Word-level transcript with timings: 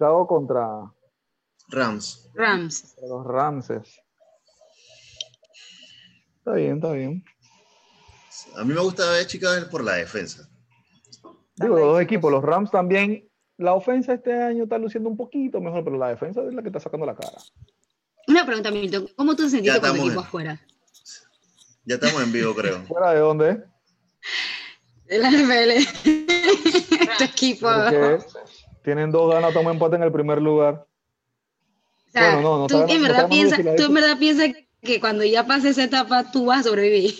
Chicago 0.00 0.26
contra 0.26 0.90
Rams. 1.68 2.30
Rams. 2.32 2.94
los 3.06 3.26
Ramses. 3.26 4.00
Está 6.38 6.52
bien, 6.54 6.76
está 6.76 6.92
bien. 6.92 7.22
A 8.56 8.64
mí 8.64 8.72
me 8.72 8.80
gusta 8.80 9.10
ver 9.10 9.26
Chicago 9.26 9.66
por 9.70 9.84
la 9.84 9.96
defensa. 9.96 10.48
Digo, 11.56 11.76
los 11.76 11.92
dos 11.92 12.00
equipos, 12.00 12.32
los 12.32 12.42
Rams 12.42 12.70
también. 12.70 13.28
La 13.58 13.74
ofensa 13.74 14.14
este 14.14 14.32
año 14.32 14.62
está 14.62 14.78
luciendo 14.78 15.10
un 15.10 15.18
poquito 15.18 15.60
mejor, 15.60 15.84
pero 15.84 15.98
la 15.98 16.08
defensa 16.08 16.40
es 16.44 16.54
la 16.54 16.62
que 16.62 16.68
está 16.68 16.80
sacando 16.80 17.04
la 17.04 17.14
cara. 17.14 17.36
Una 18.26 18.46
pregunta, 18.46 18.70
Milton. 18.70 19.06
¿Cómo 19.16 19.36
tú 19.36 19.50
sentiste 19.50 19.78
con 19.80 19.90
tu 19.90 19.96
equipo 19.96 20.12
en- 20.12 20.18
afuera? 20.18 20.60
Ya 21.84 21.96
estamos 21.96 22.22
en 22.22 22.32
vivo, 22.32 22.54
creo. 22.54 22.82
¿Fuera 22.88 23.12
de 23.12 23.18
dónde? 23.20 23.64
De 25.04 25.18
la 25.18 25.30
NFL. 25.30 26.08
tu 27.18 27.24
equipo. 27.24 27.68
Tienen 28.82 29.10
dos 29.10 29.32
ganas, 29.32 29.52
toman 29.52 29.74
empate 29.74 29.96
en 29.96 30.02
el 30.02 30.12
primer 30.12 30.40
lugar. 30.40 30.86
O 32.08 32.10
sea, 32.12 32.34
Bueno, 32.34 32.42
no, 32.42 32.58
no 32.60 32.66
tú, 32.66 32.76
en 32.88 33.02
no 33.02 33.08
verdad 33.08 33.28
piensas, 33.28 33.60
tú 33.76 33.84
en 33.84 33.94
verdad 33.94 34.18
piensas 34.18 34.48
que 34.82 35.00
cuando 35.00 35.24
ya 35.24 35.46
pase 35.46 35.68
esa 35.70 35.84
etapa 35.84 36.30
tú 36.32 36.46
vas 36.46 36.60
a 36.60 36.70
sobrevivir. 36.70 37.14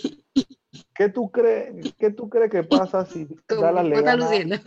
¿Qué 0.95 1.09
tú 1.09 1.29
crees, 1.31 1.93
qué 1.99 2.09
tú 2.11 2.29
crees 2.29 2.51
que 2.51 2.63
pasa 2.63 3.05
si 3.05 3.27
Dallas 3.47 3.85
le 3.85 4.01
gana? 4.01 4.15
luciendo. 4.15 4.57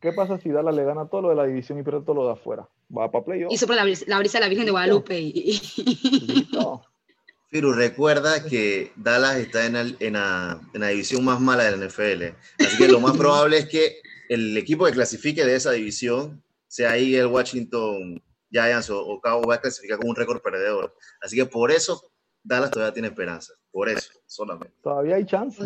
¿Qué 0.00 0.12
pasa 0.12 0.38
si 0.38 0.48
Dallas 0.48 0.74
le 0.74 0.84
gana 0.84 1.06
todo 1.08 1.22
lo 1.22 1.28
de 1.30 1.34
la 1.34 1.44
división 1.44 1.78
y 1.78 1.82
pierde 1.82 2.00
todo 2.02 2.14
lo 2.14 2.26
de 2.26 2.32
afuera? 2.32 2.66
Va 2.96 3.10
para 3.10 3.24
playoff. 3.24 3.52
Y 3.52 3.58
sopla 3.58 3.76
la, 3.76 3.84
brisa- 3.84 4.04
la 4.06 4.18
brisa 4.18 4.38
de 4.38 4.44
la 4.44 4.48
Virgen 4.48 4.64
de 4.64 4.70
Guadalupe. 4.72 5.18
Y, 5.20 5.32
y- 5.34 6.26
Listo. 6.26 6.82
Firu, 7.50 7.72
recuerda 7.72 8.44
que 8.44 8.92
Dallas 8.96 9.36
está 9.36 9.66
en, 9.66 9.76
el- 9.76 9.96
en 10.00 10.12
la, 10.14 10.58
en 10.72 10.80
la 10.80 10.88
división 10.88 11.24
más 11.24 11.40
mala 11.40 11.64
de 11.64 11.76
la 11.76 11.86
NFL. 11.86 12.34
Así 12.64 12.76
que 12.78 12.88
lo 12.88 13.00
más 13.00 13.16
probable 13.18 13.58
es 13.58 13.66
que 13.66 13.96
el 14.30 14.56
equipo 14.56 14.86
que 14.86 14.92
clasifique 14.92 15.44
de 15.44 15.56
esa 15.56 15.72
división 15.72 16.40
sea 16.68 16.92
ahí 16.92 17.16
el 17.16 17.26
Washington 17.26 18.22
Giants 18.48 18.88
o, 18.90 19.04
o 19.04 19.20
Cowboys 19.20 19.48
va 19.50 19.54
a 19.56 19.60
clasificar 19.60 19.98
con 19.98 20.08
un 20.08 20.14
récord 20.14 20.40
perdedor. 20.40 20.96
Así 21.20 21.34
que 21.34 21.46
por 21.46 21.72
eso 21.72 22.12
Dallas 22.44 22.70
todavía 22.70 22.92
tiene 22.92 23.08
esperanza. 23.08 23.54
Por 23.72 23.88
eso, 23.88 24.08
solamente. 24.26 24.72
Todavía 24.84 25.16
hay 25.16 25.26
chance. 25.26 25.60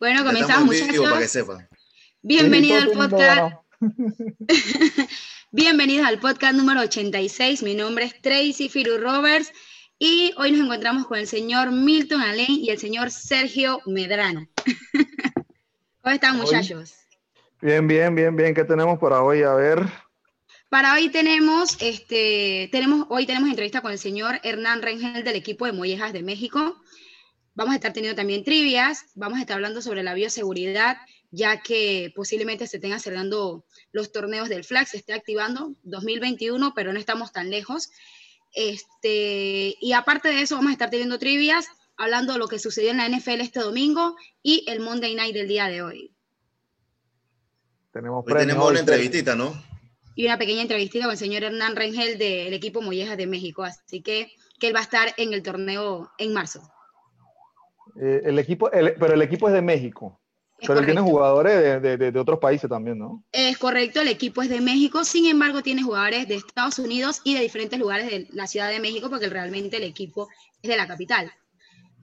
Bueno, 0.00 0.24
comenzamos, 0.24 0.70
vivo 0.70 0.84
para 0.84 0.92
que 0.94 0.98
muchachos. 1.00 1.30
sepan. 1.30 1.68
Bienvenidos 2.22 2.82
Sí, 2.82 2.90
al 2.90 2.96
podcast. 2.96 3.56
Bienvenidos 5.52 6.06
al 6.08 6.18
podcast 6.18 6.54
número 6.56 6.80
86. 6.80 7.62
Mi 7.62 7.76
nombre 7.76 8.06
es 8.06 8.20
Tracy 8.20 8.68
Firu 8.68 8.98
Roberts 8.98 9.52
y 10.00 10.34
hoy 10.38 10.50
nos 10.50 10.62
encontramos 10.66 11.06
con 11.06 11.18
el 11.20 11.28
señor 11.28 11.70
Milton 11.70 12.20
Alén 12.20 12.50
y 12.50 12.70
el 12.70 12.78
señor 12.78 13.12
Sergio 13.12 13.80
Medrano. 13.86 14.48
¿Cómo 16.02 16.12
están, 16.12 16.34
Hoy- 16.34 16.40
muchachos? 16.46 16.94
Bien, 17.60 17.86
bien, 17.86 18.14
bien, 18.14 18.36
bien. 18.36 18.54
¿Qué 18.54 18.64
tenemos 18.64 18.98
para 18.98 19.22
hoy? 19.22 19.42
A 19.42 19.54
ver. 19.54 19.86
Para 20.68 20.94
hoy 20.94 21.08
tenemos, 21.08 21.76
este, 21.80 22.68
tenemos, 22.72 23.06
hoy 23.08 23.26
tenemos 23.26 23.48
entrevista 23.48 23.80
con 23.80 23.92
el 23.92 23.98
señor 23.98 24.40
Hernán 24.42 24.82
Rengel 24.82 25.22
del 25.22 25.36
equipo 25.36 25.66
de 25.66 25.72
Mollejas 25.72 26.12
de 26.12 26.22
México. 26.22 26.76
Vamos 27.54 27.72
a 27.72 27.76
estar 27.76 27.92
teniendo 27.92 28.16
también 28.16 28.42
trivias, 28.42 29.04
vamos 29.14 29.38
a 29.38 29.42
estar 29.42 29.54
hablando 29.54 29.80
sobre 29.80 30.02
la 30.02 30.14
bioseguridad, 30.14 30.96
ya 31.30 31.62
que 31.62 32.12
posiblemente 32.16 32.66
se 32.66 32.78
estén 32.78 32.92
acelerando 32.92 33.64
los 33.92 34.10
torneos 34.10 34.48
del 34.48 34.64
FLAG, 34.64 34.88
se 34.88 34.96
esté 34.96 35.12
activando 35.12 35.76
2021, 35.84 36.72
pero 36.74 36.92
no 36.92 36.98
estamos 36.98 37.32
tan 37.32 37.50
lejos. 37.50 37.90
Este, 38.52 39.76
y 39.80 39.92
aparte 39.92 40.28
de 40.28 40.42
eso, 40.42 40.56
vamos 40.56 40.70
a 40.70 40.72
estar 40.72 40.90
teniendo 40.90 41.20
trivias, 41.20 41.66
hablando 41.96 42.32
de 42.32 42.40
lo 42.40 42.48
que 42.48 42.58
sucedió 42.58 42.90
en 42.90 42.96
la 42.96 43.08
NFL 43.08 43.40
este 43.40 43.60
domingo 43.60 44.16
y 44.42 44.64
el 44.68 44.80
Monday 44.80 45.14
Night 45.14 45.34
del 45.34 45.46
día 45.46 45.68
de 45.68 45.82
hoy. 45.82 46.13
Tenemos 47.94 48.24
Hoy 48.26 48.32
premio 48.32 48.40
tenemos 48.48 48.64
hoy, 48.66 48.70
una 48.72 48.80
entrevistita, 48.80 49.34
¿no? 49.34 49.54
y 50.16 50.26
una 50.26 50.36
pequeña 50.36 50.60
entrevistita 50.62 51.04
con 51.06 51.12
el 51.12 51.18
señor 51.18 51.42
Hernán 51.44 51.74
Rengel 51.76 52.18
del 52.18 52.52
equipo 52.52 52.82
Mollejas 52.82 53.16
de 53.16 53.26
México. 53.26 53.62
Así 53.64 54.02
que, 54.02 54.30
que 54.60 54.66
él 54.68 54.74
va 54.74 54.80
a 54.80 54.82
estar 54.84 55.14
en 55.16 55.32
el 55.32 55.42
torneo 55.42 56.10
en 56.18 56.32
marzo. 56.34 56.60
Eh, 58.00 58.20
el 58.24 58.38
equipo, 58.38 58.70
el- 58.72 58.94
pero 58.94 59.14
el 59.14 59.22
equipo 59.22 59.48
es 59.48 59.54
de 59.54 59.62
México. 59.62 60.20
Es 60.58 60.68
Pero 60.68 60.80
él 60.80 60.86
tiene 60.86 61.00
jugadores 61.00 61.56
de, 61.60 61.80
de- 61.80 61.96
de- 61.96 62.12
de 62.12 62.18
otros 62.20 62.38
países 62.38 62.68
también, 62.70 62.96
¿no? 62.98 63.24
Es 63.32 63.58
correcto, 63.58 64.00
el 64.02 64.08
equipo 64.08 64.40
es 64.42 64.48
de 64.48 64.60
México, 64.60 65.04
sin 65.04 65.26
embargo 65.26 65.62
tiene 65.62 65.82
jugadores 65.82 66.28
de 66.28 66.36
Estados 66.36 66.78
Unidos 66.78 67.20
y 67.24 67.34
de 67.34 67.40
diferentes 67.40 67.78
lugares 67.78 68.06
de 68.10 68.28
la 68.32 68.46
Ciudad 68.46 68.70
de 68.70 68.78
México, 68.80 69.10
porque 69.10 69.28
realmente 69.28 69.76
el 69.78 69.82
equipo 69.84 70.28
es 70.62 70.70
de 70.70 70.76
la 70.76 70.86
capital. 70.86 71.30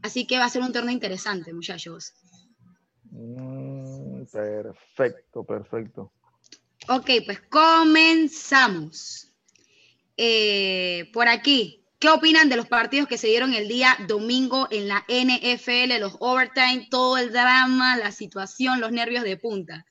Así 0.01 0.25
que 0.27 0.37
va 0.37 0.45
a 0.45 0.49
ser 0.49 0.61
un 0.63 0.73
torneo 0.73 0.91
interesante, 0.93 1.53
muchachos. 1.53 2.13
Mm, 3.09 4.10
perfecto, 4.31 5.43
perfecto. 5.43 6.11
Ok, 6.89 7.09
pues 7.25 7.39
comenzamos. 7.49 9.27
Eh, 10.17 11.09
por 11.13 11.27
aquí, 11.27 11.85
¿qué 11.99 12.09
opinan 12.09 12.49
de 12.49 12.55
los 12.57 12.67
partidos 12.67 13.07
que 13.07 13.17
se 13.17 13.27
dieron 13.27 13.53
el 13.53 13.67
día 13.67 13.95
domingo 14.07 14.67
en 14.71 14.87
la 14.87 15.03
NFL, 15.07 15.99
los 15.99 16.15
overtime, 16.19 16.87
todo 16.89 17.17
el 17.17 17.31
drama, 17.31 17.97
la 17.97 18.11
situación, 18.11 18.79
los 18.81 18.91
nervios 18.91 19.23
de 19.23 19.37
punta? 19.37 19.85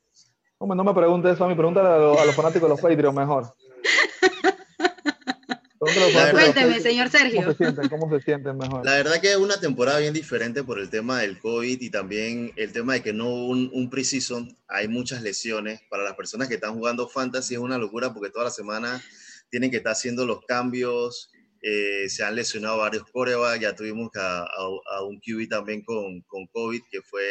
Hombre, 0.59 0.77
no 0.77 0.85
me 0.85 0.93
preguntes 0.95 1.33
eso 1.35 1.45
a 1.45 1.49
mí, 1.49 1.55
pregúntale 1.55 1.89
a, 1.89 1.97
los- 1.99 2.19
a 2.21 2.25
los 2.27 2.35
fanáticos 2.35 2.63
de 2.63 2.69
los 2.69 2.81
Patriots 2.81 3.15
mejor. 3.17 3.55
Pregúntale 3.83 4.69
a 4.69 4.99
los 4.99 4.99
La 5.05 5.19
fanáticos 5.21 5.49
de 5.49 5.55
los 5.57 5.70
Cuénteme, 5.81 6.81
señor 6.81 7.11
¿Cómo 7.11 7.19
Sergio. 7.25 7.51
se 7.53 7.57
sienten? 7.57 7.89
¿Cómo 7.89 8.11
se 8.11 8.23
sienten 8.23 8.59
mejor? 8.59 8.85
La 8.85 8.93
verdad 8.97 9.21
que 9.21 9.31
es 9.31 9.37
una 9.37 9.59
temporada 9.59 9.99
bien 9.99 10.13
diferente 10.13 10.63
por 10.63 10.79
el 10.79 10.91
tema 10.91 11.21
del 11.21 11.39
COVID 11.39 11.81
y 11.81 11.89
también 11.91 12.53
el 12.57 12.71
tema 12.73 12.93
de 12.95 13.03
que 13.03 13.13
no 13.15 13.29
hubo 13.31 13.47
un, 13.49 13.71
un 13.73 13.89
preseason. 13.89 14.55
Hay 14.69 14.89
muchas 14.89 15.23
lesiones. 15.23 15.81
Para 15.89 16.03
las 16.05 16.15
personas 16.15 16.49
que 16.49 16.57
están 16.57 16.75
jugando 16.75 17.09
fantasy 17.09 17.55
es 17.55 17.61
una 17.61 17.79
locura 17.79 18.13
porque 18.13 18.31
toda 18.31 18.45
la 18.45 18.51
semana 18.51 19.03
tienen 19.51 19.71
que 19.71 19.79
estar 19.79 19.93
haciendo 19.93 20.27
los 20.27 20.45
cambios. 20.47 21.31
eh, 21.63 22.09
se 22.09 22.25
han 22.25 22.35
lesionado 22.37 22.77
varios 22.79 23.05
corebacks. 23.11 23.61
Ya 23.61 23.75
tuvimos 23.75 24.11
a, 24.17 24.43
a- 24.43 24.97
a 24.99 25.03
un 25.05 25.19
QB 25.21 25.49
también 25.49 25.83
con, 25.83 26.21
con 26.27 26.47
COVID 26.49 26.83
que 26.91 27.01
fue 27.03 27.23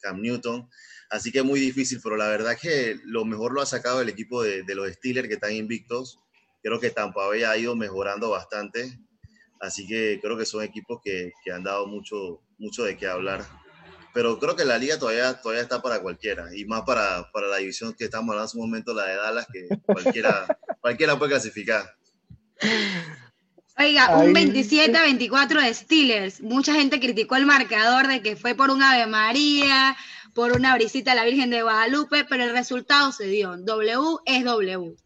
Cam 0.00 0.20
Newton. 0.20 0.68
Así 1.08 1.32
que 1.32 1.38
es 1.38 1.44
muy 1.44 1.60
difícil, 1.60 2.00
pero 2.02 2.16
la 2.16 2.28
verdad 2.28 2.58
que 2.60 2.98
lo 3.04 3.24
mejor 3.24 3.52
lo 3.54 3.62
ha 3.62 3.66
sacado 3.66 4.02
el 4.02 4.08
equipo 4.10 4.42
de, 4.42 4.64
de 4.64 4.74
los 4.74 4.90
Steelers 4.92 5.28
que 5.28 5.34
están 5.34 5.52
invictos. 5.52 6.18
Creo 6.66 6.80
que 6.80 6.90
Tampa 6.90 7.28
Bay 7.28 7.44
ha 7.44 7.56
ido 7.56 7.76
mejorando 7.76 8.28
bastante. 8.28 8.98
Así 9.60 9.86
que 9.86 10.18
creo 10.20 10.36
que 10.36 10.44
son 10.44 10.64
equipos 10.64 10.98
que, 11.00 11.30
que 11.44 11.52
han 11.52 11.62
dado 11.62 11.86
mucho, 11.86 12.42
mucho 12.58 12.82
de 12.82 12.96
qué 12.96 13.06
hablar. 13.06 13.44
Pero 14.12 14.36
creo 14.40 14.56
que 14.56 14.64
la 14.64 14.76
liga 14.76 14.98
todavía, 14.98 15.40
todavía 15.40 15.62
está 15.62 15.80
para 15.80 16.00
cualquiera. 16.00 16.48
Y 16.56 16.64
más 16.64 16.82
para, 16.82 17.30
para 17.30 17.46
la 17.46 17.58
división 17.58 17.94
que 17.94 18.06
estamos 18.06 18.30
hablando 18.30 18.46
hace 18.46 18.58
un 18.58 18.64
momento, 18.64 18.94
la 18.94 19.04
de 19.04 19.14
Dallas, 19.14 19.46
que 19.52 19.68
cualquiera, 19.86 20.58
cualquiera 20.80 21.16
puede 21.16 21.30
clasificar. 21.30 21.94
Oiga, 23.78 24.16
un 24.16 24.36
Ahí- 24.36 24.46
27-24 24.50 25.62
de 25.62 25.72
Steelers. 25.72 26.40
Mucha 26.40 26.74
gente 26.74 26.98
criticó 26.98 27.36
el 27.36 27.46
marcador 27.46 28.08
de 28.08 28.22
que 28.22 28.34
fue 28.34 28.56
por 28.56 28.70
un 28.70 28.82
Ave 28.82 29.06
María, 29.06 29.96
por 30.34 30.50
una 30.50 30.74
brisita 30.74 31.12
a 31.12 31.14
la 31.14 31.24
Virgen 31.26 31.50
de 31.50 31.62
Guadalupe, 31.62 32.24
pero 32.24 32.42
el 32.42 32.50
resultado 32.50 33.12
se 33.12 33.28
dio. 33.28 33.56
W 33.56 34.16
es 34.24 34.44
W. 34.44 34.96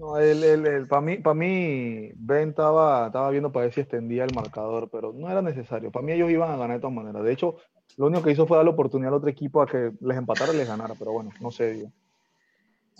No, 0.00 0.16
el, 0.16 0.42
el, 0.42 0.66
el- 0.66 0.88
para 0.88 1.02
mí, 1.02 1.18
para 1.18 1.34
mí, 1.34 2.10
Ben 2.16 2.48
estaba, 2.50 3.08
estaba 3.08 3.28
viendo 3.30 3.52
para 3.52 3.66
ver 3.66 3.74
si 3.74 3.82
extendía 3.82 4.24
el 4.24 4.34
marcador, 4.34 4.88
pero 4.90 5.12
no 5.12 5.30
era 5.30 5.42
necesario. 5.42 5.90
Para 5.92 6.06
mí 6.06 6.12
ellos 6.12 6.30
iban 6.30 6.50
a 6.50 6.56
ganar 6.56 6.76
de 6.78 6.80
todas 6.80 6.96
maneras. 6.96 7.22
De 7.22 7.32
hecho, 7.32 7.56
lo 7.98 8.06
único 8.06 8.22
que 8.22 8.30
hizo 8.32 8.46
fue 8.46 8.56
dar 8.56 8.64
la 8.64 8.72
oportunidad 8.72 9.08
al 9.12 9.18
otro 9.18 9.28
equipo 9.28 9.60
a 9.60 9.66
que 9.66 9.92
les 10.00 10.16
empatara 10.16 10.54
y 10.54 10.56
les 10.56 10.66
ganara, 10.66 10.94
pero 10.98 11.12
bueno, 11.12 11.30
no 11.42 11.50
se 11.50 11.74
dio. 11.74 11.92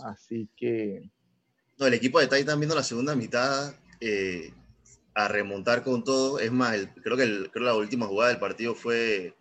Así 0.05 0.47
que, 0.55 1.11
No, 1.79 1.87
el 1.87 1.95
equipo 1.95 2.21
de 2.21 2.27
Titans 2.27 2.59
viendo 2.59 2.75
la 2.75 2.83
segunda 2.83 3.15
mitad 3.17 3.73
eh, 4.03 4.53
a 5.15 5.27
remontar 5.29 5.83
con 5.83 6.05
todo. 6.05 6.39
Es 6.39 6.53
más, 6.53 6.77
creo 7.03 7.17
que 7.17 7.23
el- 7.23 7.51
creo 7.51 7.65
la 7.65 7.75
última 7.77 8.07
jugada 8.07 8.31
del 8.31 8.39
partido 8.41 8.75
fue 8.75 9.35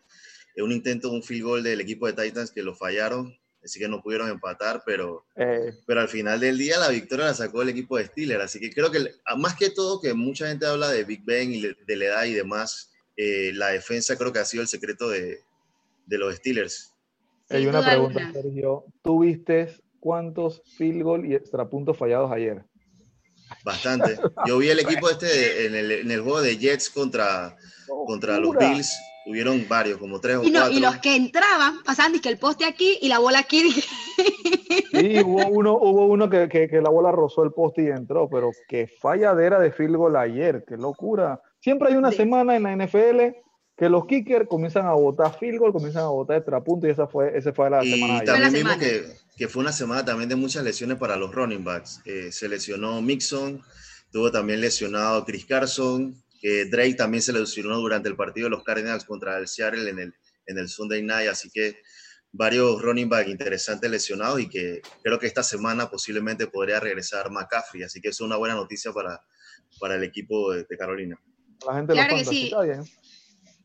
eh, 0.55 0.63
un 0.63 0.71
intento 0.71 1.11
un 1.11 1.23
field 1.23 1.43
goal 1.43 1.63
del 1.63 1.81
equipo 1.81 2.07
de 2.07 2.13
Titans 2.13 2.51
que 2.51 2.63
lo 2.63 2.73
fallaron. 2.73 3.35
Así 3.63 3.77
que 3.79 3.87
no 3.89 4.01
pudieron 4.01 4.29
empatar, 4.29 4.81
pero 4.85 5.25
eh, 5.35 5.73
pero 5.85 5.99
al 6.01 6.07
final 6.07 6.39
del 6.39 6.57
día 6.57 6.77
la 6.79 6.87
victoria 6.89 7.25
la 7.25 7.33
sacó 7.33 7.61
el 7.61 7.69
equipo 7.69 7.97
de 7.97 8.05
Steelers. 8.05 8.43
Así 8.45 8.59
que 8.59 8.71
creo 8.71 8.89
que, 8.89 8.99
más 9.37 9.55
que 9.55 9.69
todo, 9.69 9.99
que 9.99 10.13
mucha 10.13 10.47
gente 10.47 10.65
habla 10.65 10.89
de 10.89 11.03
Big 11.03 11.23
Ben 11.25 11.53
y 11.53 11.61
de 11.61 11.95
la 11.97 12.05
edad 12.05 12.23
y 12.25 12.33
demás, 12.33 12.91
eh, 13.17 13.51
la 13.53 13.67
defensa 13.69 14.17
creo 14.17 14.31
que 14.31 14.39
ha 14.39 14.45
sido 14.45 14.61
el 14.63 14.69
secreto 14.69 15.09
de, 15.09 15.39
de 16.05 16.17
los 16.17 16.35
Steelers. 16.35 16.93
hay 17.49 17.67
una 17.67 17.83
pregunta. 17.83 18.31
Sergio. 18.33 18.85
¿Tú 19.03 19.19
viste 19.23 19.75
cuántos 19.99 20.61
field 20.77 21.03
goal 21.03 21.25
y 21.25 21.35
extrapuntos 21.35 21.97
fallados 21.97 22.31
ayer? 22.31 22.63
Bastante. 23.65 24.17
Yo 24.45 24.57
vi 24.59 24.69
el 24.69 24.79
equipo 24.79 25.09
este 25.09 25.25
de- 25.25 25.65
en, 25.65 25.75
el, 25.75 25.91
en 25.91 26.11
el 26.11 26.21
juego 26.21 26.41
de 26.41 26.57
Jets 26.57 26.89
contra, 26.89 27.57
contra 28.05 28.39
los. 28.39 28.55
Bills. 28.55 28.91
Tuvieron 29.25 29.65
varios, 29.67 29.97
como 29.99 30.19
tres 30.19 30.37
o 30.37 30.43
Y, 30.43 30.49
no, 30.51 30.59
cuatro. 30.61 30.77
y 30.77 30.79
los 30.81 30.97
que 30.97 31.15
entraban, 31.15 31.83
pasaban 31.83 32.19
que 32.19 32.29
el 32.29 32.37
poste 32.39 32.65
aquí 32.65 32.97
y 33.01 33.07
la 33.09 33.19
bola 33.19 33.39
aquí. 33.39 33.63
dije, 33.63 33.81
Sí, 34.91 35.19
hubo 35.23 35.47
uno, 35.47 35.73
hubo 35.73 36.05
uno 36.07 36.29
que, 36.29 36.47
que- 36.49 36.67
que 36.67 36.81
la 36.81 36.89
bola 36.89 37.11
rozó 37.11 37.43
el 37.43 37.51
poste 37.51 37.83
y 37.83 37.87
entró, 37.87 38.27
pero 38.29 38.49
qué 38.67 38.87
falladera 38.87 39.59
de 39.59 39.71
field 39.71 39.95
goal 39.95 40.15
ayer, 40.15 40.63
qué 40.67 40.77
locura. 40.77 41.41
Siempre 41.59 41.89
hay 41.89 41.95
una 41.95 42.11
Sí. 42.11 42.17
semana 42.17 42.55
en 42.55 42.63
la 42.63 42.71
NFL 42.75 43.35
que 43.77 43.87
los 43.89 44.05
kickers 44.07 44.47
comienzan 44.47 44.87
a 44.87 44.93
votar 44.93 45.37
field 45.37 45.59
goal, 45.59 45.71
comienzan 45.73 46.03
a 46.03 46.07
votar 46.09 46.37
extra 46.37 46.61
punto 46.63 46.87
y 46.87 46.89
esa 46.91 47.07
fue, 47.07 47.37
esa 47.37 47.53
fue 47.53 47.69
la 47.69 47.83
y 47.83 47.91
semana. 47.99 48.23
también 48.23 48.53
vimos 48.53 48.77
que, 48.77 49.03
que, 49.37 49.47
fue 49.47 49.61
una 49.61 49.71
semana 49.71 50.03
también 50.03 50.27
de 50.27 50.35
muchas 50.35 50.63
lesiones 50.63 50.97
para 50.97 51.15
los 51.15 51.33
running 51.33 51.63
backs. 51.63 52.01
Eh, 52.05 52.31
se 52.31 52.49
lesionó 52.49 53.01
Mixon, 53.01 53.61
tuvo 54.11 54.31
también 54.31 54.59
lesionado 54.59 55.23
Chris 55.23 55.45
Carson, 55.45 56.15
que 56.39 56.65
Drake 56.65 56.95
también 56.95 57.21
se 57.21 57.33
lesionó 57.33 57.77
durante 57.77 58.09
el 58.09 58.15
partido 58.15 58.45
de 58.45 58.51
los 58.51 58.63
Cardinals 58.63 59.05
contra 59.05 59.37
el 59.37 59.47
Seattle 59.47 59.89
en 59.89 59.99
el, 59.99 60.13
en 60.45 60.57
el 60.57 60.69
Sunday 60.69 61.01
Night, 61.03 61.29
así 61.29 61.49
que 61.49 61.81
varios 62.31 62.81
running 62.81 63.09
back 63.09 63.27
interesantes 63.27 63.89
lesionados 63.89 64.39
y 64.39 64.47
que 64.47 64.81
creo 65.03 65.19
que 65.19 65.27
esta 65.27 65.43
semana 65.43 65.89
posiblemente 65.89 66.47
podría 66.47 66.79
regresar 66.79 67.31
McCaffrey, 67.31 67.83
así 67.83 68.01
que 68.01 68.09
es 68.09 68.21
una 68.21 68.37
buena 68.37 68.55
noticia 68.55 68.91
para, 68.93 69.21
para 69.79 69.95
el 69.95 70.03
equipo 70.03 70.53
de, 70.53 70.63
de 70.63 70.77
Carolina. 70.77 71.19
La 71.65 71.75
gente 71.75 71.93
claro 71.93 72.15
que 72.15 72.25
sí. 72.25 72.51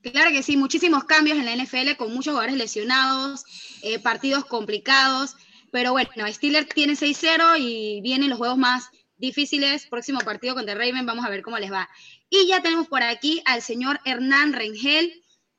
Claro 0.03 0.31
que 0.33 0.43
sí, 0.43 0.59
muchísimos 0.59 1.05
cambios 1.05 1.39
en 1.39 1.47
la 1.47 1.57
NFL 1.57 1.97
con 1.97 2.13
muchos 2.13 2.33
jugadores 2.33 2.57
lesionados, 2.57 3.45
eh, 3.83 3.99
partidos 3.99 4.45
complicados, 4.45 5.35
pero 5.73 5.93
bueno, 5.93 6.31
Steelers 6.31 6.69
tiene 6.69 6.93
6-0 6.93 7.59
y 7.59 8.03
vienen 8.03 8.29
los 8.29 8.39
juegos 8.39 8.59
más 8.59 8.91
difíciles. 9.17 9.87
Próximo 9.87 10.21
partido 10.21 10.55
contra 10.55 10.75
Raven, 10.75 11.07
vamos 11.07 11.25
a 11.25 11.31
ver 11.31 11.43
cómo 11.43 11.59
les 11.59 11.73
va. 11.73 11.89
Y 12.29 12.47
ya 12.47 12.63
tenemos 12.63 12.89
por 12.89 13.03
aquí 13.03 13.43
al 13.45 13.63
señor 13.63 14.01
Hernán 14.05 14.53
Rengel, 14.53 15.13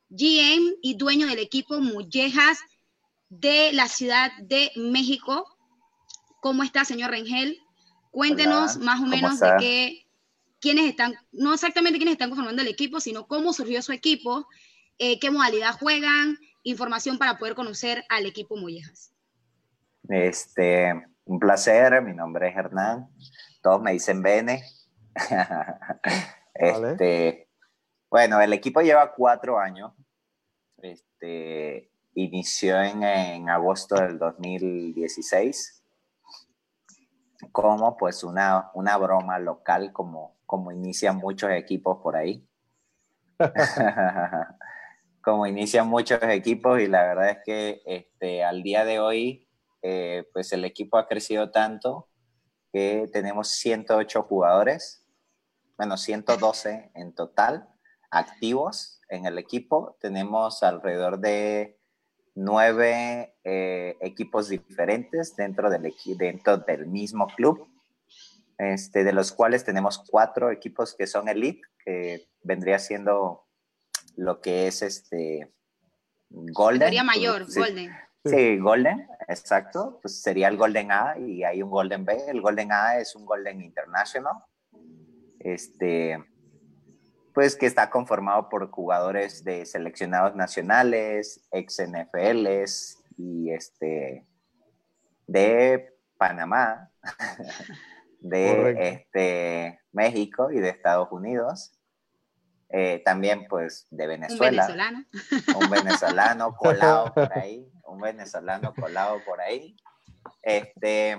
GM 0.10 0.76
y 0.82 0.96
dueño 0.96 1.28
del 1.28 1.40
equipo 1.40 1.80
Mullejas 1.80 2.60
de 3.30 3.72
la 3.74 3.88
Ciudad 3.88 4.32
de 4.40 4.72
México. 4.76 5.46
¿Cómo 6.42 6.64
está, 6.64 6.86
señor 6.86 7.12
Rengel? 7.12 7.60
Cuéntenos 8.12 8.78
más 8.78 9.02
o 9.02 9.06
menos 9.06 9.40
de 9.40 9.54
qué, 9.60 10.06
quiénes 10.62 10.86
están, 10.86 11.14
no 11.32 11.54
exactamente 11.54 11.98
quiénes 11.98 12.14
están 12.14 12.30
conformando 12.30 12.62
el 12.62 12.68
equipo, 12.68 13.00
sino 13.00 13.28
cómo 13.28 13.52
surgió 13.52 13.82
su 13.82 13.92
equipo, 13.92 14.48
eh, 14.98 15.20
qué 15.20 15.32
modalidad 15.32 15.78
juegan, 15.78 16.38
información 16.64 17.18
para 17.18 17.38
poder 17.38 17.56
conocer 17.56 18.06
al 18.10 18.26
equipo 18.26 18.56
Mollejas. 18.56 19.12
Este, 20.08 20.94
un 21.26 21.40
placer, 21.40 22.02
mi 22.02 22.14
nombre 22.14 22.50
es 22.50 22.56
Hernán, 22.56 23.10
todos 23.62 23.82
me 23.82 23.92
dicen 23.92 24.22
Bene. 24.22 24.64
este, 26.56 27.48
bueno, 28.10 28.42
el 28.42 28.54
equipo 28.54 28.82
lleva 28.82 29.14
cuatro 29.14 29.60
años. 29.60 29.94
Este, 30.78 31.92
inició 32.14 32.82
en, 32.82 33.04
en 33.04 33.50
agosto 33.50 33.96
del 33.96 34.18
2016 34.18 35.84
como 37.52 37.98
pues 37.98 38.24
una, 38.24 38.72
una 38.74 38.98
broma 38.98 39.40
local 39.40 39.92
como 39.92 40.36
como 40.46 40.72
inician 40.72 41.18
muchos 41.18 41.52
equipos 41.52 42.00
por 42.02 42.16
ahí. 42.16 42.48
como 45.22 45.48
inician 45.48 45.88
muchos 45.88 46.22
equipos 46.24 46.80
y 46.80 46.88
la 46.88 47.04
verdad 47.04 47.30
es 47.30 47.38
que 47.44 47.82
este, 47.86 48.44
al 48.44 48.64
día 48.64 48.86
de 48.86 49.00
hoy, 49.00 49.48
eh, 49.82 50.26
pues 50.34 50.54
el 50.54 50.64
equipo 50.66 50.98
ha 50.98 51.08
crecido 51.08 51.52
tanto 51.52 52.08
que 52.72 53.10
tenemos 53.12 53.50
108 53.50 54.24
jugadores, 54.24 55.05
bueno, 55.78 55.98
112 55.98 56.92
en 56.94 57.14
total 57.14 57.70
activos 58.12 59.02
en 59.10 59.26
el 59.26 59.38
equipo. 59.38 59.98
Tenemos 60.00 60.64
alrededor 60.64 61.20
de 61.20 61.80
nueve 62.34 63.36
eh, 63.44 63.98
equipos 64.02 64.50
diferentes 64.50 65.36
dentro 65.36 65.70
del, 65.70 65.94
dentro 66.18 66.58
del 66.58 66.88
mismo 66.88 67.28
club 67.28 67.70
este, 68.58 69.04
de 69.04 69.14
los 69.14 69.32
cuales 69.32 69.66
tenemos 69.66 69.98
cuatro 69.98 70.52
equipos 70.52 70.96
que 70.96 71.08
son 71.08 71.28
elite, 71.28 71.62
que 71.84 72.30
vendría 72.42 72.80
siendo 72.80 73.46
lo 74.16 74.40
que 74.40 74.68
es 74.68 74.82
este 74.82 75.54
Golden. 76.30 76.88
Sería 76.88 77.04
mayor, 77.04 77.46
Golden. 77.54 77.92
Sí, 78.24 78.58
Golden, 78.58 79.08
exacto. 79.28 80.00
Pues 80.02 80.22
sería 80.22 80.48
el 80.48 80.58
Golden 80.58 80.92
A 80.92 81.16
y 81.20 81.44
hay 81.44 81.62
un 81.62 81.70
Golden 81.70 82.06
B. 82.06 82.18
El 82.28 82.42
Golden 82.42 82.72
A 82.72 82.98
es 82.98 83.16
un 83.16 83.26
Golden 83.26 83.62
International. 83.62 84.34
Este, 85.46 86.26
pues 87.32 87.56
que 87.56 87.68
está 87.68 87.92
conformado 87.92 88.50
por 88.50 88.72
jugadores 88.72 89.44
de 89.44 89.64
seleccionados 89.68 90.36
nacionales, 90.36 91.46
ex 91.52 91.80
NFLs 91.88 93.04
y 93.16 93.52
este 93.52 94.26
de 95.28 95.94
Panamá. 96.18 96.90
de 98.22 98.90
este, 98.90 99.80
México 99.92 100.52
y 100.52 100.60
de 100.60 100.70
Estados 100.70 101.10
Unidos. 101.12 101.74
Eh, 102.70 103.04
también 103.06 103.46
pues 103.48 103.86
de 103.92 104.08
Venezuela. 104.08 104.64
Un 104.64 104.74
venezolano. 104.74 105.06
Un 105.60 105.70
venezolano 105.70 106.56
colado 106.58 107.14
por 107.14 107.38
ahí. 107.38 107.72
Un 107.84 108.02
venezolano 108.02 108.74
colado 108.74 109.22
por 109.24 109.42
ahí. 109.42 109.76
Este, 110.42 111.18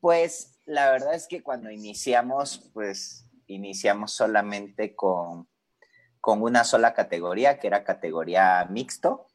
pues 0.00 0.60
la 0.66 0.92
verdad 0.92 1.14
es 1.14 1.26
que 1.26 1.42
cuando 1.42 1.68
iniciamos, 1.70 2.70
pues 2.72 3.23
iniciamos 3.46 4.12
solamente 4.12 4.94
con, 4.94 5.48
con 6.20 6.42
una 6.42 6.64
sola 6.64 6.94
categoría, 6.94 7.58
que 7.58 7.66
era 7.66 7.84
categoría 7.84 8.66
mixto. 8.70 9.26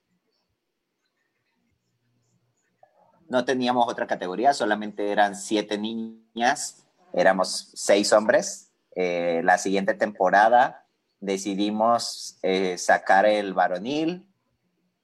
no 3.29 3.45
teníamos 3.45 3.87
otra 3.87 4.07
categoría, 4.07 4.53
solamente 4.53 5.11
eran 5.11 5.35
siete 5.35 5.77
niñas, 5.77 6.85
éramos 7.13 7.71
seis 7.75 8.11
hombres. 8.11 8.71
Eh, 8.95 9.41
la 9.43 9.57
siguiente 9.57 9.93
temporada 9.93 10.85
decidimos 11.19 12.39
eh, 12.41 12.77
sacar 12.77 13.25
el 13.25 13.53
varonil. 13.53 14.27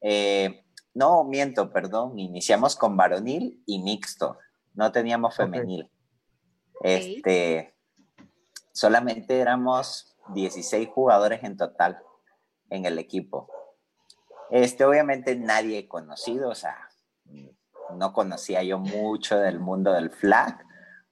Eh, 0.02 0.66
no, 0.94 1.24
miento, 1.24 1.72
perdón, 1.72 2.18
iniciamos 2.18 2.76
con 2.76 2.98
varonil 2.98 3.62
y 3.66 3.80
mixto, 3.80 4.40
no 4.74 4.92
teníamos 4.92 5.36
femenil. 5.36 5.90
Este, 6.82 7.75
solamente 8.76 9.40
éramos 9.40 10.18
16 10.34 10.90
jugadores 10.90 11.44
en 11.44 11.56
total 11.56 11.98
en 12.70 12.86
el 12.86 13.00
equipo. 13.00 13.50
Este, 14.52 14.84
obviamente 14.84 15.36
nadie 15.38 15.88
conocido, 15.88 16.50
o 16.50 16.56
sea, 16.56 16.90
no 17.96 18.12
conocía 18.12 18.62
yo 18.64 18.78
mucho 18.78 19.40
del 19.40 19.60
mundo 19.60 19.94
del 19.94 20.12
flag. 20.12 20.62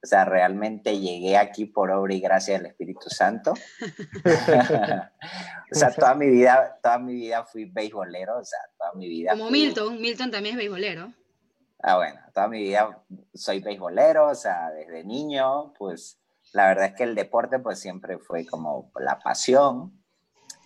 O 0.02 0.06
sea, 0.06 0.26
realmente 0.26 0.98
llegué 0.98 1.38
aquí 1.38 1.64
por 1.64 1.90
obra 1.90 2.12
y 2.12 2.20
gracia 2.20 2.58
del 2.58 2.66
Espíritu 2.66 3.08
Santo. 3.08 3.54
o 5.72 5.74
sea, 5.74 5.90
toda 5.90 6.14
mi 6.14 6.28
vida, 6.28 6.78
toda 6.82 6.98
mi 6.98 7.14
vida 7.14 7.44
fui 7.44 7.64
beisbolero, 7.64 8.38
o 8.38 8.44
sea, 8.44 8.58
toda 8.76 8.92
mi 8.92 9.08
vida. 9.08 9.30
Como 9.30 9.50
Milton, 9.50 9.98
Milton 9.98 10.30
también 10.30 10.56
es 10.56 10.58
beisbolero. 10.58 11.14
Ah, 11.82 11.96
bueno, 11.96 12.20
toda 12.34 12.48
mi 12.48 12.58
vida 12.58 13.02
soy 13.32 13.60
beisbolero, 13.60 14.28
o 14.28 14.34
sea, 14.34 14.70
desde 14.70 15.02
niño, 15.04 15.72
pues 15.78 16.20
la 16.54 16.68
verdad 16.68 16.86
es 16.86 16.94
que 16.94 17.02
el 17.02 17.14
deporte 17.16 17.58
pues 17.58 17.80
siempre 17.80 18.18
fue 18.18 18.46
como 18.46 18.90
la 19.00 19.18
pasión 19.18 19.92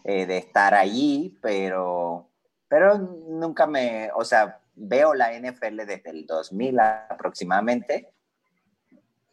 eh, 0.05 0.27
de 0.27 0.37
estar 0.37 0.75
allí, 0.75 1.39
pero, 1.41 2.29
pero 2.69 2.99
nunca 2.99 3.67
me, 3.67 4.11
o 4.15 4.23
sea, 4.23 4.61
veo 4.75 5.15
la 5.15 5.33
NFL 5.33 5.79
desde 5.87 6.11
el 6.11 6.27
2000 6.27 6.79
aproximadamente, 6.81 8.13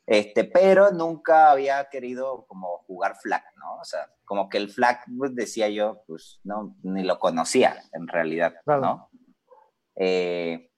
este, 0.08 0.46
pero 0.46 0.92
nunca 0.92 1.52
había 1.52 1.90
querido 1.90 2.46
como 2.48 2.78
jugar 2.88 3.18
flag, 3.18 3.44
¿no? 3.58 3.80
O 3.82 3.84
sea, 3.84 4.10
como 4.24 4.48
que 4.48 4.58
el 4.58 4.70
flag, 4.70 5.02
pues, 5.18 5.36
decía 5.36 5.68
yo, 5.68 6.04
pues 6.08 6.40
no, 6.46 6.78
ni 6.84 7.04
lo 7.04 7.20
conocía 7.20 7.84
en 7.92 8.08
realidad, 8.08 8.54
¿no? 8.66 9.10
Eh, 9.96 10.72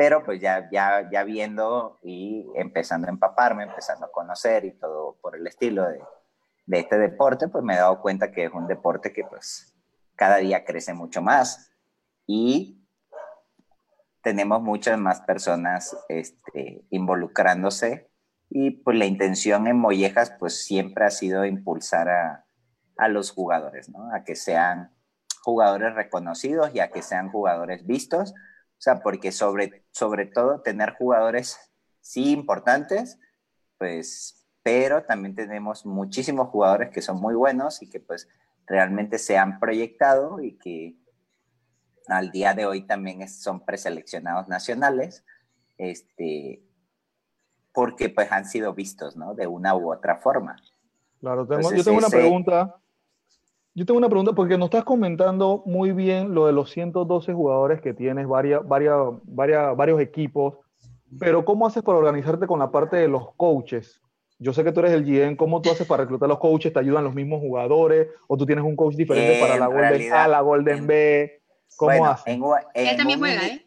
pero 0.00 0.24
pues 0.24 0.40
ya, 0.40 0.66
ya, 0.72 1.10
ya 1.12 1.24
viendo 1.24 1.98
y 2.02 2.46
empezando 2.54 3.06
a 3.06 3.10
empaparme, 3.10 3.64
empezando 3.64 4.06
a 4.06 4.10
conocer 4.10 4.64
y 4.64 4.72
todo 4.72 5.18
por 5.20 5.36
el 5.36 5.46
estilo 5.46 5.86
de, 5.86 6.00
de 6.64 6.78
este 6.78 6.96
deporte, 6.96 7.48
pues 7.48 7.62
me 7.62 7.74
he 7.74 7.76
dado 7.76 8.00
cuenta 8.00 8.32
que 8.32 8.44
es 8.44 8.50
un 8.50 8.66
deporte 8.66 9.12
que 9.12 9.24
pues 9.24 9.74
cada 10.16 10.38
día 10.38 10.64
crece 10.64 10.94
mucho 10.94 11.20
más 11.20 11.70
y 12.26 12.82
tenemos 14.22 14.62
muchas 14.62 14.98
más 14.98 15.20
personas 15.20 15.94
este, 16.08 16.82
involucrándose 16.88 18.10
y 18.48 18.70
pues 18.70 18.96
la 18.96 19.04
intención 19.04 19.66
en 19.66 19.76
Mollejas 19.76 20.34
pues 20.38 20.64
siempre 20.64 21.04
ha 21.04 21.10
sido 21.10 21.44
impulsar 21.44 22.08
a, 22.08 22.46
a 22.96 23.08
los 23.08 23.32
jugadores, 23.32 23.90
¿no? 23.90 24.14
A 24.14 24.24
que 24.24 24.34
sean 24.34 24.94
jugadores 25.42 25.94
reconocidos 25.94 26.74
y 26.74 26.80
a 26.80 26.90
que 26.90 27.02
sean 27.02 27.30
jugadores 27.30 27.84
vistos, 27.86 28.32
o 28.80 28.82
sea, 28.82 29.02
porque 29.02 29.30
sobre, 29.30 29.84
sobre 29.90 30.24
todo 30.24 30.62
tener 30.62 30.94
jugadores 30.94 31.58
sí 32.00 32.32
importantes, 32.32 33.18
pues, 33.76 34.48
pero 34.62 35.04
también 35.04 35.34
tenemos 35.34 35.84
muchísimos 35.84 36.48
jugadores 36.48 36.88
que 36.88 37.02
son 37.02 37.20
muy 37.20 37.34
buenos 37.34 37.82
y 37.82 37.90
que 37.90 38.00
pues 38.00 38.26
realmente 38.66 39.18
se 39.18 39.36
han 39.36 39.60
proyectado 39.60 40.40
y 40.40 40.56
que 40.56 40.96
al 42.08 42.30
día 42.30 42.54
de 42.54 42.64
hoy 42.64 42.86
también 42.86 43.28
son 43.28 43.66
preseleccionados 43.66 44.48
nacionales, 44.48 45.26
este, 45.76 46.62
porque 47.74 48.08
pues 48.08 48.32
han 48.32 48.46
sido 48.46 48.72
vistos, 48.72 49.14
¿no? 49.14 49.34
De 49.34 49.46
una 49.46 49.74
u 49.74 49.92
otra 49.92 50.16
forma. 50.16 50.56
Claro, 51.20 51.46
tengo, 51.46 51.70
yo 51.70 51.84
tengo 51.84 51.98
una 51.98 52.08
pregunta. 52.08 52.76
Yo 53.80 53.86
tengo 53.86 53.96
una 53.96 54.10
pregunta 54.10 54.34
porque 54.34 54.58
nos 54.58 54.66
estás 54.66 54.84
comentando 54.84 55.62
muy 55.64 55.92
bien 55.92 56.34
lo 56.34 56.44
de 56.44 56.52
los 56.52 56.70
112 56.70 57.32
jugadores 57.32 57.80
que 57.80 57.94
tienes, 57.94 58.28
varias, 58.28 58.60
varias, 58.68 58.94
varias, 59.22 59.74
varios 59.74 60.02
equipos, 60.02 60.58
pero 61.18 61.46
¿cómo 61.46 61.66
haces 61.66 61.82
para 61.82 61.96
organizarte 61.96 62.46
con 62.46 62.58
la 62.58 62.70
parte 62.70 62.96
de 62.96 63.08
los 63.08 63.34
coaches? 63.36 64.02
Yo 64.38 64.52
sé 64.52 64.64
que 64.64 64.72
tú 64.72 64.80
eres 64.80 64.92
el 64.92 65.06
GM, 65.06 65.34
¿cómo 65.34 65.62
tú 65.62 65.70
haces 65.70 65.86
para 65.86 66.02
reclutar 66.02 66.28
los 66.28 66.38
coaches? 66.38 66.74
¿Te 66.74 66.78
ayudan 66.78 67.04
los 67.04 67.14
mismos 67.14 67.40
jugadores? 67.40 68.08
¿O 68.28 68.36
tú 68.36 68.44
tienes 68.44 68.66
un 68.66 68.76
coach 68.76 68.96
diferente 68.96 69.40
para 69.40 69.56
la 69.56 69.68
Golden 69.68 70.12
A, 70.12 70.28
la 70.28 70.40
Golden 70.42 70.86
B? 70.86 71.42
¿Cómo 71.78 72.04
haces? 72.04 72.38
Él 72.74 72.96
también 72.98 73.18
juega, 73.18 73.46
¿eh? 73.46 73.66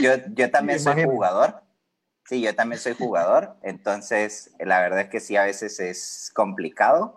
Yo, 0.00 0.10
yo 0.32 0.48
también 0.52 0.78
soy 0.78 1.02
jugador. 1.02 1.56
Sí, 2.24 2.40
yo 2.40 2.54
también 2.54 2.78
soy 2.78 2.94
jugador. 2.94 3.56
Entonces, 3.64 4.54
la 4.60 4.78
verdad 4.78 5.00
es 5.00 5.08
que 5.08 5.18
sí, 5.18 5.34
a 5.34 5.42
veces 5.42 5.80
es 5.80 6.30
complicado. 6.32 7.16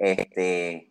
Este, 0.00 0.87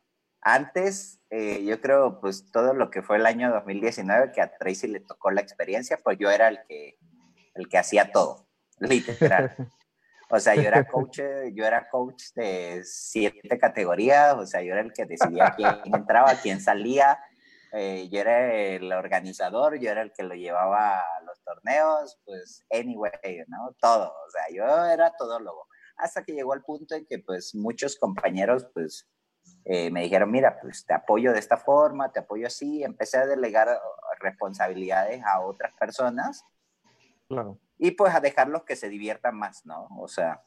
antes, 0.54 1.20
eh, 1.30 1.66
yo 1.66 1.82
creo, 1.82 2.22
pues 2.22 2.50
todo 2.52 2.74
lo 2.74 2.90
que 2.90 3.02
fue 3.02 3.18
el 3.18 3.26
año 3.26 3.52
2019, 3.52 4.32
que 4.32 4.42
a 4.42 4.58
Tracy 4.58 4.88
le 4.88 5.02
tocó 5.02 5.30
la 5.30 5.42
experiencia, 5.42 6.00
pues 6.02 6.18
yo 6.18 6.32
era 6.32 6.48
el 6.48 6.60
que, 6.70 6.98
el 7.54 7.68
que 7.68 7.78
hacía 7.78 8.12
todo, 8.12 8.48
literal. 8.80 9.54
O 10.30 10.40
sea, 10.40 10.56
yo 10.56 10.64
era 10.64 10.86
coach, 10.88 11.20
yo 11.54 11.66
era 11.66 11.90
coach 11.90 12.32
de 12.36 12.82
siete 12.84 13.58
categorías, 13.58 14.36
o 14.36 14.46
sea, 14.46 14.62
yo 14.62 14.74
era 14.74 14.82
el 14.82 14.94
que 14.94 15.06
decidía 15.06 15.54
quién 15.56 15.80
entraba, 15.94 16.34
quién 16.36 16.62
salía, 16.62 17.20
eh, 17.74 18.08
yo 18.10 18.22
era 18.22 18.54
el 18.54 18.92
organizador, 18.94 19.78
yo 19.80 19.90
era 19.90 20.02
el 20.02 20.14
que 20.14 20.24
lo 20.24 20.36
llevaba 20.36 21.00
a 21.00 21.22
los 21.26 21.42
torneos, 21.44 22.20
pues, 22.26 22.66
anyway, 22.72 23.12
¿no? 23.48 23.76
Todo, 23.82 24.10
o 24.10 24.30
sea, 24.32 24.44
yo 24.54 24.86
era 24.86 25.14
todólogo. 25.18 25.68
Hasta 25.98 26.24
que 26.24 26.34
llegó 26.34 26.54
al 26.54 26.64
punto 26.64 26.96
en 26.96 27.06
que, 27.06 27.20
pues, 27.20 27.54
muchos 27.56 27.98
compañeros, 27.98 28.66
pues, 28.74 29.08
eh, 29.70 29.92
me 29.92 30.02
dijeron, 30.02 30.32
mira, 30.32 30.60
pues 30.62 30.86
te 30.86 30.94
apoyo 30.94 31.34
de 31.34 31.40
esta 31.40 31.58
forma, 31.58 32.12
te 32.12 32.20
apoyo 32.20 32.48
así, 32.48 32.84
empecé 32.84 33.18
a 33.18 33.26
delegar 33.26 33.80
responsabilidades 34.20 35.24
a 35.24 35.42
otras 35.42 35.74
personas. 35.74 36.46
Claro 37.28 37.60
y 37.78 37.92
pues 37.92 38.14
a 38.14 38.20
dejarlos 38.20 38.64
que 38.64 38.76
se 38.76 38.90
diviertan 38.90 39.38
más, 39.38 39.66
¿no? 39.66 39.88
O 39.98 40.08
sea, 40.08 40.44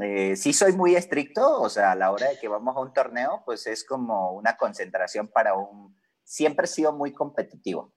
eh, 0.00 0.36
sí 0.36 0.52
soy 0.52 0.72
muy 0.72 0.96
estricto, 0.96 1.60
o 1.60 1.68
sea, 1.68 1.92
a 1.92 1.94
la 1.94 2.12
hora 2.12 2.28
de 2.28 2.38
que 2.38 2.48
vamos 2.48 2.76
a 2.76 2.80
un 2.80 2.92
torneo, 2.92 3.42
pues 3.44 3.66
es 3.66 3.84
como 3.84 4.32
una 4.32 4.56
concentración 4.56 5.28
para 5.28 5.54
un... 5.54 5.96
Siempre 6.22 6.66
he 6.66 6.68
sido 6.68 6.92
muy 6.92 7.12
competitivo, 7.12 7.92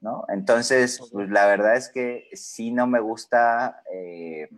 ¿no? 0.00 0.24
Entonces, 0.28 1.00
pues 1.12 1.30
la 1.30 1.46
verdad 1.46 1.76
es 1.76 1.88
que 1.88 2.28
sí 2.32 2.72
no 2.72 2.86
me 2.88 2.98
gusta, 2.98 3.82
eh, 3.92 4.48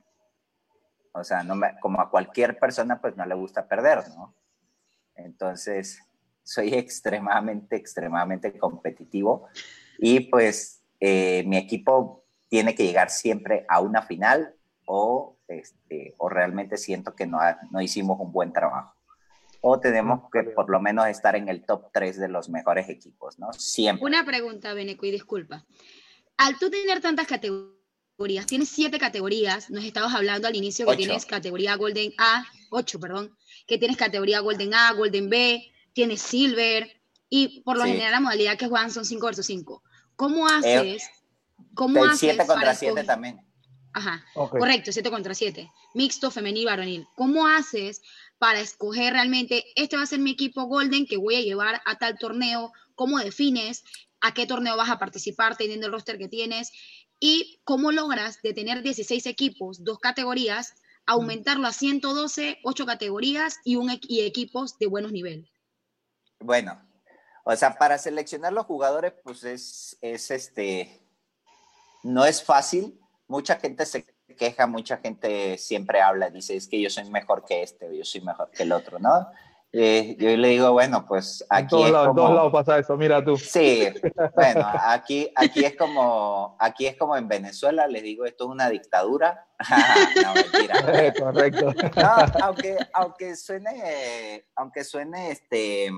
o 1.12 1.22
sea, 1.22 1.42
no 1.42 1.56
me, 1.56 1.78
como 1.80 2.00
a 2.00 2.10
cualquier 2.10 2.58
persona, 2.58 3.00
pues 3.00 3.16
no 3.16 3.26
le 3.26 3.34
gusta 3.34 3.68
perder, 3.68 4.08
¿no? 4.16 4.34
Entonces, 5.16 6.00
soy 6.42 6.74
extremadamente, 6.74 7.76
extremadamente 7.76 8.56
competitivo 8.58 9.48
y 9.98 10.20
pues 10.20 10.82
eh, 11.00 11.42
mi 11.46 11.56
equipo 11.56 12.24
tiene 12.48 12.74
que 12.74 12.84
llegar 12.84 13.10
siempre 13.10 13.66
a 13.68 13.80
una 13.80 14.02
final 14.02 14.54
o, 14.86 15.36
este, 15.48 16.14
o 16.18 16.28
realmente 16.28 16.76
siento 16.76 17.14
que 17.14 17.26
no, 17.26 17.38
no 17.70 17.80
hicimos 17.80 18.18
un 18.20 18.32
buen 18.32 18.52
trabajo. 18.52 18.94
O 19.60 19.80
tenemos 19.80 20.30
que 20.30 20.44
por 20.44 20.70
lo 20.70 20.80
menos 20.80 21.08
estar 21.08 21.34
en 21.34 21.48
el 21.48 21.64
top 21.64 21.90
3 21.92 22.18
de 22.18 22.28
los 22.28 22.48
mejores 22.48 22.88
equipos, 22.88 23.38
¿no? 23.38 23.52
Siempre. 23.52 24.04
Una 24.04 24.24
pregunta, 24.24 24.74
Beneco, 24.74 25.06
y 25.06 25.10
disculpa. 25.10 25.64
Al 26.36 26.58
tú 26.58 26.70
tener 26.70 27.00
tantas 27.00 27.26
categorías, 27.26 28.46
tienes 28.46 28.68
siete 28.68 28.98
categorías, 28.98 29.70
nos 29.70 29.84
estabas 29.84 30.14
hablando 30.14 30.46
al 30.46 30.54
inicio 30.54 30.86
que 30.86 30.96
tienes 30.96 31.26
categoría 31.26 31.74
Golden 31.76 32.12
A, 32.18 32.44
8, 32.70 33.00
perdón, 33.00 33.36
que 33.66 33.78
tienes 33.78 33.96
categoría 33.96 34.40
Golden 34.40 34.74
A, 34.74 34.92
Golden 34.92 35.28
B, 35.28 35.72
tienes 35.92 36.20
Silver, 36.22 36.90
y 37.28 37.60
por 37.62 37.76
lo 37.76 37.84
general 37.84 38.12
la 38.12 38.20
modalidad 38.20 38.56
que 38.56 38.68
juegan 38.68 38.90
son 38.90 39.04
5 39.04 39.26
versus 39.26 39.46
5. 39.46 39.82
¿Cómo 40.16 40.48
eh, 40.48 40.52
haces 40.52 41.10
¿Cómo 41.74 42.04
haces 42.04 42.20
7 42.20 42.46
contra 42.46 42.74
7 42.74 43.04
también. 43.04 43.40
Ajá, 43.92 44.24
correcto, 44.34 44.92
7 44.92 45.10
contra 45.10 45.34
7. 45.34 45.70
Mixto, 45.94 46.30
femenil, 46.30 46.66
varonil. 46.66 47.06
¿Cómo 47.16 47.46
haces 47.46 48.02
para 48.38 48.60
escoger 48.60 49.14
realmente, 49.14 49.64
este 49.74 49.96
va 49.96 50.02
a 50.02 50.06
ser 50.06 50.18
mi 50.18 50.32
equipo 50.32 50.64
Golden 50.64 51.06
que 51.06 51.16
voy 51.16 51.36
a 51.36 51.40
llevar 51.40 51.80
a 51.84 51.96
tal 51.96 52.18
torneo? 52.18 52.72
¿Cómo 52.94 53.18
defines 53.18 53.84
a 54.20 54.34
qué 54.34 54.46
torneo 54.46 54.76
vas 54.76 54.90
a 54.90 54.98
participar 54.98 55.56
teniendo 55.56 55.86
el 55.86 55.92
roster 55.92 56.18
que 56.18 56.28
tienes? 56.28 56.72
¿Y 57.20 57.60
cómo 57.64 57.92
logras 57.92 58.42
de 58.42 58.52
tener 58.52 58.82
16 58.82 59.24
equipos, 59.26 59.82
dos 59.82 59.98
categorías, 59.98 60.74
aumentarlo 61.06 61.66
a 61.66 61.72
112, 61.72 62.58
8 62.62 62.86
categorías 62.86 63.58
y, 63.64 63.76
un, 63.76 63.90
y 64.02 64.20
equipos 64.22 64.78
de 64.78 64.86
buenos 64.86 65.12
niveles? 65.12 65.48
Bueno, 66.40 66.80
o 67.44 67.54
sea, 67.56 67.78
para 67.78 67.96
seleccionar 67.96 68.52
los 68.52 68.66
jugadores, 68.66 69.12
pues 69.22 69.44
es, 69.44 69.96
es 70.00 70.30
este, 70.30 71.00
no 72.02 72.24
es 72.24 72.42
fácil. 72.42 73.00
Mucha 73.28 73.56
gente 73.56 73.86
se 73.86 74.04
queja, 74.36 74.66
mucha 74.66 74.98
gente 74.98 75.56
siempre 75.58 76.00
habla, 76.00 76.30
dice, 76.30 76.56
es 76.56 76.68
que 76.68 76.80
yo 76.80 76.90
soy 76.90 77.08
mejor 77.10 77.44
que 77.44 77.62
este, 77.62 77.96
yo 77.96 78.04
soy 78.04 78.20
mejor 78.20 78.50
que 78.50 78.64
el 78.64 78.72
otro, 78.72 78.98
¿no? 78.98 79.28
Eh, 79.78 80.16
yo 80.18 80.34
le 80.38 80.48
digo, 80.48 80.72
bueno, 80.72 81.04
pues 81.06 81.44
aquí. 81.50 81.64
En 81.64 81.68
todos, 81.68 81.90
lados, 81.90 82.50
pasa 82.50 82.78
eso, 82.78 82.96
mira 82.96 83.22
tú. 83.22 83.36
Sí, 83.36 83.86
bueno, 84.34 84.64
aquí, 84.64 85.30
aquí, 85.36 85.66
es 85.66 85.76
como, 85.76 86.56
aquí 86.58 86.86
es 86.86 86.96
como 86.96 87.14
en 87.14 87.28
Venezuela, 87.28 87.86
les 87.86 88.02
digo, 88.02 88.24
esto 88.24 88.44
es 88.44 88.50
una 88.50 88.70
dictadura. 88.70 89.46
no, 90.24 90.32
mentira. 90.32 91.12
Correcto. 91.18 91.74
No, 91.94 92.16
aunque, 92.42 92.78
aunque 92.94 93.36
suene, 93.36 94.46
aunque 94.54 94.82
suene 94.82 95.32
este. 95.32 95.90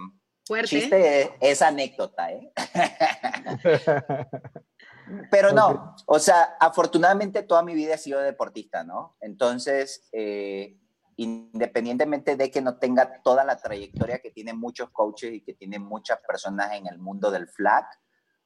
Fuerte. 0.44 0.68
Chiste, 0.68 1.36
es 1.40 1.62
anécdota, 1.62 2.32
¿eh? 2.32 2.52
Pero 5.30 5.52
no, 5.52 5.94
o 6.06 6.18
sea, 6.18 6.56
afortunadamente 6.58 7.44
toda 7.44 7.62
mi 7.62 7.74
vida 7.74 7.94
he 7.94 7.98
sido 7.98 8.20
deportista, 8.20 8.82
¿no? 8.82 9.16
Entonces, 9.20 10.08
eh, 10.10 10.76
independientemente 11.18 12.36
de 12.36 12.50
que 12.50 12.62
no 12.62 12.78
tenga 12.78 13.20
toda 13.22 13.44
la 13.44 13.56
trayectoria 13.56 14.20
que 14.20 14.30
tienen 14.30 14.56
muchos 14.58 14.90
coaches 14.90 15.34
y 15.34 15.40
que 15.40 15.52
tienen 15.52 15.82
muchas 15.82 16.20
personas 16.20 16.72
en 16.74 16.86
el 16.86 16.98
mundo 16.98 17.30
del 17.32 17.48
flag, 17.48 17.84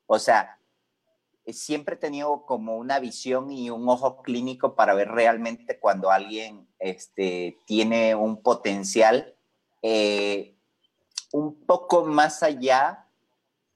o 0.06 0.18
sea, 0.18 0.58
siempre 1.46 1.96
he 1.96 1.98
tenido 1.98 2.46
como 2.46 2.78
una 2.78 2.98
visión 2.98 3.50
y 3.50 3.68
un 3.68 3.86
ojo 3.88 4.22
clínico 4.22 4.74
para 4.74 4.94
ver 4.94 5.08
realmente 5.08 5.78
cuando 5.78 6.10
alguien 6.10 6.66
este, 6.78 7.58
tiene 7.66 8.14
un 8.14 8.42
potencial 8.42 9.36
eh, 9.82 10.56
un 11.32 11.66
poco 11.66 12.06
más 12.06 12.42
allá 12.42 13.06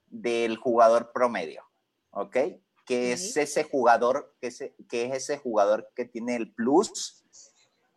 del 0.07 0.57
jugador 0.57 1.13
promedio, 1.13 1.65
¿ok? 2.13 2.37
que 2.87 3.13
es 3.13 3.37
ese 3.37 3.65
jugador, 3.65 4.35
que 4.41 4.47
es, 4.47 4.65
que 4.89 5.07
es 5.07 5.13
ese 5.13 5.39
jugador 5.39 5.91
que 5.95 6.05
tiene 6.05 6.37
el 6.37 6.55
plus 6.55 7.26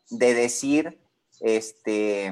de 0.10 0.34
decir, 0.34 1.00
este, 1.42 2.32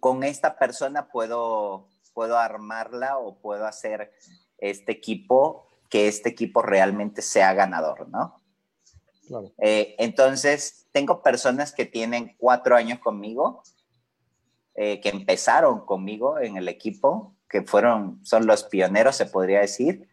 con 0.00 0.22
esta 0.22 0.58
persona 0.58 1.08
puedo, 1.08 1.88
puedo 2.12 2.38
armarla 2.38 3.18
o 3.18 3.38
puedo 3.38 3.66
hacer 3.66 4.12
este 4.58 4.92
equipo, 4.92 5.66
que 5.88 6.08
este 6.08 6.28
equipo 6.28 6.62
realmente 6.62 7.22
sea 7.22 7.54
ganador, 7.54 8.08
¿no? 8.08 8.40
Eh, 9.58 9.94
entonces, 9.98 10.86
tengo 10.92 11.22
personas 11.22 11.72
que 11.72 11.86
tienen 11.86 12.34
cuatro 12.38 12.76
años 12.76 12.98
conmigo, 12.98 13.62
eh, 14.74 15.00
que 15.00 15.08
empezaron 15.08 15.86
conmigo 15.86 16.38
en 16.38 16.56
el 16.56 16.68
equipo, 16.68 17.34
que 17.48 17.62
fueron, 17.62 18.20
son 18.24 18.46
los 18.46 18.64
pioneros, 18.64 19.16
se 19.16 19.26
podría 19.26 19.60
decir, 19.60 20.08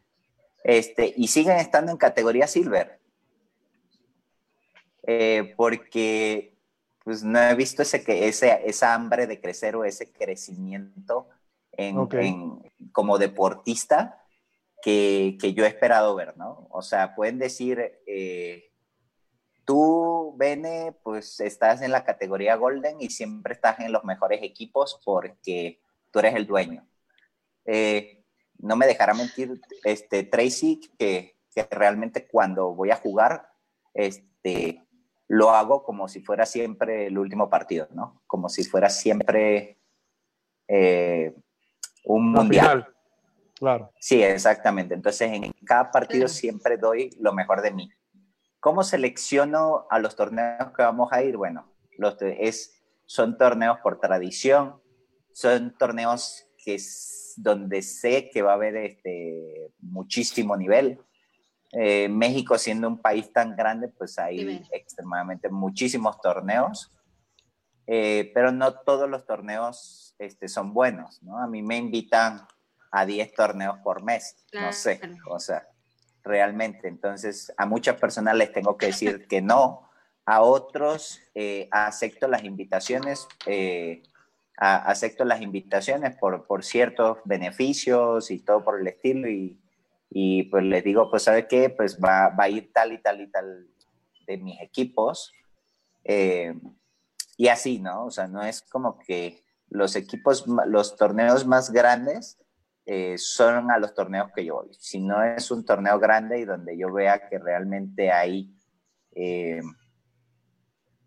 este, 0.63 1.13
y 1.17 1.27
siguen 1.27 1.58
estando 1.58 1.91
en 1.91 1.98
categoría 1.98 2.48
silver. 2.48 3.00
Eh, 5.03 5.53
porque 5.58 6.58
pues 7.03 7.24
no 7.24 7.39
he 7.39 7.55
visto 7.55 7.81
ese, 7.81 8.03
ese, 8.08 8.62
esa 8.65 8.93
hambre 8.93 9.25
de 9.25 9.41
crecer 9.41 9.75
o 9.75 9.84
ese 9.84 10.12
crecimiento 10.12 11.27
en, 11.72 11.96
como 12.91 13.17
deportista 13.17 14.24
que, 14.84 15.38
que, 15.39 15.53
yo 15.53 15.65
he 15.65 15.67
esperado 15.67 16.15
ver, 16.15 16.38
¿no? 16.38 16.67
O 16.70 16.81
sea, 16.81 17.15
pueden 17.15 17.39
decir, 17.39 18.00
eh, 18.05 18.72
tú, 19.65 20.34
Bene, 20.38 20.93
pues 21.03 21.39
estás 21.39 21.81
en 21.81 21.91
la 21.91 22.03
categoría 22.03 22.55
Golden 22.55 23.00
y 23.00 23.10
siempre 23.10 23.53
estás 23.53 23.79
en 23.79 23.91
los 23.91 24.03
mejores 24.03 24.41
equipos 24.43 25.00
porque 25.05 25.81
tú 26.12 26.20
eres 26.20 26.36
el 26.36 26.48
dueño. 26.48 26.88
Eh, 27.65 28.24
no 28.58 28.75
me 28.75 28.88
dejará 28.88 29.13
mentir 29.13 29.60
este, 29.84 30.24
Tracy, 30.24 30.81
que, 30.98 31.38
realmente 31.70 32.27
cuando 32.27 32.74
voy 32.74 32.91
a 32.91 32.96
jugar, 32.96 33.50
este, 33.93 34.84
lo 35.31 35.51
hago 35.51 35.81
como 35.81 36.09
si 36.09 36.19
fuera 36.19 36.45
siempre 36.45 37.07
el 37.07 37.17
último 37.17 37.50
partido, 37.50 37.88
¿no? 37.93 38.21
Como 38.27 38.50
si 38.50 38.65
fuera 38.65 38.89
siempre 38.89 39.79
eh, 40.67 41.33
un 42.03 42.33
mundial. 42.33 42.93
Claro. 43.57 43.93
Sí, 43.97 44.21
exactamente. 44.21 44.93
Entonces, 44.93 45.31
en 45.31 45.53
cada 45.65 45.89
partido 45.89 46.27
siempre 46.27 46.75
doy 46.75 47.11
lo 47.17 47.31
mejor 47.31 47.61
de 47.61 47.71
mí. 47.71 47.89
¿Cómo 48.59 48.83
selecciono 48.83 49.88
a 49.89 50.00
los 50.00 50.17
torneos 50.17 50.73
que 50.75 50.83
vamos 50.83 51.13
a 51.13 51.23
ir? 51.23 51.38
Bueno, 51.38 51.71
los 51.97 52.17
es, 52.21 52.83
son 53.05 53.38
torneos 53.38 53.79
por 53.79 54.01
tradición, 54.01 54.81
son 55.31 55.77
torneos 55.77 56.45
que 56.57 56.75
es 56.75 57.35
donde 57.38 57.81
sé 57.83 58.29
que 58.29 58.41
va 58.41 58.51
a 58.51 58.55
haber 58.55 58.75
este, 58.75 59.71
muchísimo 59.79 60.57
nivel. 60.57 61.00
Eh, 61.74 62.10
México 62.10 62.58
siendo 62.58 62.88
un 62.88 62.98
país 62.98 63.32
tan 63.32 63.56
grande, 63.56 63.88
pues 63.88 64.20
hay 64.20 64.62
extremadamente 64.72 65.50
muchísimos 65.50 66.20
torneos, 66.20 66.92
eh, 67.88 68.30
pero 68.34 68.51
no 68.51 68.74
todos 68.74 69.10
los 69.10 69.25
torneos 69.25 70.13
este, 70.20 70.50
son 70.50 70.74
buenos, 70.74 71.24
¿no? 71.24 71.38
A 71.38 71.48
mí 71.48 71.62
me 71.62 71.78
invitan 71.78 72.46
a 72.92 73.06
10 73.06 73.34
torneos 73.34 73.78
por 73.80 74.04
mes, 74.04 74.36
no 74.51 74.74
sé, 74.74 75.00
o 75.30 75.40
sea, 75.40 75.66
realmente. 76.24 76.90
Entonces, 76.90 77.54
a 77.56 77.66
muchas 77.66 77.96
personas 77.96 78.36
les 78.36 78.51
tengo 78.51 78.75
que 78.75 78.88
decir 78.88 79.25
que 79.30 79.42
no, 79.42 79.90
a 80.25 80.42
otros 80.42 81.22
eh, 81.34 81.70
acepto 81.72 82.28
las 82.28 82.44
invitaciones, 82.44 83.30
acepto 84.58 85.24
las 85.24 85.42
invitaciones 85.42 86.18
por, 86.18 86.46
por, 86.46 86.66
ciertos 86.66 87.20
beneficios 87.24 88.30
y 88.30 88.40
todo 88.40 88.62
por 88.62 88.82
el 88.82 88.88
estilo 88.88 89.30
y, 89.30 89.58
y 90.13 90.44
pues 90.44 90.65
les 90.65 90.84
digo, 90.84 91.10
pues 91.10 91.24
¿sabe 91.24 91.48
qué? 91.48 91.70
Pues 91.70 91.98
va, 91.98 92.27
va, 92.30 92.44
a 92.44 92.50
ir 92.50 92.74
tal 92.74 92.91
y 92.91 93.01
tal 93.01 93.22
y 93.22 93.32
tal 93.32 93.65
de 94.27 94.38
mis 94.38 94.62
equipos. 94.62 95.32
Eh, 96.03 96.53
y 97.38 97.48
así, 97.48 97.80
¿no? 97.80 98.08
O 98.08 98.12
sea, 98.12 98.27
no 98.27 98.44
es 98.44 98.62
como 98.62 99.00
que 99.00 99.41
los 99.70 99.96
equipos, 99.96 100.46
los 100.68 100.98
torneos 100.98 101.48
más 101.48 101.72
grandes 101.72 102.38
eh, 102.86 103.18
son 103.18 103.72
a 103.72 103.80
los 103.80 103.94
torneos 103.94 104.30
que 104.36 104.44
yo 104.44 104.56
voy. 104.56 104.68
Si 104.77 105.00
no 105.00 105.24
es 105.24 105.50
un 105.50 105.65
torneo 105.65 105.98
grande 105.98 106.39
y 106.39 106.46
donde 106.46 106.77
yo 106.77 106.91
vea 106.91 107.30
que 107.30 107.39
realmente 107.39 108.12
hay 108.12 108.53
eh, 109.15 109.62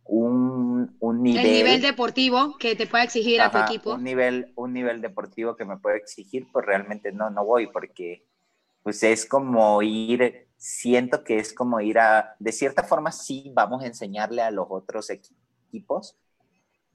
un, 0.04 0.96
un, 0.98 1.22
nivel... 1.22 1.44
El 1.44 1.52
nivel 1.52 1.82
deportivo 1.82 2.56
que 2.56 2.74
te 2.74 2.86
pueda 2.86 3.04
exigir 3.04 3.42
a 3.42 3.50
tu 3.50 3.58
equipo. 3.58 3.96
Un 3.96 4.04
nivel, 4.04 4.54
un 4.56 4.72
nivel 4.72 5.02
deportivo 5.02 5.56
que 5.56 5.66
me 5.66 5.76
puede 5.76 5.98
exigir, 5.98 6.46
pues 6.50 6.64
realmente 6.64 7.12
no, 7.12 7.28
no 7.28 7.44
voy 7.44 7.66
porque 7.66 8.24
pues 8.84 9.02
es 9.02 9.26
como 9.26 9.80
ir, 9.82 10.46
siento 10.58 11.24
que 11.24 11.38
es 11.38 11.54
como 11.54 11.80
ir 11.80 11.98
a, 11.98 12.36
de 12.38 12.52
cierta 12.52 12.84
forma 12.84 13.10
sí 13.10 13.50
vamos 13.54 13.82
a 13.82 13.86
enseñarle 13.86 14.42
a 14.42 14.50
los 14.50 14.66
otros 14.68 15.08
equipos, 15.10 16.18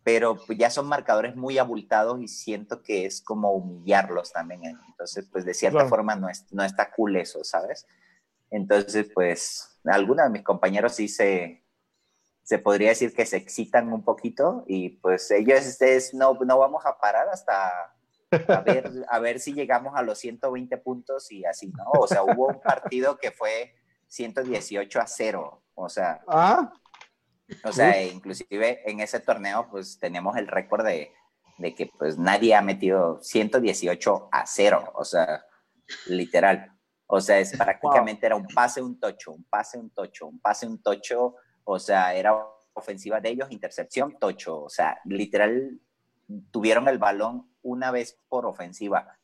pero 0.03 0.38
pues, 0.46 0.58
ya 0.58 0.69
son 0.69 0.88
marcadores 0.88 1.36
muy 1.36 1.58
abultados 1.58 2.22
y 2.22 2.27
siento 2.27 2.84
que 2.84 3.08
es 3.08 3.22
como 3.22 3.53
humillarlos 3.53 4.31
también. 4.31 4.62
Entonces, 4.88 5.27
pues 5.31 5.46
de 5.46 5.55
cierta 5.55 5.88
forma 5.88 6.15
no, 6.15 6.29
es, 6.29 6.46
no 6.53 6.63
está 6.63 6.91
cool 6.91 7.17
eso, 7.17 7.43
¿sabes? 7.43 7.88
Entonces, 8.51 9.10
pues 9.13 9.79
algunos 9.84 10.25
de 10.25 10.31
mis 10.31 10.43
compañeros 10.43 10.93
sí 10.93 11.08
se, 11.08 11.65
se 12.43 12.60
podría 12.60 12.89
decir 12.89 13.15
que 13.15 13.25
se 13.25 13.38
excitan 13.38 13.91
un 13.91 14.03
poquito 14.03 14.63
y 14.67 14.89
pues 14.98 15.31
ellos 15.31 15.81
es, 15.81 16.13
no, 16.13 16.36
no 16.36 16.60
vamos 16.60 16.86
a 16.86 17.00
parar 17.00 17.29
hasta 17.29 17.96
a 18.48 18.62
ver, 18.62 18.91
a 19.09 19.19
ver 19.19 19.39
si 19.39 19.53
llegamos 19.53 19.93
a 19.95 20.03
los 20.03 20.19
120 20.19 20.77
puntos 20.77 21.31
y 21.31 21.45
así, 21.45 21.67
¿no? 21.67 21.86
O 22.00 22.07
sea, 22.07 22.24
hubo 22.24 22.48
un 22.48 22.62
partido 22.62 23.17
que 23.17 23.31
fue 23.31 23.75
118 24.07 25.00
a 25.00 25.07
0, 25.07 25.63
o 25.75 25.89
sea, 25.89 26.21
¿Ah? 26.27 26.71
O 27.63 27.71
sea, 27.71 28.03
inclusive 28.03 28.89
en 28.89 29.00
ese 29.00 29.19
torneo, 29.19 29.67
pues 29.69 29.98
tenemos 30.00 30.38
el 30.38 30.48
récord 30.48 30.86
de, 30.86 31.12
de, 31.57 31.74
que 31.74 31.88
pues 31.98 32.17
nadie 32.17 32.55
ha 32.55 32.62
metido 32.62 33.19
118 33.21 34.29
a 34.31 34.45
0, 34.45 34.91
o 34.93 35.03
sea, 35.03 35.45
literal. 36.07 36.71
O 37.07 37.19
sea, 37.19 37.39
es 37.39 37.57
prácticamente 37.57 38.27
era 38.27 38.36
un 38.36 38.45
pase, 38.48 38.81
un 38.81 39.00
tocho, 39.00 39.31
un 39.31 39.43
pase, 39.45 39.79
un 39.79 39.89
tocho, 39.89 40.27
un 40.27 40.39
pase, 40.39 40.67
un 40.67 40.81
tocho, 40.81 41.36
o 41.63 41.79
sea, 41.79 42.13
era 42.13 42.38
ofensiva 42.74 43.19
de 43.19 43.29
ellos, 43.29 43.51
intercepción, 43.51 44.17
tocho, 44.19 44.62
o 44.62 44.69
sea, 44.69 45.00
literal 45.05 45.79
tuvieron 46.51 46.88
el 46.88 47.00
balón 47.00 47.49
una 47.62 47.92
vez 47.92 48.18
por 48.28 48.46
ofensiva 48.46 49.18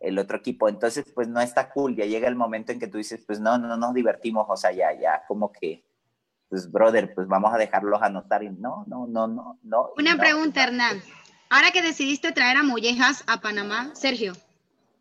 el 0.00 0.18
otro 0.18 0.36
equipo. 0.36 0.68
Entonces, 0.68 1.04
pues 1.14 1.28
no 1.28 1.40
está 1.40 1.70
cool, 1.70 1.96
ya 1.96 2.04
llega 2.04 2.28
el 2.28 2.36
momento 2.36 2.72
en 2.72 2.80
que 2.80 2.88
tú 2.88 2.98
dices, 2.98 3.22
pues 3.26 3.40
no, 3.40 3.58
no 3.58 3.76
nos 3.76 3.94
divertimos, 3.94 4.46
o 4.48 4.56
sea, 4.56 4.72
ya, 4.72 4.92
ya 4.98 5.22
como 5.26 5.52
que 5.52 5.84
pues 6.52 6.70
brother, 6.70 7.14
pues 7.14 7.26
vamos 7.26 7.54
a 7.54 7.56
dejarlos 7.56 8.02
anotar 8.02 8.42
y 8.42 8.50
no, 8.50 8.84
no, 8.86 9.06
no, 9.06 9.26
no, 9.26 9.58
no. 9.62 9.92
Una 9.96 10.18
pregunta, 10.18 10.62
Hernán. 10.62 11.02
Ahora 11.48 11.70
que 11.70 11.80
decidiste 11.80 12.30
traer 12.32 12.58
a 12.58 12.62
Mollejas 12.62 13.24
a 13.26 13.40
Panamá, 13.40 13.90
Sergio. 13.94 14.34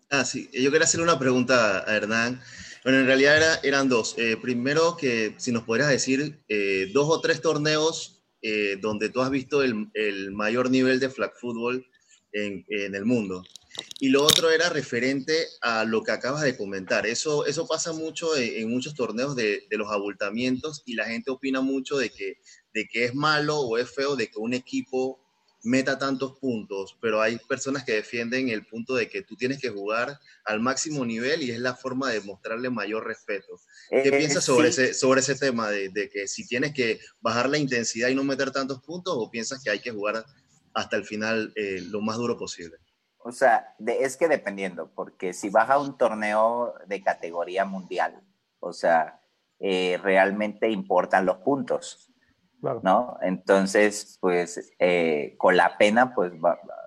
Ah, 0.10 0.24
sí, 0.24 0.50
yo 0.54 0.72
quería 0.72 0.86
hacerle 0.86 1.04
una 1.04 1.20
pregunta 1.20 1.84
a 1.86 1.94
Hernán. 1.94 2.40
Bueno, 2.86 3.00
en 3.00 3.06
realidad 3.06 3.36
era, 3.36 3.56
eran 3.64 3.90
dos. 3.90 4.16
Eh, 4.18 4.38
primero, 4.42 4.96
que 4.96 5.36
si 5.40 5.52
nos 5.52 5.64
podrías 5.64 5.90
decir 5.90 6.42
eh, 6.48 6.90
dos 6.94 7.10
o 7.10 7.20
tres 7.20 7.42
torneos 7.42 8.24
eh, 8.42 8.78
donde 8.82 9.10
tú 9.10 9.22
has 9.22 9.30
visto 9.30 9.62
el, 9.62 9.90
el, 9.94 10.32
mayor 10.32 10.70
nivel 10.70 11.02
de 11.02 11.10
flag 11.10 11.34
football 11.36 11.86
en, 12.34 12.66
en 12.70 12.96
el 12.96 13.06
mundo. 13.06 13.44
Y 14.00 14.10
lo 14.10 14.24
otro 14.24 14.52
era 14.52 14.70
referente 14.70 15.48
a 15.62 15.86
lo 15.86 16.04
que 16.04 16.12
acabas 16.12 16.42
de 16.42 16.58
comentar. 16.58 17.06
Eso, 17.06 17.46
eso 17.46 17.68
pasa 17.68 17.94
mucho 17.94 18.36
en, 18.36 18.70
muchos 18.70 18.96
torneos 18.96 19.36
de, 19.36 19.66
de, 19.70 19.78
los 19.78 19.90
abultamientos 19.92 20.84
y 20.86 20.96
la 20.96 21.06
gente 21.06 21.32
opina 21.32 21.62
mucho 21.62 21.98
de 21.98 22.10
que, 22.10 22.40
de 22.74 22.88
que 22.88 23.06
es 23.06 23.16
malo 23.16 23.60
o 23.60 23.78
es 23.78 23.90
feo 23.90 24.16
de 24.16 24.28
que 24.28 24.40
un 24.40 24.54
equipo 24.54 25.20
meta 25.64 26.00
tantos 26.00 26.38
puntos, 26.40 26.98
pero 27.00 27.22
hay 27.22 27.38
personas 27.38 27.84
que 27.84 27.94
defienden 27.94 28.50
el 28.50 28.66
punto 28.66 28.96
de 28.96 29.08
que 29.08 29.22
tú 29.22 29.36
tienes 29.36 29.60
que 29.60 29.70
jugar 29.70 30.20
al 30.44 30.60
máximo 30.60 31.06
nivel 31.06 31.44
y 31.44 31.52
es 31.52 31.60
la 31.60 31.76
forma 31.76 32.10
de 32.10 32.22
mostrarle 32.22 32.70
mayor 32.72 33.06
respeto. 33.06 33.60
¿Qué 33.90 34.10
eh, 34.10 34.18
piensas 34.18 34.44
sobre, 34.44 34.70
ese, 34.70 34.94
sobre 34.96 35.22
ese 35.22 35.36
tema 35.36 35.70
de, 35.70 35.90
de, 35.90 36.10
que 36.10 36.28
si 36.28 36.48
tienes 36.48 36.74
que 36.74 37.00
bajar 37.22 37.48
la 37.48 37.60
intensidad 37.60 38.10
y 38.10 38.16
no 38.16 38.24
meter 38.24 38.50
tantos 38.50 38.82
puntos 38.82 39.14
o 39.16 39.30
piensas 39.30 39.64
que 39.64 39.70
hay 39.70 39.80
que 39.80 39.92
jugar 39.92 40.26
hasta 40.74 40.96
el 40.96 41.06
final 41.06 41.54
eh, 41.56 41.82
lo 41.90 42.02
más 42.02 42.18
duro 42.18 42.38
posible? 42.38 42.78
O 43.24 43.32
sea, 43.32 43.76
es 43.86 44.18
que 44.18 44.28
dependiendo, 44.28 44.92
porque 44.96 45.34
si 45.34 45.50
vas 45.50 45.70
a 45.70 45.80
un 45.80 45.98
torneo 45.98 46.74
de 46.88 47.04
categoría 47.04 47.66
mundial, 47.66 48.22
o 48.60 48.74
sea, 48.74 49.20
eh, 49.60 50.00
realmente 50.02 50.70
importan 50.70 51.26
los 51.26 51.38
puntos, 51.38 52.12
¿no? 52.82 53.18
Entonces, 53.22 54.18
pues, 54.20 54.74
eh, 54.80 55.36
con 55.38 55.56
la 55.56 55.78
pena, 55.78 56.16
pues, 56.16 56.34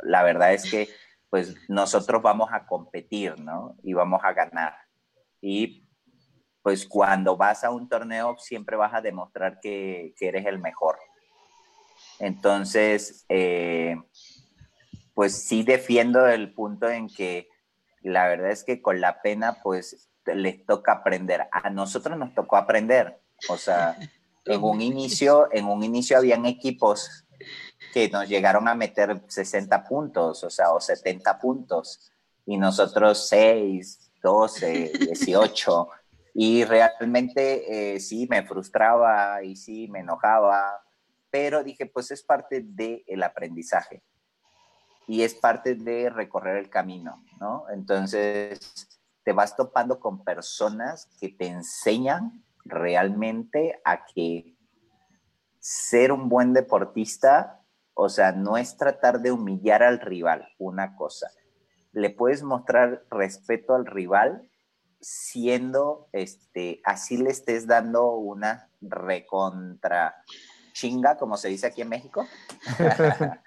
la 0.03 0.23
verdad 0.25 0.53
es 0.55 0.69
que, 0.69 0.89
pues, 1.31 1.55
nosotros 1.69 2.21
vamos 2.21 2.49
a 2.53 2.67
competir, 2.67 3.39
¿no? 3.39 3.77
Y 3.85 3.93
vamos 3.93 4.21
a 4.25 4.33
ganar. 4.33 4.75
Y, 5.41 5.87
pues, 6.63 6.87
cuando 6.87 7.37
vas 7.37 7.63
a 7.63 7.71
un 7.71 7.89
torneo, 7.89 8.37
siempre 8.39 8.77
vas 8.77 8.93
a 8.95 9.01
demostrar 9.01 9.61
que, 9.61 10.15
que 10.17 10.29
eres 10.29 10.47
el 10.47 10.59
mejor. 10.59 10.99
Entonces, 12.19 13.25
eh, 13.29 13.97
pues 15.15 15.45
sí 15.47 15.63
defiendo 15.63 16.27
el 16.27 16.53
punto 16.53 16.89
en 16.89 17.09
que 17.09 17.49
la 18.03 18.29
verdad 18.29 18.51
es 18.51 18.65
que 18.65 18.83
con 18.83 19.01
la 19.01 19.23
pena, 19.23 19.59
pues 19.63 20.11
les 20.27 20.65
toca 20.67 20.93
aprender. 20.93 21.49
A 21.51 21.71
nosotros 21.71 22.19
nos 22.19 22.35
tocó 22.35 22.57
aprender. 22.57 23.21
O 23.49 23.57
sea, 23.57 23.97
en 24.45 24.63
un 24.63 24.81
inicio, 24.81 25.49
en 25.53 25.67
un 25.67 25.83
inicio 25.83 26.19
habían 26.19 26.47
equipos 26.47 27.25
que 27.93 28.09
nos 28.09 28.29
llegaron 28.29 28.69
a 28.69 28.75
meter 28.75 29.23
60 29.27 29.85
puntos, 29.85 30.43
o 30.45 30.51
sea, 30.51 30.73
o 30.73 30.81
70 30.81 31.39
puntos, 31.39 32.11
y 32.47 32.57
nosotros 32.57 33.29
6, 33.29 34.13
12, 34.23 34.93
18. 34.99 35.89
Y 36.35 36.65
realmente 36.65 37.95
eh, 37.95 38.01
sí 38.01 38.27
me 38.29 38.43
frustraba 38.43 39.43
y 39.43 39.55
sí 39.57 39.87
me 39.89 40.01
enojaba, 40.01 40.84
pero 41.35 41.65
dije, 41.65 41.87
pues 41.87 42.13
es 42.13 42.23
parte 42.23 42.63
del 42.65 43.21
aprendizaje 43.25 44.05
y 45.09 45.23
es 45.23 45.35
parte 45.35 45.75
de 45.75 46.09
recorrer 46.09 46.59
el 46.59 46.71
camino, 46.71 47.25
¿no? 47.41 47.65
Entonces, 47.71 49.01
te 49.25 49.33
vas 49.33 49.57
topando 49.57 49.99
con 49.99 50.23
personas 50.23 51.09
que 51.19 51.31
te 51.31 51.49
enseñan 51.49 52.45
realmente 52.65 53.81
a 53.85 54.07
que 54.07 54.57
ser 55.59 56.13
un 56.13 56.29
buen 56.29 56.53
deportista, 56.53 57.61
o 57.95 58.09
sea, 58.09 58.31
no 58.31 58.57
es 58.57 58.77
tratar 58.77 59.21
de 59.21 59.33
humillar 59.33 59.83
al 59.83 59.99
rival, 59.99 60.47
una 60.57 60.95
cosa. 60.95 61.33
Le 61.91 62.11
puedes 62.11 62.45
mostrar 62.45 63.07
respeto 63.11 63.75
al 63.75 63.87
rival 63.87 64.49
siendo, 65.01 66.07
este, 66.13 66.81
así 66.85 67.17
le 67.17 67.31
estés 67.31 67.67
dando 67.67 68.13
una 68.13 68.71
recontra 68.81 70.15
chinga, 70.75 71.17
como 71.17 71.39
se 71.39 71.49
dice 71.49 71.69
aquí 71.69 71.81
en 71.81 71.89
México. 71.89 72.27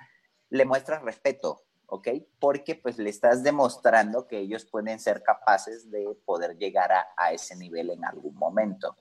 le 0.50 0.66
muestras 0.66 1.04
respeto, 1.04 1.62
¿ok? 1.86 2.08
Porque 2.40 2.76
pues 2.76 2.98
le 2.98 3.10
estás 3.10 3.44
demostrando 3.44 4.28
que 4.28 4.40
ellos 4.40 4.66
pueden 4.66 5.00
ser 5.00 5.22
capaces 5.22 5.92
de 5.92 6.08
poder 6.26 6.58
llegar 6.58 6.92
a, 6.92 7.32
ese 7.32 7.56
nivel 7.56 7.92
en 7.92 8.06
algún 8.06 8.34
momento. 8.34 8.96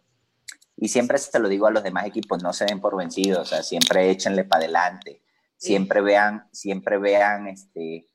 Y 0.77 0.89
siempre 0.89 1.17
se 1.17 1.39
lo 1.39 1.49
digo 1.49 1.67
a 1.67 1.71
los 1.71 1.83
demás 1.83 2.05
equipos, 2.05 2.43
no 2.43 2.53
se 2.53 2.67
den 2.67 2.81
por 2.81 2.97
vencidos, 2.97 3.39
o 3.39 3.45
sea, 3.47 3.62
siempre 3.62 4.11
échenle 4.11 4.45
para 4.45 4.65
adelante, 4.65 5.23
siempre 5.57 6.03
vean, 6.03 6.47
siempre 6.53 6.99
vean 6.99 7.47
este, 7.47 8.07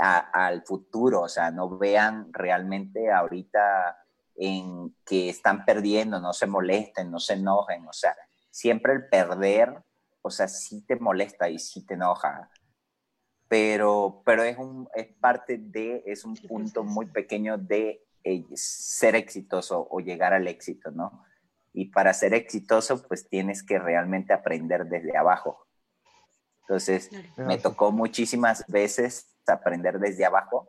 al 0.00 0.64
futuro, 0.64 1.20
o 1.20 1.28
sea, 1.28 1.52
no 1.52 1.78
vean 1.78 2.32
realmente 2.32 3.12
ahorita 3.12 3.98
en 4.34 4.96
que 5.04 5.28
están 5.28 5.64
perdiendo, 5.64 6.18
no 6.18 6.32
se 6.32 6.46
molesten, 6.46 7.10
no 7.10 7.20
se 7.20 7.34
enojen, 7.34 7.86
o 7.86 7.92
sea, 7.92 8.16
siempre 8.52 8.92
el 8.92 9.08
perder, 9.08 9.82
o 10.20 10.30
sea, 10.30 10.46
sí 10.46 10.84
te 10.86 10.96
molesta 10.96 11.48
y 11.48 11.58
sí 11.58 11.84
te 11.84 11.94
enoja, 11.94 12.50
pero, 13.48 14.22
pero 14.24 14.44
es, 14.44 14.56
un, 14.56 14.88
es 14.94 15.08
parte 15.18 15.58
de, 15.58 16.04
es 16.06 16.24
un 16.24 16.36
punto 16.36 16.84
muy 16.84 17.06
pequeño 17.06 17.58
de 17.58 18.06
eh, 18.22 18.44
ser 18.54 19.16
exitoso 19.16 19.88
o 19.90 20.00
llegar 20.00 20.32
al 20.32 20.46
éxito, 20.46 20.90
¿no? 20.90 21.24
Y 21.72 21.86
para 21.86 22.12
ser 22.12 22.34
exitoso, 22.34 23.02
pues 23.08 23.28
tienes 23.28 23.62
que 23.62 23.78
realmente 23.78 24.32
aprender 24.32 24.86
desde 24.86 25.16
abajo. 25.16 25.66
Entonces, 26.62 27.10
me 27.36 27.58
tocó 27.58 27.90
muchísimas 27.90 28.64
veces 28.68 29.34
aprender 29.46 29.98
desde 29.98 30.24
abajo. 30.24 30.68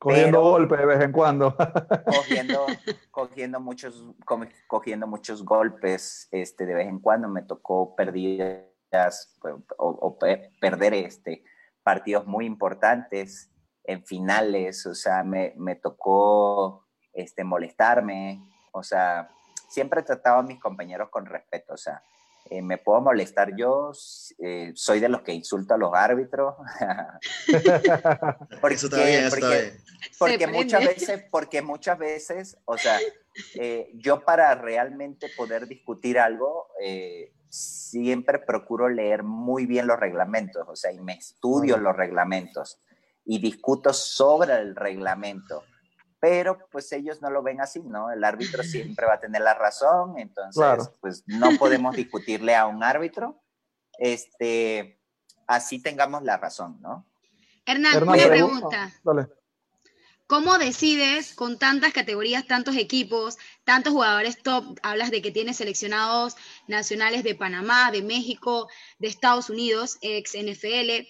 Cogiendo 0.00 0.40
golpes 0.40 0.78
de 0.78 0.86
vez 0.86 1.00
en 1.02 1.12
cuando. 1.12 1.54
Cogiendo, 2.06 2.66
cogiendo, 3.10 3.60
muchos, 3.60 4.02
cogiendo 4.66 5.06
muchos 5.06 5.44
golpes 5.44 6.26
este, 6.32 6.64
de 6.64 6.74
vez 6.74 6.88
en 6.88 7.00
cuando. 7.00 7.28
Me 7.28 7.42
tocó 7.42 7.94
pérdidas 7.94 9.38
o, 9.76 9.88
o 9.88 10.18
perder 10.60 10.94
este, 10.94 11.44
partidos 11.82 12.26
muy 12.26 12.46
importantes 12.46 13.50
en 13.84 14.04
finales, 14.04 14.86
o 14.86 14.94
sea, 14.94 15.22
me, 15.22 15.52
me 15.56 15.76
tocó 15.76 16.86
este, 17.12 17.44
molestarme, 17.44 18.42
o 18.72 18.82
sea, 18.82 19.28
siempre 19.68 20.02
trataba 20.02 20.40
a 20.40 20.44
mis 20.44 20.60
compañeros 20.60 21.10
con 21.10 21.26
respeto, 21.26 21.74
o 21.74 21.76
sea, 21.76 22.02
eh, 22.50 22.62
me 22.62 22.78
puedo 22.78 23.00
molestar 23.00 23.54
yo, 23.56 23.92
eh, 24.40 24.72
soy 24.74 24.98
de 24.98 25.08
los 25.08 25.22
que 25.22 25.32
insulto 25.32 25.74
a 25.74 25.78
los 25.78 25.94
árbitros. 25.94 26.56
porque, 28.60 28.74
eso 28.74 28.86
está 28.88 29.04
bien, 29.04 29.30
porque, 29.30 29.72
porque 30.18 30.46
muchas 30.48 30.84
veces, 30.84 31.24
porque 31.30 31.62
muchas 31.62 31.96
veces, 31.96 32.58
o 32.64 32.76
sea, 32.76 32.98
eh, 33.54 33.92
yo 33.94 34.24
para 34.24 34.56
realmente 34.56 35.28
poder 35.36 35.68
discutir 35.68 36.18
algo, 36.18 36.66
siempre 37.48 38.40
procuro 38.40 38.88
leer 38.88 39.22
muy 39.22 39.66
bien 39.66 39.86
los 39.86 40.00
reglamentos, 40.00 40.66
o 40.68 40.74
sea, 40.74 40.90
y 40.90 40.98
me 40.98 41.12
estudio 41.12 41.76
los 41.76 41.96
reglamentos 41.96 42.80
y 43.24 43.38
discuto 43.38 43.92
sobre 43.92 44.54
el 44.54 44.74
reglamento. 44.74 45.62
Pero 46.20 46.58
pues 46.70 46.92
ellos 46.92 47.22
no 47.22 47.30
lo 47.30 47.42
ven 47.42 47.60
así, 47.60 47.80
¿no? 47.80 48.10
El 48.10 48.22
árbitro 48.24 48.62
siempre 48.62 49.06
va 49.06 49.14
a 49.14 49.20
tener 49.20 49.42
la 49.42 49.54
razón, 49.54 50.18
entonces 50.18 50.90
pues 51.00 51.24
no 51.26 51.50
podemos 51.58 51.96
discutirle 51.96 52.54
a 52.54 52.66
un 52.66 52.82
árbitro, 52.82 53.42
este, 53.98 55.00
así 55.46 55.82
tengamos 55.82 56.22
la 56.22 56.36
razón, 56.36 56.78
¿no? 56.80 57.06
Hernán, 57.66 58.02
una 58.02 58.26
pregunta. 58.26 58.92
Dale. 59.04 59.28
¿Cómo 60.30 60.58
decides 60.58 61.34
con 61.34 61.58
tantas 61.58 61.92
categorías, 61.92 62.46
tantos 62.46 62.76
equipos, 62.76 63.36
tantos 63.64 63.92
jugadores 63.92 64.40
top? 64.40 64.78
Hablas 64.80 65.10
de 65.10 65.22
que 65.22 65.32
tienes 65.32 65.56
seleccionados 65.56 66.36
nacionales 66.68 67.24
de 67.24 67.34
Panamá, 67.34 67.90
de 67.90 68.02
México, 68.02 68.68
de 69.00 69.08
Estados 69.08 69.50
Unidos, 69.50 69.98
ex 70.02 70.34
NFL. 70.34 71.08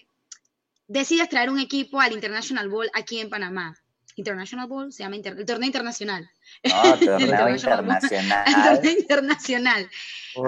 Decides 0.88 1.29
traer 1.29 1.51
un 1.51 1.61
equipo 1.61 2.01
al 2.01 2.12
International 2.12 2.70
Bowl 2.70 2.90
aquí 2.94 3.20
en 3.20 3.29
Panamá. 3.29 3.77
International 4.20 4.68
Bowl 4.68 4.92
se 4.92 5.02
llama 5.02 5.16
el 5.16 5.44
torneo 5.44 5.66
internacional. 5.66 6.30
Torneo 6.62 7.48
internacional. 7.48 8.44
el 8.46 8.76
torneo 8.76 8.98
internacional. 8.98 9.90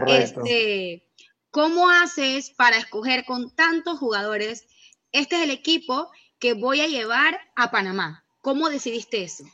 Este, 0.06 1.08
¿Cómo 1.50 1.90
haces 1.90 2.50
para 2.50 2.78
escoger 2.78 3.24
con 3.24 3.54
tantos 3.54 3.98
jugadores? 3.98 4.68
Este 5.10 5.36
es 5.36 5.42
el 5.42 5.50
equipo 5.50 6.08
que 6.38 6.54
voy 6.54 6.80
a 6.80 6.86
llevar 6.86 7.38
a 7.56 7.70
Panamá. 7.70 8.24
¿Cómo 8.40 8.70
decidiste 8.70 9.24
eso? 9.24 9.44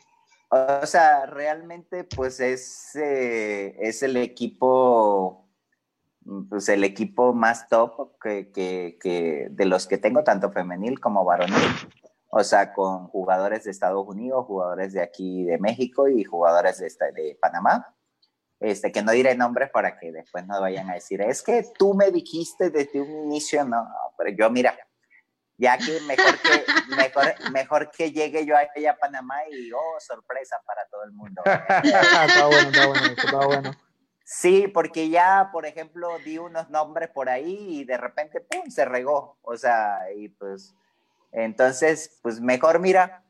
O 0.50 0.86
sea, 0.86 1.26
realmente 1.26 2.04
pues 2.04 2.40
es, 2.40 2.94
eh, 2.96 3.76
es 3.80 4.02
el 4.02 4.16
equipo, 4.16 5.46
pues 6.48 6.68
el 6.70 6.84
equipo 6.84 7.34
más 7.34 7.68
top 7.68 8.18
que, 8.22 8.50
que, 8.52 9.48
de 9.50 9.64
los 9.66 9.86
que 9.86 9.98
tengo, 9.98 10.24
tanto 10.24 10.50
femenil 10.50 11.00
como 11.00 11.24
varonil. 11.24 11.56
O 12.28 12.44
sea, 12.44 12.72
con 12.72 13.08
jugadores 13.08 13.64
de 13.64 13.70
Estados 13.70 14.06
Unidos, 14.06 14.46
jugadores 14.46 14.92
de 14.92 15.02
aquí 15.02 15.44
de 15.44 15.58
México 15.58 16.08
y 16.08 16.24
jugadores 16.24 16.78
de, 16.78 16.88
de 17.12 17.38
Panamá. 17.40 17.94
Este, 18.60 18.90
que 18.90 19.02
no 19.02 19.12
diré 19.12 19.36
nombres 19.36 19.70
para 19.70 19.96
que 19.98 20.10
después 20.10 20.44
no 20.46 20.60
vayan 20.60 20.90
a 20.90 20.94
decir, 20.94 21.22
es 21.22 21.42
que 21.42 21.64
tú 21.78 21.94
me 21.94 22.10
dijiste 22.10 22.70
desde 22.70 23.00
un 23.00 23.26
inicio, 23.26 23.64
no, 23.64 23.86
pero 24.16 24.30
yo 24.30 24.50
mira, 24.50 24.76
ya 25.58 25.76
que 25.76 26.00
mejor 26.00 26.38
que, 26.40 26.96
mejor, 26.96 27.50
mejor 27.52 27.90
que 27.90 28.12
llegue 28.12 28.46
yo 28.46 28.56
allá 28.56 28.92
a 28.92 28.96
Panamá 28.96 29.36
y, 29.50 29.70
oh, 29.72 30.00
sorpresa 30.00 30.56
para 30.64 30.86
todo 30.86 31.04
el 31.04 31.12
mundo. 31.12 31.42
está 31.44 32.46
bueno, 32.46 32.68
está 32.68 32.86
bueno, 32.86 33.06
está 33.06 33.46
bueno. 33.46 33.72
Sí, 34.24 34.68
porque 34.68 35.08
ya, 35.08 35.50
por 35.52 35.66
ejemplo, 35.66 36.18
di 36.24 36.38
unos 36.38 36.68
nombres 36.70 37.08
por 37.10 37.28
ahí 37.28 37.80
y 37.80 37.84
de 37.84 37.96
repente, 37.96 38.40
¡pum!, 38.40 38.70
se 38.70 38.84
regó. 38.84 39.38
O 39.42 39.56
sea, 39.56 40.00
y 40.14 40.28
pues, 40.28 40.74
entonces, 41.32 42.18
pues 42.22 42.40
mejor 42.40 42.80
mira, 42.80 43.24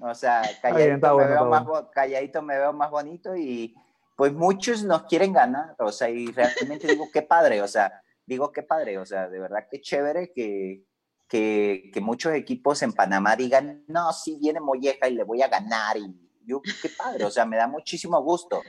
o 0.00 0.14
sea, 0.14 0.42
calladito, 0.62 1.16
me, 1.16 1.26
veo 1.26 1.44
más, 1.46 1.66
calladito 1.92 2.42
me 2.42 2.58
veo 2.58 2.72
más 2.72 2.90
bonito 2.90 3.36
y 3.36 3.74
pues 4.16 4.32
muchos 4.32 4.82
nos 4.82 5.04
quieren 5.04 5.32
ganar, 5.32 5.74
o 5.78 5.92
sea, 5.92 6.10
y 6.10 6.26
realmente 6.26 6.86
digo, 6.86 7.08
qué 7.12 7.22
padre, 7.22 7.62
o 7.62 7.68
sea, 7.68 8.02
digo, 8.26 8.52
qué 8.52 8.62
padre, 8.62 8.98
o 8.98 9.06
sea, 9.06 9.28
de 9.28 9.40
verdad, 9.40 9.66
qué 9.70 9.80
chévere 9.80 10.32
que, 10.32 10.84
que, 11.28 11.90
muchos 12.00 12.34
equipos 12.34 12.82
en 12.82 12.92
Panamá 12.92 13.34
digan, 13.34 13.84
no, 13.88 14.12
sí 14.12 14.38
viene 14.40 14.60
Molleja 14.60 15.08
y 15.08 15.14
le 15.14 15.24
voy 15.24 15.42
a 15.42 15.48
ganar. 15.48 15.96
Y 15.96 16.14
yo, 16.44 16.60
qué 16.60 16.90
padre, 16.96 17.24
o 17.24 17.30
sea, 17.30 17.46
me 17.46 17.56
da 17.56 17.66
muchísimo 17.66 18.20
gusto. 18.22 18.62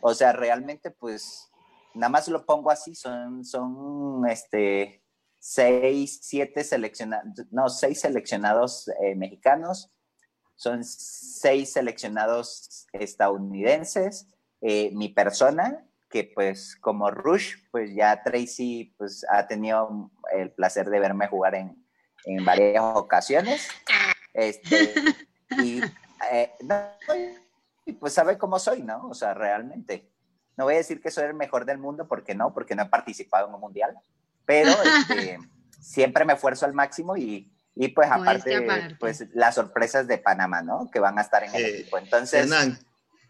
O 0.00 0.14
sea, 0.14 0.32
realmente, 0.32 0.90
pues, 0.90 1.50
nada 1.94 2.08
más 2.08 2.28
lo 2.28 2.44
pongo 2.46 2.70
así, 2.70 2.94
son, 2.94 3.44
son, 3.44 4.26
este, 4.28 5.03
seis, 5.46 6.20
siete 6.22 6.64
seleccionados, 6.64 7.26
no, 7.50 7.68
seis 7.68 8.00
seleccionados 8.00 8.88
eh, 9.02 9.14
mexicanos, 9.14 9.92
son 10.54 10.82
seis 10.84 11.74
seleccionados 11.74 12.86
estadounidenses, 12.94 14.26
eh, 14.62 14.90
mi 14.94 15.10
persona, 15.10 15.84
que 16.08 16.24
pues 16.34 16.76
como 16.76 17.10
Rush, 17.10 17.56
pues 17.70 17.94
ya 17.94 18.22
Tracy 18.22 18.94
pues 18.96 19.26
ha 19.28 19.46
tenido 19.46 20.10
el 20.32 20.50
placer 20.50 20.88
de 20.88 20.98
verme 20.98 21.26
jugar 21.26 21.56
en, 21.56 21.76
en 22.24 22.42
varias 22.42 22.82
ocasiones. 22.82 23.68
Este, 24.32 24.94
y, 25.62 25.82
eh, 26.32 26.54
pues 28.00 28.14
sabe 28.14 28.38
cómo 28.38 28.58
soy, 28.58 28.82
¿no? 28.82 29.08
O 29.08 29.14
sea, 29.14 29.34
realmente. 29.34 30.10
No 30.56 30.64
voy 30.64 30.74
a 30.74 30.78
decir 30.78 31.02
que 31.02 31.10
soy 31.10 31.24
el 31.24 31.34
mejor 31.34 31.66
del 31.66 31.76
mundo 31.76 32.08
porque 32.08 32.34
no, 32.34 32.54
porque 32.54 32.74
no 32.74 32.84
he 32.84 32.88
participado 32.88 33.48
en 33.48 33.54
un 33.54 33.60
mundial, 33.60 33.94
pero 34.46 34.70
este, 35.08 35.38
siempre 35.80 36.24
me 36.24 36.34
esfuerzo 36.34 36.66
al 36.66 36.74
máximo 36.74 37.16
y, 37.16 37.52
y 37.74 37.88
pues 37.88 38.10
aparte, 38.10 38.66
pues 39.00 39.24
las 39.34 39.54
sorpresas 39.54 40.06
de 40.06 40.18
Panamá, 40.18 40.62
¿no? 40.62 40.90
Que 40.92 41.00
van 41.00 41.18
a 41.18 41.22
estar 41.22 41.44
en 41.44 41.54
el 41.54 41.64
eh, 41.64 41.78
equipo. 41.80 41.98
Entonces... 41.98 42.42
Hernán, 42.42 42.78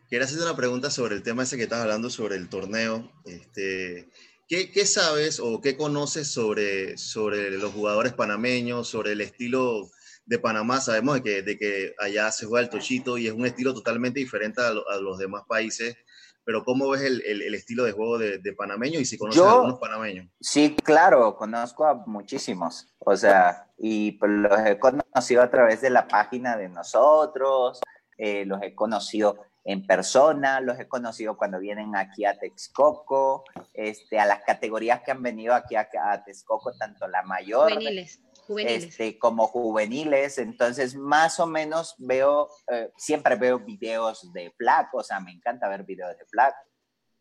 quiero 0.08 0.24
hacerte 0.24 0.44
una 0.44 0.56
pregunta 0.56 0.90
sobre 0.90 1.14
el 1.14 1.22
tema 1.22 1.44
ese 1.44 1.56
que 1.56 1.64
estás 1.64 1.80
hablando 1.80 2.10
sobre 2.10 2.36
el 2.36 2.48
torneo. 2.48 3.10
Este, 3.24 4.10
¿Qué, 4.46 4.86
sabes 4.86 5.40
o 5.40 5.60
qué 5.60 5.76
conoces 5.76 6.28
sobre, 6.28 6.98
sobre 6.98 7.50
los 7.50 7.72
jugadores 7.72 8.12
panameños, 8.12 8.88
sobre 8.88 9.12
el 9.12 9.22
estilo 9.22 9.90
de 10.26 10.38
Panamá? 10.38 10.80
Sabemos 10.80 11.16
de 11.16 11.22
que, 11.22 11.42
de 11.42 11.58
que 11.58 11.94
allá 11.98 12.30
se 12.30 12.46
juega 12.46 12.64
el 12.64 12.70
tochito 12.70 13.16
y 13.16 13.26
es 13.26 13.32
un 13.32 13.46
estilo 13.46 13.72
totalmente 13.72 14.20
diferente 14.20 14.60
a, 14.60 14.72
los 15.00 15.18
demás 15.18 15.44
países, 15.48 15.96
pero 16.44 16.64
¿cómo 16.64 16.88
ves 16.90 17.02
el, 17.02 17.22
el, 17.22 17.54
estilo 17.54 17.84
de 17.84 17.92
juego 17.92 18.18
de, 18.18 18.38
de, 18.38 18.52
panameños 18.52 19.02
y 19.02 19.04
si 19.04 19.16
conoces 19.16 19.42
a 19.42 19.52
algunos 19.52 19.78
panameños? 19.78 20.28
Sí, 20.40 20.76
claro, 20.82 21.36
conozco 21.36 21.84
a 21.84 21.94
muchísimos, 22.06 22.86
o 22.98 23.16
sea, 23.16 23.70
y 23.78 24.12
pues 24.12 24.30
los 24.30 24.58
he 24.60 24.78
conocido 24.78 25.42
a 25.42 25.50
través 25.50 25.80
de 25.80 25.90
la 25.90 26.06
página 26.06 26.56
de 26.56 26.68
nosotros, 26.68 27.80
eh, 28.18 28.44
los 28.44 28.62
he 28.62 28.74
conocido 28.74 29.38
en 29.64 29.86
persona, 29.86 30.60
los 30.60 30.78
he 30.78 30.86
conocido 30.86 31.36
cuando 31.36 31.58
vienen 31.58 31.96
aquí 31.96 32.24
a 32.26 32.38
Texcoco, 32.38 33.44
este, 33.72 34.20
a 34.20 34.26
las 34.26 34.42
categorías 34.42 35.00
que 35.02 35.10
han 35.10 35.22
venido 35.22 35.54
aquí 35.54 35.74
a, 35.74 35.88
Texcoco, 36.24 36.72
tanto 36.76 37.08
la 37.08 37.22
mayor 37.22 37.72
juveniles, 37.72 38.20
Este, 38.58 39.18
como 39.18 39.46
juveniles, 39.46 40.38
entonces 40.38 40.94
más 40.94 41.40
o 41.40 41.46
menos 41.46 41.94
veo, 41.98 42.48
eh, 42.70 42.90
siempre 42.96 43.36
veo 43.36 43.58
videos 43.58 44.32
de 44.32 44.50
Flack, 44.56 44.94
o 44.94 45.02
sea, 45.02 45.20
me 45.20 45.32
encanta 45.32 45.68
ver 45.68 45.84
videos 45.84 46.16
de 46.16 46.24
Flack, 46.26 46.54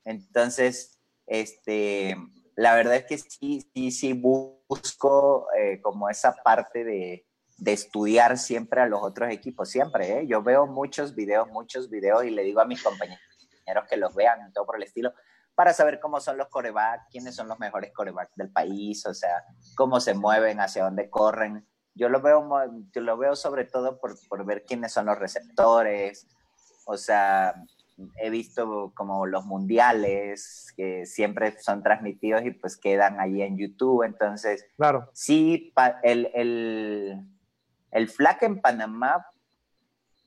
entonces, 0.06 1.00
este, 1.26 2.18
la 2.56 2.76
verdad 2.76 2.96
es 2.96 3.06
que 3.06 3.18
sí, 3.18 3.66
sí, 3.74 3.92
sí 3.92 4.14
busco 4.14 5.48
eh, 5.58 5.82
como 5.82 6.10
esa 6.10 6.34
parte 6.44 6.84
de, 6.84 7.26
de 7.58 7.74
estudiar 7.74 8.38
siempre 8.38 8.82
a 8.82 8.88
los 8.88 9.02
otros 9.02 9.32
equipos, 9.32 9.70
siempre. 9.70 10.20
¿eh? 10.20 10.28
Yo 10.28 10.44
veo 10.44 10.68
muchos 10.68 11.16
videos, 11.16 11.48
muchos 11.50 11.90
videos 11.90 12.26
y 12.26 12.32
le 12.32 12.44
digo 12.44 12.60
a 12.60 12.66
mis 12.66 12.84
compañeros 12.84 13.20
que 13.90 13.98
los 13.98 14.14
vean, 14.14 14.52
todo 14.54 14.66
por 14.66 14.76
el 14.76 14.84
estilo, 14.84 15.14
para 15.56 15.74
saber 15.74 16.00
cómo 16.00 16.20
son 16.20 16.38
los 16.38 16.48
corebacks, 16.50 17.08
quiénes 17.12 17.36
son 17.36 17.48
los 17.48 17.60
mejores 17.60 17.92
corebacks 17.94 18.36
del 18.36 18.52
país, 18.52 19.06
o 19.06 19.14
sea, 19.14 19.44
cómo 19.76 20.00
se 20.00 20.14
mueven, 20.14 20.60
hacia 20.60 20.84
dónde 20.84 21.10
corren. 21.10 21.68
Yo 21.96 22.10
lo 22.10 22.22
veo, 22.22 22.50
yo 22.92 23.02
lo 23.02 23.18
veo 23.18 23.36
sobre 23.36 23.66
todo 23.66 24.00
por, 24.00 24.16
por 24.28 24.46
ver 24.46 24.66
quiénes 24.66 24.92
son 24.94 25.06
los 25.06 25.20
receptores, 25.20 26.28
o 26.86 26.98
sea, 26.98 27.56
he 28.18 28.30
visto 28.30 28.92
como 28.96 29.26
los 29.26 29.46
mundiales 29.46 30.74
que 30.76 31.06
siempre 31.06 31.60
son 31.60 31.84
transmitidos 31.84 32.44
y 32.46 32.52
pues 32.52 32.78
quedan 32.78 33.20
ahí 33.20 33.42
en 33.42 33.58
YouTube. 33.58 34.04
Entonces, 34.04 34.66
claro. 34.76 35.10
sí, 35.14 35.74
el, 36.02 36.32
el, 36.34 37.26
el 37.92 38.10
flag 38.10 38.40
en 38.42 38.62
Panamá, 38.62 39.28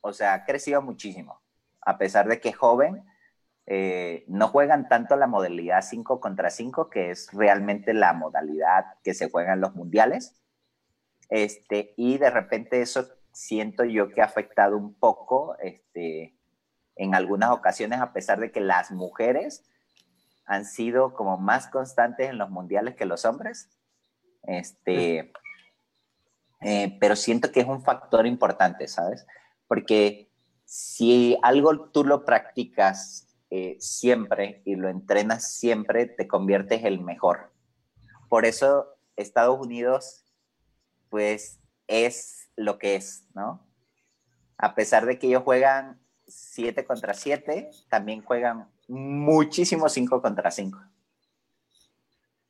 o 0.00 0.12
sea, 0.12 0.34
ha 0.34 0.44
crecido 0.44 0.82
muchísimo. 0.82 1.40
A 1.80 1.98
pesar 1.98 2.28
de 2.28 2.40
que 2.40 2.50
es 2.50 2.56
joven, 2.56 3.04
eh, 3.66 4.24
no 4.28 4.48
juegan 4.48 4.88
tanto 4.88 5.16
la 5.16 5.26
modalidad 5.26 5.82
5 5.82 6.20
contra 6.20 6.50
5, 6.50 6.88
que 6.88 7.10
es 7.10 7.32
realmente 7.32 7.94
la 7.94 8.12
modalidad 8.12 8.84
que 9.02 9.12
se 9.12 9.28
juega 9.28 9.54
en 9.54 9.60
los 9.60 9.74
mundiales. 9.74 10.36
Este, 11.28 11.92
y 11.96 12.18
de 12.18 12.30
repente 12.30 12.80
eso 12.80 13.08
siento 13.32 13.84
yo 13.84 14.08
que 14.10 14.22
ha 14.22 14.26
afectado 14.26 14.76
un 14.76 14.94
poco 14.94 15.56
este, 15.58 16.36
en 16.94 17.14
algunas 17.14 17.50
ocasiones, 17.50 18.00
a 18.00 18.12
pesar 18.12 18.38
de 18.38 18.52
que 18.52 18.60
las 18.60 18.92
mujeres 18.92 19.68
han 20.46 20.64
sido 20.64 21.12
como 21.14 21.36
más 21.36 21.66
constantes 21.66 22.30
en 22.30 22.38
los 22.38 22.50
mundiales 22.50 22.94
que 22.94 23.04
los 23.04 23.24
hombres. 23.24 23.68
Este, 24.44 25.32
eh, 26.60 26.96
pero 27.00 27.16
siento 27.16 27.50
que 27.50 27.60
es 27.60 27.66
un 27.66 27.82
factor 27.82 28.26
importante, 28.26 28.86
¿sabes? 28.86 29.26
Porque 29.66 30.30
si 30.64 31.36
algo 31.42 31.90
tú 31.90 32.04
lo 32.04 32.24
practicas 32.24 33.25
eh, 33.58 33.76
siempre 33.80 34.60
y 34.66 34.76
lo 34.76 34.90
entrenas 34.90 35.54
siempre, 35.54 36.04
te 36.04 36.28
conviertes 36.28 36.84
el 36.84 37.00
mejor. 37.00 37.54
Por 38.28 38.44
eso 38.44 38.98
Estados 39.16 39.58
Unidos, 39.58 40.26
pues, 41.08 41.58
es 41.86 42.50
lo 42.54 42.78
que 42.78 42.96
es, 42.96 43.24
¿no? 43.34 43.66
A 44.58 44.74
pesar 44.74 45.06
de 45.06 45.18
que 45.18 45.28
ellos 45.28 45.42
juegan 45.42 45.98
7 46.26 46.84
contra 46.84 47.14
7, 47.14 47.70
también 47.88 48.22
juegan 48.22 48.70
muchísimo 48.88 49.88
5 49.88 50.20
contra 50.20 50.50
5. 50.50 50.78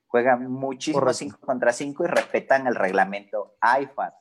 Juegan 0.09 0.51
muchísimo 0.51 1.12
5 1.12 1.38
contra 1.38 1.73
5 1.73 2.05
y 2.05 2.09
respetan 2.09 2.66
el 2.66 2.75
reglamento 2.75 3.57
IFAD. 3.62 4.12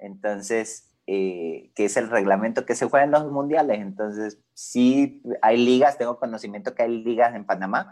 Entonces, 0.00 0.90
eh, 1.06 1.70
que 1.74 1.84
es 1.84 1.96
el 1.96 2.10
reglamento 2.10 2.66
que 2.66 2.74
se 2.74 2.86
juega 2.86 3.04
en 3.04 3.12
los 3.12 3.30
mundiales. 3.30 3.80
Entonces, 3.80 4.38
sí 4.54 5.22
hay 5.40 5.56
ligas, 5.56 5.98
tengo 5.98 6.18
conocimiento 6.18 6.74
que 6.74 6.82
hay 6.82 7.04
ligas 7.04 7.34
en 7.34 7.46
Panamá, 7.46 7.90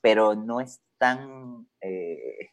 pero 0.00 0.34
no 0.34 0.60
es 0.60 0.80
tan... 0.98 1.66
Eh, 1.80 2.50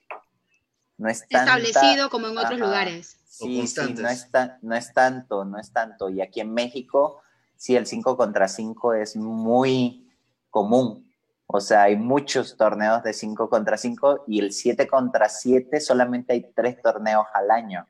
no 0.97 1.09
es 1.09 1.25
establecido 1.29 2.09
como 2.09 2.27
en 2.27 2.37
otros 2.37 2.59
lugares. 2.59 3.17
Sí, 3.25 3.65
sí, 3.65 3.95
no 3.95 4.07
es, 4.09 4.29
no 4.61 4.75
es 4.75 4.93
tanto, 4.93 5.45
no 5.45 5.57
es 5.57 5.71
tanto. 5.71 6.09
Y 6.09 6.21
aquí 6.21 6.41
en 6.41 6.53
México 6.53 7.21
sí 7.55 7.75
el 7.75 7.87
5 7.87 8.17
contra 8.17 8.47
5 8.47 8.93
es 8.95 9.15
muy 9.15 10.11
común. 10.49 11.11
O 11.47 11.59
sea, 11.59 11.83
hay 11.83 11.95
muchos 11.95 12.55
torneos 12.55 13.03
de 13.03 13.13
5 13.13 13.49
contra 13.49 13.77
5 13.77 14.25
y 14.27 14.39
el 14.39 14.51
7 14.51 14.87
contra 14.87 15.27
7 15.27 15.79
solamente 15.79 16.33
hay 16.33 16.51
tres 16.53 16.81
torneos 16.81 17.25
al 17.33 17.51
año. 17.51 17.87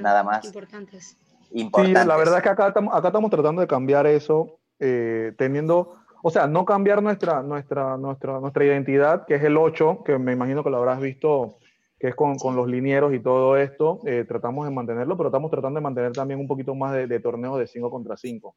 nada 0.00 0.22
más. 0.22 0.44
Importantes. 0.44 1.16
Importantes. 1.52 2.02
Sí, 2.02 2.08
la 2.08 2.16
verdad 2.16 2.36
es 2.36 2.42
que 2.42 2.48
acá, 2.48 2.66
acá 2.66 3.08
estamos 3.08 3.30
tratando 3.30 3.60
de 3.60 3.66
cambiar 3.66 4.06
eso, 4.06 4.58
eh, 4.78 5.32
teniendo, 5.36 5.94
o 6.22 6.30
sea, 6.30 6.46
no 6.46 6.64
cambiar 6.64 7.02
nuestra, 7.02 7.42
nuestra, 7.42 7.96
nuestra, 7.96 8.40
nuestra 8.40 8.64
identidad, 8.64 9.26
que 9.26 9.36
es 9.36 9.42
el 9.42 9.56
8, 9.56 10.02
que 10.04 10.18
me 10.18 10.32
imagino 10.32 10.62
que 10.62 10.70
lo 10.70 10.78
habrás 10.78 11.00
visto 11.00 11.58
que 11.98 12.08
es 12.08 12.14
con, 12.14 12.36
con, 12.36 12.54
los 12.54 12.68
linieros 12.68 13.12
y 13.12 13.18
todo 13.18 13.56
esto, 13.56 14.00
eh, 14.06 14.24
tratamos 14.26 14.64
de 14.66 14.72
mantenerlo, 14.72 15.16
pero 15.16 15.30
estamos 15.30 15.50
tratando 15.50 15.78
de 15.78 15.82
mantener 15.82 16.12
también 16.12 16.38
un 16.38 16.46
poquito 16.46 16.74
más 16.74 16.92
de, 16.92 17.08
de 17.08 17.18
torneos 17.18 17.58
de 17.58 17.66
5 17.66 17.90
contra 17.90 18.16
5. 18.16 18.54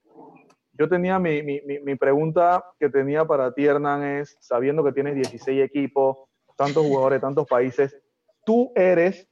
Yo 0.74 0.88
tenía 0.88 1.18
mi, 1.20 1.42
mi, 1.42 1.60
mi, 1.84 1.96
pregunta 1.96 2.64
que 2.80 2.90
tenía 2.90 3.26
para 3.26 3.54
ti, 3.54 3.66
Hernán, 3.66 4.04
es, 4.04 4.38
sabiendo 4.40 4.84
que 4.84 4.92
tienes 4.92 5.16
16 5.16 5.64
equipos, 5.64 6.18
tantos 6.56 6.86
jugadores, 6.86 7.22
tantos 7.22 7.48
países, 7.48 7.96
tú 8.46 8.72
eres 8.76 9.28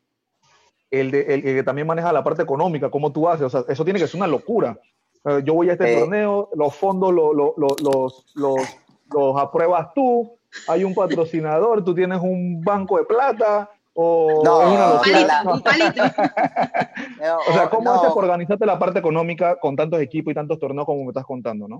el, 0.91 1.11
de, 1.11 1.33
el, 1.33 1.41
que 1.41 1.63
también 1.63 1.87
maneja 1.87 2.11
la 2.13 2.23
parte 2.23 2.43
económica, 2.43 2.89
¿cómo 2.89 3.11
tú 3.11 3.27
haces? 3.29 3.45
O 3.45 3.49
sea, 3.49 3.63
eso 3.67 3.83
tiene 3.83 3.99
que 3.99 4.07
ser 4.07 4.17
una 4.17 4.27
locura. 4.27 4.79
Eh, 5.25 5.41
yo 5.43 5.53
voy 5.53 5.69
a 5.69 5.73
este 5.73 5.99
torneo, 5.99 6.49
los 6.55 6.75
fondos 6.75 7.13
los, 7.13 7.35
los, 7.35 8.25
los, 8.35 8.65
los 9.13 9.41
apruebas 9.41 9.93
tú, 9.93 10.37
hay 10.67 10.83
un 10.83 10.93
patrocinador, 10.93 11.83
tú 11.83 11.93
tienes 11.93 12.19
un 12.21 12.61
banco 12.61 12.97
de 12.97 13.05
plata, 13.05 13.69
o 13.93 14.41
no, 14.43 14.59
un 14.59 15.01
palito, 15.01 15.53
un 15.53 15.61
palito. 15.61 16.03
o 17.49 17.53
sea, 17.53 17.69
¿cómo 17.69 17.91
haces 17.91 18.13
para 18.13 18.27
organizarte 18.27 18.65
la 18.65 18.79
parte 18.79 18.99
económica 18.99 19.59
con 19.59 19.75
tantos 19.75 19.99
equipos 19.99 20.31
y 20.31 20.35
tantos 20.35 20.59
torneos 20.59 20.85
como 20.85 21.03
me 21.03 21.09
estás 21.09 21.25
contando, 21.25 21.67
no? 21.67 21.79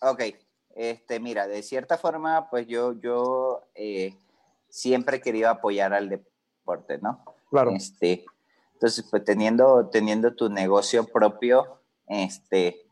Ok, 0.00 0.22
este, 0.74 1.20
mira, 1.20 1.46
de 1.46 1.62
cierta 1.62 1.96
forma, 1.96 2.48
pues 2.50 2.66
yo, 2.66 2.98
yo 3.00 3.62
eh, 3.74 4.14
siempre 4.68 5.18
he 5.18 5.20
querido 5.20 5.48
apoyar 5.48 5.92
al 5.94 6.08
deporte, 6.08 6.98
¿no? 6.98 7.22
Claro. 7.50 7.70
Este, 7.72 8.24
entonces, 8.80 9.04
pues 9.10 9.22
teniendo, 9.26 9.90
teniendo 9.92 10.34
tu 10.34 10.48
negocio 10.48 11.04
propio, 11.04 11.82
este, 12.06 12.86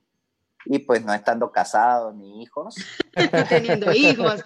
y 0.66 0.80
pues 0.80 1.02
no 1.02 1.14
estando 1.14 1.50
casado 1.50 2.12
ni 2.12 2.42
hijos. 2.42 2.74
teniendo 3.48 3.90
hijos. 3.94 4.44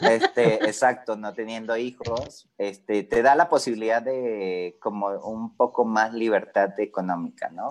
Este, 0.00 0.64
exacto, 0.64 1.14
no 1.14 1.34
teniendo 1.34 1.76
hijos, 1.76 2.48
este, 2.56 3.02
te 3.02 3.20
da 3.20 3.34
la 3.34 3.50
posibilidad 3.50 4.00
de 4.00 4.78
como 4.80 5.08
un 5.08 5.54
poco 5.58 5.84
más 5.84 6.14
libertad 6.14 6.70
económica, 6.80 7.50
¿no? 7.50 7.68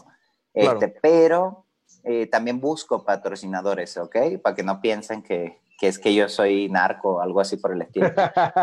Este, 0.53 0.87
Pero 0.87 1.65
eh, 2.03 2.27
también 2.27 2.61
busco 2.61 3.03
patrocinadores, 3.03 3.97
¿ok? 3.97 4.15
Para 4.43 4.55
que 4.55 4.61
no 4.61 4.79
piensen 4.79 5.23
que, 5.23 5.59
que, 5.79 5.87
es 5.87 5.97
que 5.97 6.13
yo 6.13 6.29
soy 6.29 6.69
narco 6.69 7.15
o 7.15 7.19
algo 7.21 7.41
así 7.41 7.57
por 7.57 7.73
el 7.73 7.81
estilo. 7.81 8.13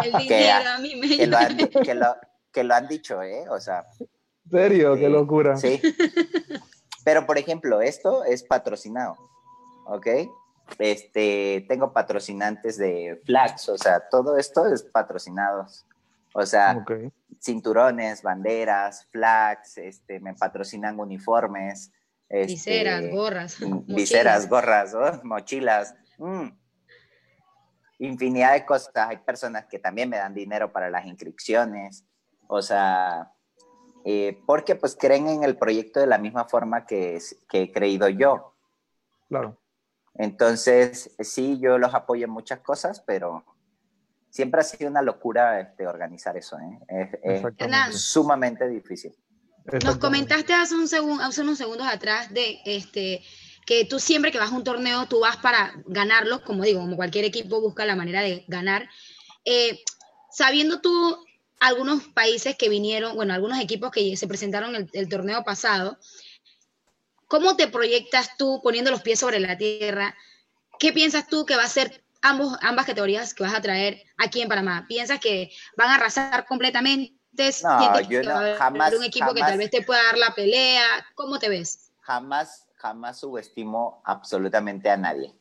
el 0.04 0.12
dinero 0.16 0.70
a 0.70 0.78
mí 0.78 0.94
me 0.94 1.16
que 1.16 1.26
lo, 1.26 1.36
han, 1.36 1.56
que, 1.56 1.94
lo, 1.94 2.16
que 2.52 2.62
lo 2.62 2.74
han 2.76 2.86
dicho, 2.86 3.20
¿eh? 3.20 3.48
O 3.50 3.58
sea. 3.58 3.84
¿Serio? 4.50 4.96
Qué 4.96 5.08
locura. 5.08 5.56
Sí. 5.56 5.80
Pero, 7.04 7.26
por 7.26 7.38
ejemplo, 7.38 7.80
esto 7.80 8.24
es 8.24 8.42
patrocinado, 8.42 9.16
¿ok? 9.86 10.06
Este, 10.78 11.64
tengo 11.68 11.92
patrocinantes 11.92 12.76
de 12.76 13.20
flags, 13.24 13.68
o 13.70 13.78
sea, 13.78 14.08
todo 14.10 14.36
esto 14.36 14.66
es 14.66 14.82
patrocinados. 14.82 15.86
O 16.34 16.44
sea, 16.44 16.84
cinturones, 17.40 18.22
banderas, 18.22 19.06
flags, 19.10 19.78
este, 19.78 20.20
me 20.20 20.34
patrocinan 20.34 21.00
uniformes. 21.00 21.90
Este, 22.28 22.52
viseras, 22.52 23.10
gorras. 23.10 23.56
Viseras, 23.86 24.48
gorras, 24.48 24.94
mochilas. 25.24 25.94
Mm. 26.18 26.48
Infinidad 28.00 28.52
de 28.52 28.66
cosas. 28.66 28.92
Hay 28.94 29.16
personas 29.18 29.66
que 29.66 29.78
también 29.78 30.10
me 30.10 30.18
dan 30.18 30.34
dinero 30.34 30.70
para 30.70 30.90
las 30.90 31.06
inscripciones. 31.06 32.04
O 32.46 32.62
sea, 32.62 33.32
eh, 34.10 34.40
porque 34.46 34.74
pues 34.74 34.96
creen 34.98 35.28
en 35.28 35.44
el 35.44 35.58
proyecto 35.58 36.00
de 36.00 36.06
la 36.06 36.16
misma 36.16 36.46
forma 36.46 36.86
que, 36.86 37.20
que 37.46 37.60
he 37.60 37.70
creído 37.70 38.08
yo. 38.08 38.54
Claro. 39.28 39.58
Entonces, 40.14 41.14
sí, 41.18 41.58
yo 41.60 41.76
los 41.76 41.92
apoyo 41.92 42.24
en 42.24 42.30
muchas 42.30 42.60
cosas, 42.60 43.02
pero 43.06 43.44
siempre 44.30 44.62
ha 44.62 44.64
sido 44.64 44.88
una 44.88 45.02
locura 45.02 45.60
este, 45.60 45.86
organizar 45.86 46.38
eso. 46.38 46.56
¿eh? 46.88 47.20
Es, 47.22 48.00
sumamente 48.00 48.66
difícil. 48.66 49.14
Nos 49.84 49.98
comentaste 49.98 50.54
hace, 50.54 50.74
un 50.74 51.20
hace 51.20 51.42
unos 51.42 51.58
segundos 51.58 51.86
atrás 51.86 52.32
de 52.32 52.60
este, 52.64 53.20
que 53.66 53.84
tú 53.84 54.00
siempre 54.00 54.32
que 54.32 54.38
vas 54.38 54.52
a 54.52 54.56
un 54.56 54.64
torneo, 54.64 55.04
tú 55.04 55.20
vas 55.20 55.36
para 55.36 55.74
ganarlo, 55.84 56.42
como 56.44 56.64
digo, 56.64 56.80
como 56.80 56.96
cualquier 56.96 57.26
equipo 57.26 57.60
busca 57.60 57.84
la 57.84 57.94
manera 57.94 58.22
de 58.22 58.46
ganar. 58.48 58.88
Eh, 59.44 59.78
sabiendo 60.30 60.80
tú 60.80 61.27
algunos 61.60 62.04
países 62.08 62.56
que 62.56 62.68
vinieron, 62.68 63.16
bueno, 63.16 63.34
algunos 63.34 63.58
equipos 63.60 63.90
que 63.90 64.16
se 64.16 64.28
presentaron 64.28 64.74
el, 64.74 64.90
el 64.92 65.08
torneo 65.08 65.42
pasado, 65.44 65.98
¿cómo 67.26 67.56
te 67.56 67.68
proyectas 67.68 68.36
tú 68.36 68.60
poniendo 68.62 68.90
los 68.90 69.02
pies 69.02 69.20
sobre 69.20 69.40
la 69.40 69.56
tierra? 69.56 70.16
¿Qué 70.78 70.92
piensas 70.92 71.26
tú 71.28 71.44
que 71.44 71.56
va 71.56 71.64
a 71.64 71.68
ser 71.68 72.04
ambos, 72.22 72.56
ambas 72.62 72.86
categorías 72.86 73.34
que 73.34 73.42
vas 73.42 73.54
a 73.54 73.60
traer 73.60 74.02
aquí 74.16 74.40
en 74.40 74.48
Panamá? 74.48 74.86
¿Piensas 74.88 75.20
que 75.20 75.50
van 75.76 75.90
a 75.90 75.96
arrasar 75.96 76.46
completamente? 76.46 77.14
No, 77.62 78.00
yo 78.00 78.22
no, 78.22 78.40
jamás. 78.56 78.92
un 78.94 79.04
equipo 79.04 79.32
que 79.32 79.40
tal 79.40 79.58
vez 79.58 79.70
te 79.70 79.82
pueda 79.82 80.02
dar 80.02 80.18
la 80.18 80.34
pelea? 80.34 80.82
¿Cómo 81.14 81.38
te 81.38 81.48
ves? 81.48 81.92
Jamás, 82.00 82.66
jamás 82.74 83.20
subestimo 83.20 84.02
absolutamente 84.04 84.90
a 84.90 84.96
nadie. 84.96 85.32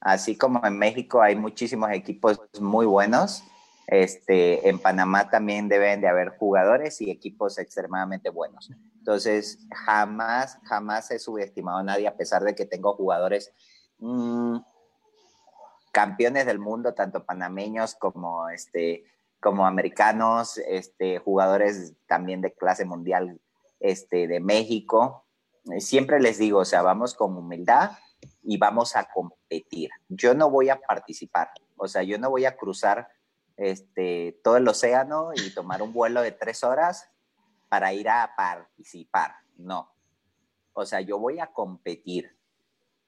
Así 0.00 0.36
como 0.36 0.64
en 0.66 0.76
México 0.76 1.22
hay 1.22 1.36
muchísimos 1.36 1.90
equipos 1.92 2.38
muy 2.58 2.86
buenos, 2.86 3.44
este, 3.86 4.68
en 4.68 4.78
Panamá 4.78 5.28
también 5.28 5.68
deben 5.68 6.00
de 6.00 6.08
haber 6.08 6.36
jugadores 6.38 7.00
y 7.00 7.10
equipos 7.10 7.58
extremadamente 7.58 8.30
buenos. 8.30 8.70
Entonces, 8.98 9.58
jamás, 9.70 10.58
jamás 10.64 11.10
he 11.10 11.18
subestimado 11.18 11.78
a 11.78 11.82
nadie, 11.82 12.08
a 12.08 12.16
pesar 12.16 12.42
de 12.42 12.54
que 12.54 12.64
tengo 12.64 12.94
jugadores 12.94 13.52
mmm, 13.98 14.56
campeones 15.92 16.46
del 16.46 16.58
mundo, 16.58 16.94
tanto 16.94 17.24
panameños 17.24 17.94
como, 17.94 18.48
este, 18.48 19.04
como 19.40 19.66
americanos, 19.66 20.58
este, 20.58 21.18
jugadores 21.18 21.94
también 22.06 22.40
de 22.40 22.54
clase 22.54 22.84
mundial 22.84 23.38
este, 23.80 24.26
de 24.26 24.40
México. 24.40 25.26
Siempre 25.78 26.20
les 26.20 26.38
digo, 26.38 26.60
o 26.60 26.64
sea, 26.64 26.82
vamos 26.82 27.14
con 27.14 27.36
humildad 27.36 27.92
y 28.42 28.56
vamos 28.56 28.96
a 28.96 29.04
competir. 29.04 29.90
Yo 30.08 30.34
no 30.34 30.50
voy 30.50 30.70
a 30.70 30.80
participar, 30.80 31.50
o 31.76 31.86
sea, 31.86 32.02
yo 32.02 32.18
no 32.18 32.30
voy 32.30 32.46
a 32.46 32.56
cruzar 32.56 33.08
este, 33.56 34.40
todo 34.42 34.56
el 34.56 34.68
océano 34.68 35.30
y 35.34 35.52
tomar 35.54 35.82
un 35.82 35.92
vuelo 35.92 36.22
de 36.22 36.32
tres 36.32 36.64
horas 36.64 37.10
para 37.68 37.92
ir 37.92 38.08
a 38.08 38.34
participar, 38.36 39.36
no. 39.56 39.92
O 40.72 40.84
sea, 40.84 41.00
yo 41.00 41.18
voy 41.18 41.38
a 41.40 41.52
competir. 41.52 42.36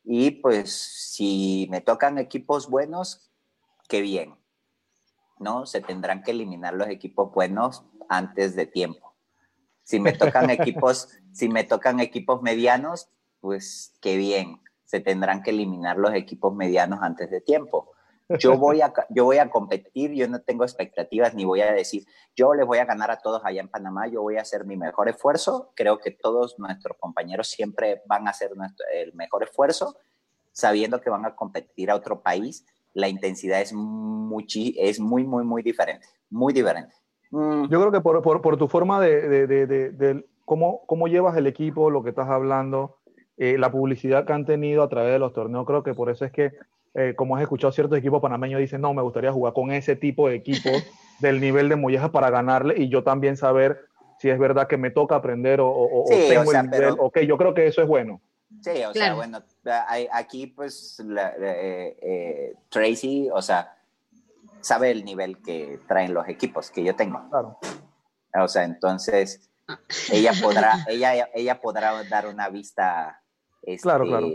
Y 0.05 0.31
pues 0.31 0.73
si 0.73 1.67
me 1.71 1.81
tocan 1.81 2.19
equipos 2.19 2.71
buenos, 2.71 3.31
qué 3.89 4.01
bien. 4.01 4.37
¿No? 5.39 5.67
Se 5.67 5.81
tendrán 5.81 6.23
que 6.23 6.31
eliminar 6.31 6.75
los 6.75 6.89
equipos 6.89 7.33
buenos 7.33 7.85
antes 8.09 8.55
de 8.55 8.67
tiempo. 8.67 9.15
Si 9.83 10.01
me 10.01 10.13
tocan 10.13 10.51
equipos, 10.51 11.09
si 11.33 11.49
me 11.49 11.65
tocan 11.65 12.01
equipos 12.01 12.41
medianos, 12.41 13.09
pues 13.41 13.95
qué 14.01 14.17
bien. 14.17 14.61
Se 14.85 15.01
tendrán 15.01 15.43
que 15.43 15.51
eliminar 15.51 15.99
los 15.99 16.15
equipos 16.15 16.55
medianos 16.55 17.01
antes 17.03 17.31
de 17.31 17.41
tiempo. 17.41 17.93
Yo 18.41 18.57
voy, 18.59 18.81
a, 18.81 18.93
yo 19.11 19.25
voy 19.25 19.39
a 19.39 19.51
competir, 19.51 20.13
yo 20.13 20.29
no 20.29 20.41
tengo 20.41 20.65
expectativas 20.65 21.35
ni 21.35 21.45
voy 21.45 21.61
a 21.61 21.73
decir, 21.73 22.05
yo 22.35 22.55
les 22.55 22.67
voy 22.67 22.79
a 22.79 22.85
ganar 22.85 23.11
a 23.11 23.19
todos 23.19 23.41
allá 23.45 23.61
en 23.61 23.69
Panamá, 23.69 24.09
yo 24.09 24.23
voy 24.23 24.37
a 24.37 24.41
hacer 24.41 24.65
mi 24.65 24.77
mejor 24.77 25.09
esfuerzo. 25.09 25.71
Creo 25.77 25.99
que 25.99 26.11
todos 26.11 26.59
nuestros 26.59 26.97
compañeros 26.99 27.49
siempre 27.49 28.03
van 28.07 28.27
a 28.27 28.31
hacer 28.31 28.51
el 28.95 29.15
mejor 29.15 29.45
esfuerzo, 29.45 29.97
sabiendo 30.53 31.01
que 31.01 31.11
van 31.11 31.25
a 31.25 31.37
competir 31.37 31.91
a 31.91 31.95
otro 31.95 32.21
país. 32.21 32.67
La 32.95 33.09
intensidad 33.09 33.61
es, 33.61 33.73
es 34.77 35.01
muy, 35.01 35.25
muy, 35.25 35.45
muy 35.45 35.63
diferente, 35.63 36.07
muy 36.31 36.53
diferente. 36.53 36.95
Mm. 37.31 37.69
Yo 37.69 37.81
creo 37.81 37.93
que 37.93 38.01
por, 38.01 38.23
por, 38.23 38.43
por 38.43 38.57
tu 38.57 38.67
forma 38.67 39.01
de, 39.01 39.47
de, 39.47 39.67
de, 39.67 40.27
cómo, 40.45 40.83
cómo 40.87 41.07
llevas 41.07 41.37
el 41.37 41.47
equipo, 41.47 41.91
lo 41.91 42.03
que 42.03 42.11
estás 42.11 42.29
hablando, 42.29 42.99
eh, 43.37 43.59
la 43.59 43.71
publicidad 43.71 44.25
que 44.25 44.33
han 44.33 44.47
tenido 44.47 44.83
a 44.83 44.89
través 44.89 45.13
de 45.13 45.19
los 45.19 45.33
torneos, 45.33 45.67
creo 45.67 45.83
que 45.83 45.95
por 45.95 46.11
eso 46.11 46.25
es 46.25 46.33
que 46.33 46.53
eh, 46.97 47.15
como 47.15 47.37
has 47.37 47.43
escuchado 47.43 47.73
ciertos 47.73 47.99
equipos 47.99 48.23
panameños 48.23 48.59
dicen, 48.59 48.81
no, 48.81 48.95
me 48.95 49.03
gustaría 49.03 49.31
jugar 49.31 49.53
con 49.53 49.71
ese 49.71 49.97
tipo 49.97 50.29
de 50.29 50.37
equipo 50.37 50.71
del 51.21 51.43
nivel 51.43 51.69
de 51.69 51.77
Molleja 51.77 52.11
para 52.11 52.31
ganarle 52.31 52.75
y 52.79 52.89
yo 52.89 53.05
también 53.05 53.37
saber 53.37 53.85
si 54.19 54.31
es 54.31 54.39
verdad 54.39 54.67
que 54.67 54.79
me 54.79 54.91
toca 54.91 55.15
aprender 55.15 55.61
o, 55.61 55.69
o, 55.69 56.05
tengo 56.09 56.51
el 56.53 56.71
nivel. 56.71 56.95
Ok, 56.99 57.19
yo 57.21 57.37
creo 57.37 57.53
que 57.53 57.67
eso 57.67 57.83
es 57.83 57.89
bueno. 57.89 58.23
Sí, 58.63 58.83
o 58.89 58.95
sea, 58.95 59.15
bueno, 59.15 59.43
aquí 60.11 60.47
pues 60.47 60.99
eh, 61.01 61.97
eh, 62.01 62.55
Tracy, 62.71 63.29
o 63.31 63.43
sea, 63.43 63.77
sabe 64.63 64.91
el 64.91 65.05
nivel 65.05 65.43
que 65.43 65.81
traen 65.87 66.15
los 66.15 66.27
equipos 66.29 66.71
que 66.71 66.83
yo 66.83 66.97
tengo. 66.97 67.29
Claro. 67.29 67.59
O 68.41 68.49
sea, 68.49 68.65
entonces 68.65 69.51
ella 70.11 70.33
podrá, 70.41 70.79
ella, 70.89 71.29
ella 71.35 71.61
podrá 71.61 72.03
dar 72.05 72.27
una 72.27 72.49
vista 72.49 73.21
este, 73.61 73.83
claro, 73.83 74.07
claro 74.07 74.29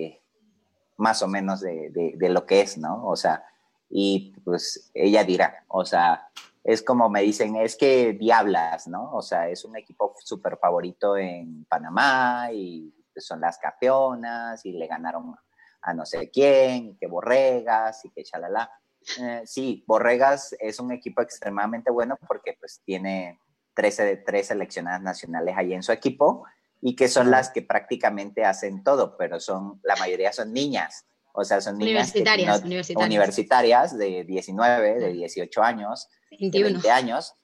más 1.01 1.21
o 1.23 1.27
menos 1.27 1.61
de, 1.61 2.15
lo 2.29 2.45
que 2.45 2.61
es, 2.61 2.77
¿no? 2.77 3.05
O 3.07 3.15
sea, 3.15 3.43
y 3.89 4.33
pues 4.45 4.91
ella 4.93 5.23
dirá, 5.23 5.65
o 5.67 5.83
sea, 5.83 6.29
es 6.63 6.83
como 6.83 7.09
me 7.09 7.21
dicen, 7.21 7.55
es 7.55 7.75
que 7.75 8.13
Diablas, 8.13 8.87
¿no? 8.87 9.11
O 9.13 9.21
sea, 9.21 9.49
es 9.49 9.65
un 9.65 9.75
equipo 9.75 10.13
súper 10.23 10.57
favorito 10.57 11.17
en 11.17 11.65
Panamá 11.65 12.49
y 12.53 12.93
son 13.15 13.41
las 13.41 13.57
campeonas 13.57 14.63
y 14.65 14.73
le 14.73 14.87
ganaron 14.87 15.35
a 15.81 15.93
no 15.93 16.05
sé 16.05 16.29
quién, 16.29 16.95
que 16.97 17.07
Borregas 17.07 18.05
y 18.05 18.11
que 18.11 18.23
chalala. 18.23 18.71
Eh, 19.19 19.41
sí, 19.45 19.83
Borregas 19.87 20.55
es 20.59 20.79
un 20.79 20.91
equipo 20.91 21.23
extremadamente 21.23 21.89
bueno 21.89 22.17
porque 22.27 22.55
pues 22.59 22.81
tiene 22.85 23.39
13 23.73 24.05
de 24.05 24.17
3 24.17 24.47
seleccionadas 24.47 25.01
nacionales 25.01 25.55
ahí 25.57 25.73
en 25.73 25.81
su 25.81 25.91
equipo 25.91 26.45
y 26.81 26.95
que 26.95 27.07
son 27.07 27.29
las 27.29 27.51
que 27.51 27.61
prácticamente 27.61 28.43
hacen 28.43 28.83
todo, 28.83 29.15
pero 29.17 29.39
son, 29.39 29.79
la 29.83 29.95
mayoría 29.95 30.33
son 30.33 30.51
niñas, 30.51 31.05
o 31.33 31.43
sea, 31.43 31.61
son 31.61 31.77
niñas 31.77 32.11
universitarias, 32.13 32.63
universitarias. 32.95 33.97
de 33.97 34.23
19, 34.25 34.99
de 34.99 35.13
18 35.13 35.63
años, 35.63 36.09
de 36.31 36.63
20 36.63 36.89
años, 36.89 37.35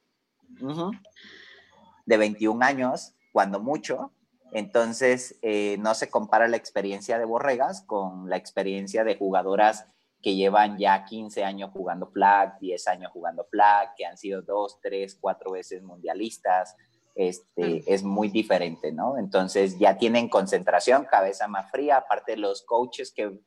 de 2.06 2.18
21 2.18 2.66
años, 2.66 3.14
cuando 3.32 3.60
mucho. 3.60 4.12
Entonces, 4.54 5.38
eh, 5.42 5.78
no 5.80 5.94
se 5.94 6.10
compara 6.10 6.48
la 6.48 6.58
experiencia 6.58 7.20
de 7.20 7.26
Borregas 7.26 7.82
con 7.82 8.30
la 8.30 8.38
experiencia 8.38 9.04
de 9.04 9.16
jugadoras 9.16 9.86
que 10.22 10.36
llevan 10.36 10.78
ya 10.78 11.06
15 11.06 11.44
años 11.44 11.70
jugando 11.72 12.08
flag, 12.08 12.58
10 12.60 12.88
años 12.88 13.12
jugando 13.12 13.46
flag, 13.46 13.94
que 13.96 14.06
han 14.06 14.18
sido 14.18 14.42
dos, 14.42 14.80
tres, 14.82 15.16
cuatro 15.20 15.52
veces 15.52 15.84
mundialistas, 15.84 16.76
este, 17.18 17.84
es 17.92 18.04
muy 18.04 18.30
diferente, 18.30 18.92
¿no? 18.92 19.18
Entonces 19.18 19.80
ya 19.80 19.98
tienen 19.98 20.30
concentración, 20.30 21.06
cabeza 21.06 21.48
más 21.48 21.72
fría, 21.72 21.98
aparte 21.98 22.34
de 22.34 22.38
los 22.38 22.62
coaches 22.62 23.12
que, 23.12 23.40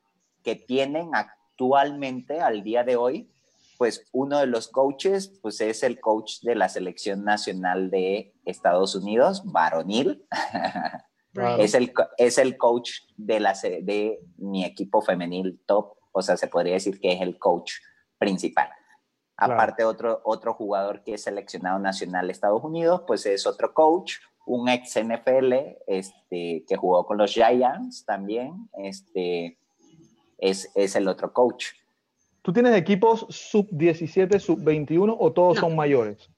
que 0.43 0.57
tienen 0.57 1.11
actualmente 1.15 2.41
al 2.41 2.65
día 2.65 2.83
de 2.83 2.97
hoy, 2.97 3.31
pues 3.79 4.05
uno 4.13 4.41
de 4.41 4.47
los 4.47 4.69
coaches, 4.69 5.39
pues 5.41 5.61
es 5.61 5.83
el 5.85 6.01
coach 6.01 6.41
de 6.43 6.55
la 6.55 6.69
selección 6.69 7.25
nacional 7.25 7.91
de 7.91 8.35
Estados 8.45 8.95
Unidos, 8.95 9.43
varonil. 9.45 10.27
es, 11.59 11.75
el, 11.75 11.93
es 12.19 12.39
el 12.39 12.59
coach 12.59 12.91
de, 13.17 13.41
la, 13.41 13.55
de 13.55 14.21
mi 14.37 14.65
equipo 14.65 15.01
femenil 15.01 15.63
top, 15.65 15.95
o 16.13 16.23
sea, 16.23 16.37
se 16.37 16.49
podría 16.49 16.75
decir 16.75 17.01
que 17.01 17.13
es 17.13 17.23
el 17.23 17.39
coach 17.39 17.75
principal. 18.19 18.69
Aparte, 19.41 19.85
otro, 19.85 20.21
otro 20.25 20.55
jugador 20.55 21.03
que 21.03 21.15
es 21.15 21.23
seleccionado 21.23 21.79
nacional 21.79 22.27
de 22.27 22.33
Estados 22.33 22.63
Unidos, 22.63 23.03
pues 23.07 23.25
es 23.27 23.47
otro 23.47 23.73
coach, 23.73 24.17
un 24.47 24.69
ex 24.69 24.99
NFL 25.03 25.53
este, 25.87 26.65
que 26.69 26.77
jugó 26.77 27.07
con 27.07 27.17
los 27.19 27.33
Giants 27.33 28.05
también, 28.05 28.69
este, 28.83 29.59
es, 30.39 30.71
es 30.75 30.95
el 30.97 31.09
otro 31.09 31.33
coach. 31.33 31.67
¿Tú 32.43 32.53
tienes 32.53 32.75
equipos 32.75 33.27
sub-17, 33.29 34.39
sub-21 34.39 35.17
o 35.19 35.33
todos 35.33 35.59
son 35.59 35.77
mayores? 35.77 36.31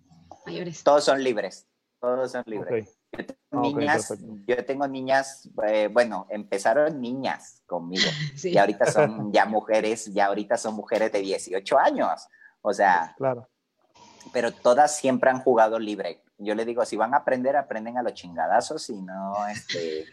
Mayores. 0.47 0.83
Todos 0.83 1.05
son 1.05 1.23
libres, 1.23 1.67
todos 2.01 2.33
son 2.33 2.43
libres. 2.47 2.99
Yo, 3.13 3.27
tengo 3.27 3.37
ah, 3.53 3.61
niñas, 3.61 4.15
yo 4.47 4.65
tengo 4.65 4.89
niñas, 4.89 5.49
eh, 5.67 5.89
bueno, 5.93 6.27
empezaron 6.31 7.01
niñas 7.01 7.63
conmigo 7.67 8.09
y 8.43 8.57
ahorita 8.57 8.87
son 8.91 9.33
ya 9.33 9.45
mujeres, 9.45 10.13
ya 10.13 10.27
ahorita 10.27 10.57
son 10.57 10.75
mujeres 10.75 11.13
de 11.13 11.21
18 11.21 11.79
años. 11.79 12.27
O 12.63 12.73
sea, 12.73 13.15
claro. 13.19 13.49
pero 14.33 14.53
todas 14.53 14.97
siempre 14.97 15.31
han 15.31 15.41
jugado 15.41 15.79
libre. 15.79 16.23
Yo 16.39 16.55
le 16.55 16.65
digo, 16.65 16.85
si 16.85 16.97
van 16.97 17.15
a 17.15 17.19
aprender, 17.19 17.57
aprenden 17.57 17.99
a 17.99 18.03
los 18.03 18.15
chingadazos 18.15 18.89
y 18.91 19.01
no, 19.03 19.47
este, 19.49 20.07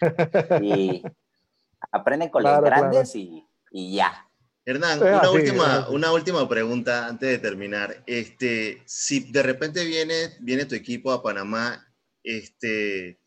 y 0.62 1.04
aprenden 1.92 2.30
con 2.30 2.44
los 2.44 2.62
grandes 2.62 3.16
y, 3.16 3.48
y, 3.72 3.96
ya. 3.96 4.26
Hernán, 4.66 5.02
una, 5.02 5.32
última, 5.32 5.90
una 5.90 6.12
última 6.12 6.48
pregunta 6.48 7.08
antes 7.08 7.30
de 7.30 7.38
terminar. 7.40 8.04
Este, 8.06 8.84
si 8.86 9.32
de 9.32 9.42
repente 9.42 9.84
viene, 9.86 10.36
viene 10.42 10.66
tu 10.66 10.76
equipo 10.76 11.12
a 11.12 11.24
Panamá, 11.24 11.88
este, 12.24 13.20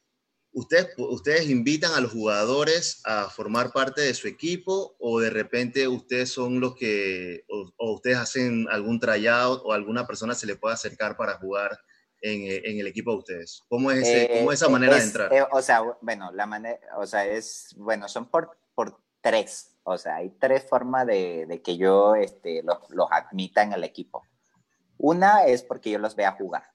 ¿Ustedes, 0.55 0.89
¿Ustedes 0.99 1.49
invitan 1.49 1.93
a 1.95 2.01
los 2.01 2.13
jugadores 2.13 3.01
a 3.05 3.31
formar 3.31 3.73
parte 3.73 4.03
de 4.03 4.13
su 4.13 4.29
equipo 4.29 4.95
o 4.99 5.19
de 5.19 5.31
repente 5.31 5.89
ustedes 5.89 6.31
son 6.31 6.61
los 6.61 6.75
que, 6.75 7.45
o, 7.49 7.93
ustedes 7.95 8.19
hacen 8.19 8.67
algún 8.71 9.01
tryout 9.01 9.63
o 9.65 9.73
alguna 9.73 10.07
persona 10.07 10.35
se 10.35 10.47
le 10.47 10.57
puede 10.57 10.75
acercar 10.75 11.17
para 11.17 11.39
jugar 11.39 11.79
en, 12.21 12.43
en 12.65 12.79
el 12.79 12.87
equipo 12.87 13.13
de 13.13 13.17
ustedes? 13.17 13.63
¿Cómo 13.69 13.91
es, 13.91 14.29
cómo 14.39 14.53
esa 14.53 14.69
manera 14.69 14.97
de 14.97 15.03
entrar? 15.03 15.33
Eh, 15.33 15.43
o 15.51 15.63
sea, 15.63 15.83
bueno, 16.03 16.31
la 16.33 16.45
manera, 16.45 16.79
o 16.99 17.07
sea, 17.07 17.27
es, 17.27 17.75
bueno, 17.79 18.07
son 18.07 18.29
por, 18.29 18.59
por 18.75 18.99
tres, 19.23 19.75
o 19.85 19.97
sea, 19.97 20.17
hay 20.17 20.31
tres 20.39 20.65
formas 20.69 21.07
de, 21.07 21.47
de 21.47 21.63
que 21.63 21.79
yo 21.79 22.15
este, 22.15 22.63
los, 22.63 22.79
los 22.91 23.09
admita 23.11 23.63
en 23.63 23.73
el 23.73 23.85
equipo. 23.85 24.23
Una 24.99 25.47
es 25.47 25.63
porque 25.63 25.91
yo 25.91 25.99
los 25.99 26.15
vea 26.15 26.33
jugar. 26.33 26.72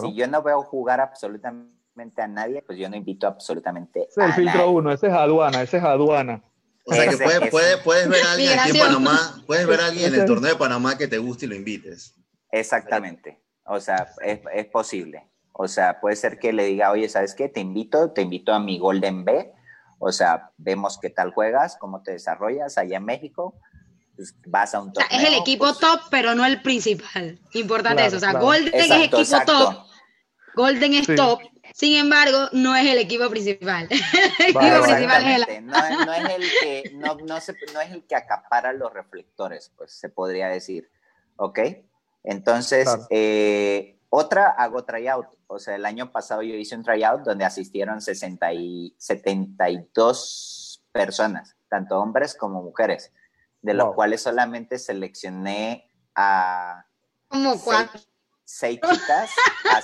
Si 0.00 0.14
yo 0.14 0.26
no 0.26 0.42
veo 0.42 0.62
jugar 0.62 1.00
absolutamente 1.00 2.22
a 2.22 2.26
nadie, 2.26 2.62
pues 2.62 2.78
yo 2.78 2.88
no 2.88 2.96
invito 2.96 3.26
absolutamente 3.26 4.08
ese 4.08 4.20
es 4.20 4.26
el 4.26 4.32
filtro 4.32 4.70
uno, 4.70 4.90
ese 4.90 5.08
es 5.08 5.12
aduana, 5.12 5.62
ese 5.62 5.76
es 5.76 5.84
aduana. 5.84 6.42
O 6.86 6.92
sea 6.92 7.08
que 7.08 7.16
puedes, 7.16 7.80
puedes, 7.82 8.08
ver 8.08 8.24
a 8.26 8.32
alguien 8.32 8.58
aquí 8.58 8.70
en 8.70 8.78
Panamá, 8.78 9.42
puedes 9.46 9.66
ver 9.66 9.80
a 9.80 9.86
alguien 9.86 10.12
en 10.12 10.20
el 10.20 10.26
torneo 10.26 10.52
de 10.52 10.58
Panamá 10.58 10.98
que 10.98 11.08
te 11.08 11.18
guste 11.18 11.46
y 11.46 11.48
lo 11.48 11.54
invites. 11.54 12.14
Exactamente. 12.50 13.42
O 13.64 13.80
sea, 13.80 14.08
es, 14.22 14.40
es 14.52 14.66
posible. 14.66 15.30
O 15.52 15.66
sea, 15.66 16.00
puede 16.00 16.16
ser 16.16 16.38
que 16.38 16.52
le 16.52 16.64
diga, 16.66 16.90
oye, 16.90 17.08
¿sabes 17.08 17.34
qué? 17.34 17.48
Te 17.48 17.60
invito, 17.60 18.10
te 18.10 18.22
invito 18.22 18.52
a 18.52 18.58
mi 18.58 18.78
Golden 18.78 19.24
B. 19.24 19.52
O 19.98 20.12
sea, 20.12 20.50
vemos 20.58 20.98
qué 21.00 21.08
tal 21.08 21.32
juegas, 21.32 21.76
cómo 21.78 22.02
te 22.02 22.12
desarrollas 22.12 22.76
allá 22.76 22.98
en 22.98 23.04
México 23.04 23.54
pues, 24.16 24.34
vas 24.46 24.74
a 24.74 24.80
un 24.80 24.92
torneo. 24.92 25.18
es 25.18 25.28
el 25.28 25.34
equipo 25.34 25.66
pues 25.66 25.78
top, 25.78 26.00
pero 26.10 26.34
no 26.34 26.44
el 26.44 26.62
principal. 26.62 27.38
Importante 27.52 28.06
eso. 28.06 28.16
O 28.16 28.20
sea, 28.20 28.32
Golden 28.34 28.74
es 28.74 28.90
equipo 28.90 29.40
top. 29.46 29.86
Golden 30.54 30.94
es 30.94 31.06
top. 31.14 31.40
Sin 31.74 31.96
embargo, 31.96 32.48
no 32.52 32.76
es 32.76 32.86
el 32.86 32.98
equipo 32.98 33.28
principal. 33.28 33.88
el 34.38 34.46
equipo 34.46 34.82
principal 34.82 35.24
es 35.24 35.48
el... 35.48 35.66
no, 35.66 36.04
no, 36.06 36.12
es 36.12 36.30
el 36.30 36.42
que, 36.60 36.90
no, 36.94 37.16
no, 37.16 37.40
se, 37.40 37.56
no 37.72 37.80
es 37.80 37.90
el 37.90 38.04
que 38.04 38.14
acapara 38.14 38.72
los 38.72 38.92
reflectores, 38.92 39.72
pues 39.76 39.92
se 39.92 40.08
podría 40.08 40.48
decir. 40.48 40.88
¿Ok? 41.36 41.58
Entonces, 42.22 42.88
eh, 43.10 43.98
otra, 44.08 44.50
hago 44.50 44.84
tryout. 44.84 45.26
O 45.48 45.58
sea, 45.58 45.74
el 45.74 45.84
año 45.84 46.12
pasado 46.12 46.42
yo 46.42 46.54
hice 46.54 46.76
un 46.76 46.84
tryout 46.84 47.22
donde 47.22 47.44
asistieron 47.44 48.00
60 48.00 48.52
y 48.52 48.94
72 48.96 50.82
personas, 50.92 51.56
tanto 51.68 51.98
hombres 51.98 52.36
como 52.36 52.62
mujeres, 52.62 53.12
de 53.64 53.72
los 53.72 53.94
cuales 53.94 54.20
solamente 54.20 54.78
seleccioné 54.78 55.90
a 56.14 56.84
¿Cómo 57.28 57.54
seis, 58.44 58.78
chicas, 58.78 59.30
a 59.72 59.80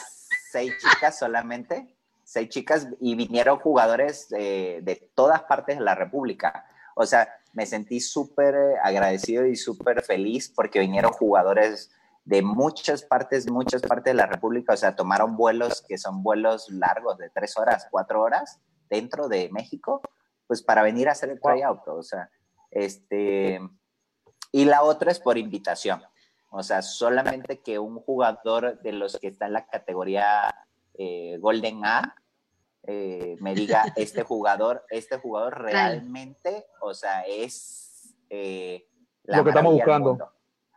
seis 0.53 0.75
chicas 0.79 1.19
solamente, 1.19 1.97
seis 2.23 2.51
chicas 2.51 2.89
y 3.01 3.15
vinieron 3.15 3.59
jugadores 3.59 4.29
de 4.29 5.11
todas 5.15 5.45
partes 5.45 5.79
de 5.79 5.85
la 5.85 5.95
República. 5.95 6.67
O 6.95 7.07
sea, 7.07 7.35
me 7.55 7.65
sentí 7.65 8.01
súper 8.01 8.55
agradecido 8.85 9.47
y 9.47 9.57
súper 9.57 10.03
feliz 10.03 10.53
porque 10.55 10.79
vinieron 10.79 11.13
jugadores 11.13 11.91
de 12.27 12.43
muchas 12.43 13.03
partes, 13.03 13.51
muchas 13.51 13.81
partes 13.81 14.13
de 14.13 14.15
la 14.15 14.27
República, 14.27 14.75
o 14.75 14.77
sea, 14.77 14.95
tomaron 14.95 15.39
vuelos 15.39 15.83
que 15.89 15.97
son 15.97 16.23
vuelos 16.23 16.69
largos 16.69 17.17
de 17.17 17.31
tres 17.31 17.57
horas, 17.57 17.89
cuatro 17.91 18.21
horas 18.21 18.61
dentro 18.91 19.27
de 19.27 19.49
México, 19.51 20.03
pues 20.47 20.63
para 20.63 20.83
venir 20.83 21.09
a 21.09 21.13
hacer 21.13 21.31
el 21.31 21.41
tryout, 21.41 21.89
o 21.89 22.03
sea, 22.03 22.29
este, 22.71 23.61
y 24.53 24.65
la 24.65 24.83
otra 24.83 25.11
es 25.11 25.21
por 25.21 25.39
invitación, 25.39 26.03
o 26.51 26.63
sea, 26.63 26.83
solamente 26.83 27.61
que 27.61 27.79
un 27.79 28.01
jugador 28.01 28.81
de 28.81 28.93
los 28.93 29.19
que 29.19 29.29
está 29.29 29.47
en 29.47 29.53
la 29.53 29.67
categoría 29.67 30.55
eh, 30.95 31.39
Golden 31.39 31.85
A 31.85 32.15
eh, 32.83 33.37
me 33.41 33.55
diga, 33.55 33.85
este 33.97 34.23
jugador, 34.23 34.85
este 34.91 35.19
jugador 35.19 35.63
realmente, 35.63 36.67
o 36.81 36.93
sea, 36.93 37.23
es 37.23 38.15
eh, 38.29 38.87
lo 39.25 39.45
que 39.45 39.51
estamos 39.51 39.75
buscando. 39.75 40.33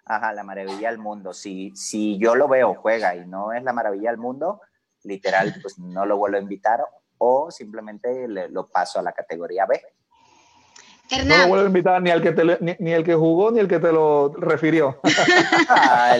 Ajá, 0.05 0.33
la 0.33 0.43
maravilla 0.43 0.89
del 0.89 0.99
mundo. 0.99 1.33
Si, 1.33 1.73
si 1.75 2.17
yo 2.17 2.35
lo 2.35 2.47
veo, 2.47 2.75
juega 2.75 3.15
y 3.15 3.25
no 3.25 3.53
es 3.53 3.63
la 3.63 3.71
maravilla 3.71 4.09
del 4.11 4.19
mundo, 4.19 4.61
literal, 5.03 5.55
pues 5.61 5.79
no 5.79 6.05
lo 6.05 6.17
vuelvo 6.17 6.37
a 6.37 6.41
invitar 6.41 6.83
o 7.17 7.49
simplemente 7.51 8.27
lo 8.27 8.67
paso 8.67 8.99
a 8.99 9.03
la 9.03 9.13
categoría 9.13 9.65
B. 9.65 9.81
No 11.11 11.37
lo 11.37 11.47
vuelvo 11.47 11.65
a 11.65 11.67
invitar 11.67 12.01
ni, 12.01 12.09
al 12.09 12.21
que 12.21 12.77
ni, 12.79 12.91
el 12.91 13.03
que 13.03 13.13
jugó 13.13 13.51
ni 13.51 13.59
el 13.59 13.67
que 13.67 13.79
te 13.79 13.91
lo 13.91 14.33
refirió. 14.37 14.99
Ah, 15.69 16.17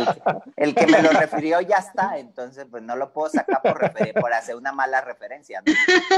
el, 0.56 0.74
que 0.74 0.88
me 0.88 1.02
lo 1.02 1.10
refirió 1.10 1.60
ya 1.62 1.78
está, 1.78 2.18
entonces 2.18 2.66
pues 2.70 2.82
no 2.82 2.96
lo 2.96 3.12
puedo 3.12 3.30
sacar 3.30 3.62
por, 3.62 3.80
por 4.20 4.34
hacer 4.34 4.56
una 4.56 4.72
mala 4.72 5.02
referencia. 5.02 5.62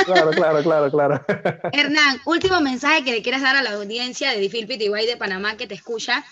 Claro, 0.06 0.32
claro, 0.32 0.62
claro, 0.64 0.92
claro. 0.92 1.26
Hernán, 1.72 2.18
último 2.26 2.62
mensaje 2.62 3.04
que 3.04 3.12
le 3.12 3.22
quieras 3.22 3.42
dar 3.42 3.56
a 3.56 3.64
la 3.64 3.74
audiencia 3.74 4.32
de 4.32 4.40
Difil 4.40 4.68
Pitiguay 4.68 5.06
de 5.06 5.18
Panamá 5.18 5.58
que 5.58 5.68
te 5.68 5.74
escucha 5.74 6.24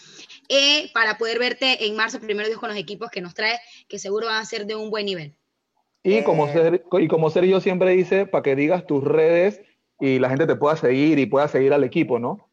eh, 0.49 0.91
para 0.93 1.17
poder 1.17 1.39
verte 1.39 1.86
en 1.86 1.95
marzo, 1.95 2.19
primero 2.19 2.47
Dios, 2.47 2.59
con 2.59 2.69
los 2.69 2.77
equipos 2.77 3.09
que 3.09 3.21
nos 3.21 3.34
trae, 3.34 3.59
que 3.88 3.99
seguro 3.99 4.27
van 4.27 4.41
a 4.41 4.45
ser 4.45 4.65
de 4.65 4.75
un 4.75 4.89
buen 4.89 5.05
nivel. 5.05 5.36
Y 6.03 6.23
como, 6.23 6.47
eh. 6.47 6.84
y 6.99 7.07
como 7.07 7.29
Sergio 7.29 7.61
siempre 7.61 7.91
dice, 7.91 8.25
para 8.25 8.43
que 8.43 8.55
digas 8.55 8.86
tus 8.86 9.03
redes 9.03 9.61
y 10.04 10.20
la 10.20 10.28
gente 10.28 10.45
te 10.45 10.58
pueda 10.58 10.76
seguir 10.76 11.18
y 11.18 11.26
pueda 11.26 11.47
seguir 11.47 11.72
al 11.72 11.86
equipo, 11.86 12.20
¿no? 12.20 12.49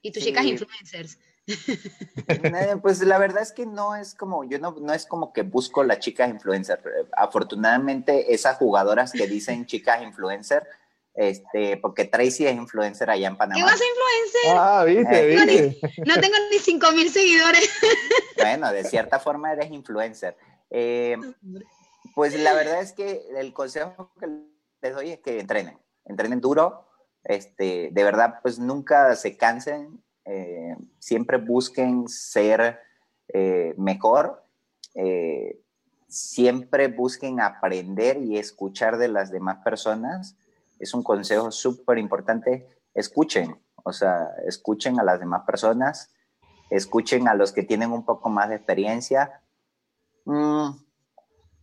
Y 0.00 0.10
tus 0.10 0.24
chicas 0.24 0.46
influencers. 0.46 1.18
Eh, 1.46 2.76
pues 2.80 3.00
la 3.02 3.18
verdad 3.18 3.42
es 3.42 3.52
que 3.52 3.66
no 3.66 3.94
es 3.94 4.14
como, 4.14 4.44
yo 4.44 4.58
no, 4.58 4.74
no 4.80 4.94
es 4.94 5.04
como 5.04 5.34
que 5.34 5.42
busco 5.42 5.84
las 5.84 5.98
chicas 5.98 6.30
influencer. 6.30 6.80
Afortunadamente, 7.14 8.32
esas 8.32 8.56
jugadoras 8.56 9.12
que 9.12 9.26
dicen 9.26 9.66
chicas 9.66 10.02
influencer, 10.02 10.66
este, 11.12 11.76
porque 11.76 12.06
Tracy 12.06 12.46
es 12.46 12.54
influencer 12.54 13.10
allá 13.10 13.28
en 13.28 13.36
Panamá. 13.36 13.60
¿Qué 13.60 13.64
vas 13.64 13.80
a 13.80 13.84
influencer? 13.84 14.56
Ah, 14.56 14.84
viste, 14.84 15.32
eh, 15.32 15.74
viste. 15.74 16.04
No, 16.06 16.14
tengo 16.20 16.36
ni 16.50 16.58
5 16.58 16.92
mil 16.92 17.10
seguidores. 17.10 17.70
Bueno, 18.38 18.72
de 18.72 18.84
cierta 18.84 19.18
forma 19.18 19.52
eres 19.52 19.70
influencer. 19.70 20.36
Eh, 20.70 21.18
pues 22.14 22.38
la 22.38 22.54
verdad 22.54 22.80
es 22.80 22.92
que 22.92 23.26
el 23.36 23.52
consejo 23.52 24.10
que 24.18 24.28
les 24.80 24.94
doy 24.94 25.10
es 25.10 25.18
que 25.18 25.40
entrenen, 25.40 25.76
entrenen 26.08 26.40
duro, 26.40 26.86
este, 27.24 27.90
de 27.92 28.04
verdad, 28.04 28.40
pues 28.42 28.58
nunca 28.58 29.14
se 29.16 29.36
cansen, 29.36 30.02
eh, 30.24 30.76
siempre 30.98 31.38
busquen 31.38 32.08
ser 32.08 32.80
mejor, 33.76 34.42
siempre 36.08 36.88
busquen 36.88 37.40
aprender 37.40 38.16
y 38.16 38.38
escuchar 38.38 38.96
de 38.96 39.08
las 39.08 39.30
demás 39.30 39.58
personas. 39.62 40.34
Es 40.78 40.94
un 40.94 41.02
consejo 41.02 41.50
súper 41.50 41.98
importante, 41.98 42.66
escuchen, 42.94 43.60
o 43.84 43.92
sea, 43.92 44.30
escuchen 44.46 44.98
a 44.98 45.04
las 45.04 45.20
demás 45.20 45.42
personas, 45.46 46.10
escuchen 46.70 47.28
a 47.28 47.34
los 47.34 47.52
que 47.52 47.62
tienen 47.62 47.92
un 47.92 48.04
poco 48.04 48.28
más 48.28 48.48
de 48.48 48.56
experiencia, 48.56 49.40
mm, 50.24 50.70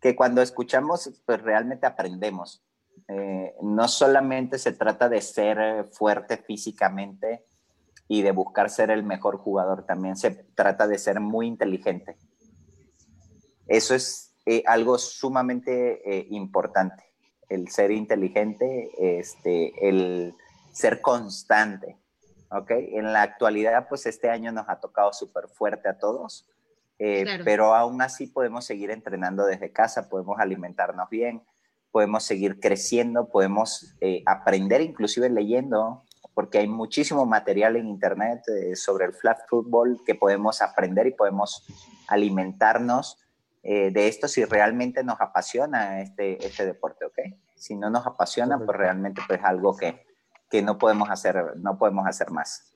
que 0.01 0.15
cuando 0.15 0.41
escuchamos, 0.41 1.11
pues 1.25 1.41
realmente 1.41 1.85
aprendemos. 1.85 2.63
Eh, 3.07 3.53
no 3.61 3.87
solamente 3.87 4.57
se 4.57 4.73
trata 4.73 5.09
de 5.09 5.21
ser 5.21 5.85
fuerte 5.91 6.37
físicamente 6.37 7.45
y 8.07 8.21
de 8.21 8.31
buscar 8.31 8.69
ser 8.69 8.91
el 8.91 9.03
mejor 9.03 9.37
jugador, 9.37 9.85
también 9.85 10.15
se 10.15 10.31
trata 10.31 10.87
de 10.87 10.97
ser 10.97 11.19
muy 11.19 11.47
inteligente. 11.47 12.17
Eso 13.67 13.95
es 13.95 14.35
eh, 14.45 14.63
algo 14.67 14.97
sumamente 14.97 16.01
eh, 16.09 16.27
importante 16.29 17.05
el 17.49 17.69
ser 17.69 17.91
inteligente, 17.91 18.89
este, 19.19 19.87
el 19.87 20.35
ser 20.71 21.01
constante, 21.01 21.97
¿ok? 22.51 22.71
En 22.71 23.13
la 23.13 23.21
actualidad, 23.21 23.87
pues 23.87 24.05
este 24.05 24.29
año 24.29 24.51
nos 24.51 24.67
ha 24.69 24.79
tocado 24.79 25.13
súper 25.13 25.47
fuerte 25.47 25.89
a 25.89 25.97
todos, 25.97 26.47
eh, 26.97 27.25
pero 27.43 27.75
aún 27.75 28.01
así 28.01 28.27
podemos 28.27 28.65
seguir 28.65 28.91
entrenando 28.91 29.45
desde 29.45 29.71
casa, 29.71 30.09
podemos 30.09 30.39
alimentarnos 30.39 31.09
bien, 31.09 31.43
podemos 31.95 32.25
seguir 32.25 32.59
creciendo, 32.59 33.29
podemos 33.29 33.95
eh, 34.01 34.21
aprender 34.25 34.81
inclusive 34.81 35.29
leyendo, 35.29 36.03
porque 36.33 36.57
hay 36.57 36.67
muchísimo 36.67 37.25
material 37.25 37.77
en 37.77 37.87
internet 37.87 38.41
eh, 38.49 38.75
sobre 38.75 39.05
el 39.05 39.13
flat 39.13 39.39
football 39.47 40.01
que 40.05 40.13
podemos 40.13 40.61
aprender 40.61 41.07
y 41.07 41.11
podemos 41.11 41.65
alimentarnos 42.09 43.17
eh, 43.63 43.91
de 43.91 44.09
esto 44.09 44.27
si 44.27 44.43
realmente 44.43 45.05
nos 45.05 45.21
apasiona 45.21 46.01
este, 46.01 46.45
este 46.45 46.65
deporte, 46.65 47.05
¿ok? 47.05 47.17
Si 47.55 47.77
no 47.77 47.89
nos 47.89 48.05
apasiona, 48.05 48.57
pues 48.57 48.77
realmente 48.77 49.21
pues 49.25 49.39
algo 49.41 49.77
que, 49.77 50.05
que 50.49 50.61
no, 50.61 50.77
podemos 50.77 51.09
hacer, 51.09 51.53
no 51.55 51.77
podemos 51.77 52.05
hacer 52.05 52.29
más. 52.29 52.75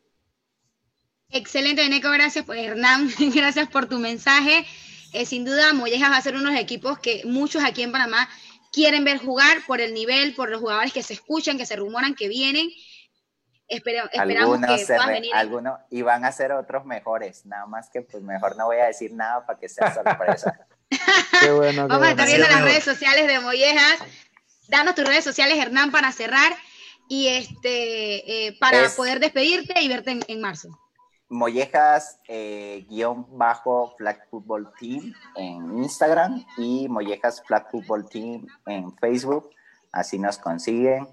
Excelente, 1.29 1.81
Beneco, 1.81 2.09
gracias, 2.09 2.45
pues 2.45 2.65
Hernán, 2.65 3.09
gracias 3.35 3.67
por 3.67 3.87
tu 3.87 3.99
mensaje. 3.99 4.65
Eh, 5.11 5.25
sin 5.25 5.43
duda, 5.43 5.73
Mollejas 5.73 6.09
va 6.09 6.15
a 6.15 6.21
ser 6.21 6.35
unos 6.35 6.55
equipos 6.55 6.99
que 6.99 7.23
muchos 7.25 7.65
aquí 7.65 7.81
en 7.81 7.91
Panamá 7.91 8.29
quieren 8.71 9.03
ver 9.03 9.17
jugar 9.17 9.57
por 9.67 9.81
el 9.81 9.93
nivel, 9.93 10.35
por 10.35 10.49
los 10.49 10.61
jugadores 10.61 10.93
que 10.93 11.03
se 11.03 11.13
escuchan, 11.13 11.57
que 11.57 11.65
se 11.65 11.75
rumoran, 11.75 12.15
que 12.15 12.27
vienen. 12.27 12.69
esperamos 13.67 14.09
que 14.11 14.85
puedan 14.85 15.09
venir. 15.09 15.31
Algunos, 15.33 15.79
y 15.89 16.01
van 16.01 16.25
a 16.25 16.31
ser 16.31 16.51
otros 16.51 16.85
mejores, 16.85 17.45
nada 17.45 17.65
más 17.65 17.89
que 17.89 18.01
pues 18.01 18.23
mejor 18.23 18.55
no 18.57 18.65
voy 18.65 18.77
a 18.77 18.85
decir 18.85 19.13
nada 19.13 19.45
para 19.45 19.59
que 19.59 19.69
sea 19.69 19.93
sorpresa. 19.93 20.67
Vamos 21.87 22.07
a 22.07 22.11
estar 22.11 22.27
viendo 22.27 22.47
las 22.47 22.63
redes 22.63 22.83
sociales 22.83 23.27
de 23.27 23.39
Mollejas. 23.39 23.99
Danos 24.67 24.95
tus 24.95 25.05
redes 25.05 25.23
sociales, 25.23 25.57
Hernán, 25.57 25.91
para 25.91 26.11
cerrar 26.11 26.53
y 27.07 27.27
este 27.27 28.47
eh, 28.47 28.57
para 28.59 28.87
poder 28.95 29.19
despedirte 29.19 29.81
y 29.81 29.87
verte 29.87 30.19
en, 30.27 30.41
marzo. 30.41 30.69
Mollejas 31.29 32.19
eh, 32.27 32.85
guion 32.89 33.25
bajo 33.37 33.95
Flag 33.97 34.27
Football 34.29 34.73
Team 34.79 35.13
en 35.35 35.83
Instagram 35.83 36.45
y 36.57 36.87
Mollejas 36.89 37.43
Flag 37.45 37.69
Football 37.71 38.09
Team 38.09 38.47
en 38.65 38.95
Facebook. 38.97 39.49
Así 39.91 40.19
nos 40.19 40.37
consiguen. 40.37 41.07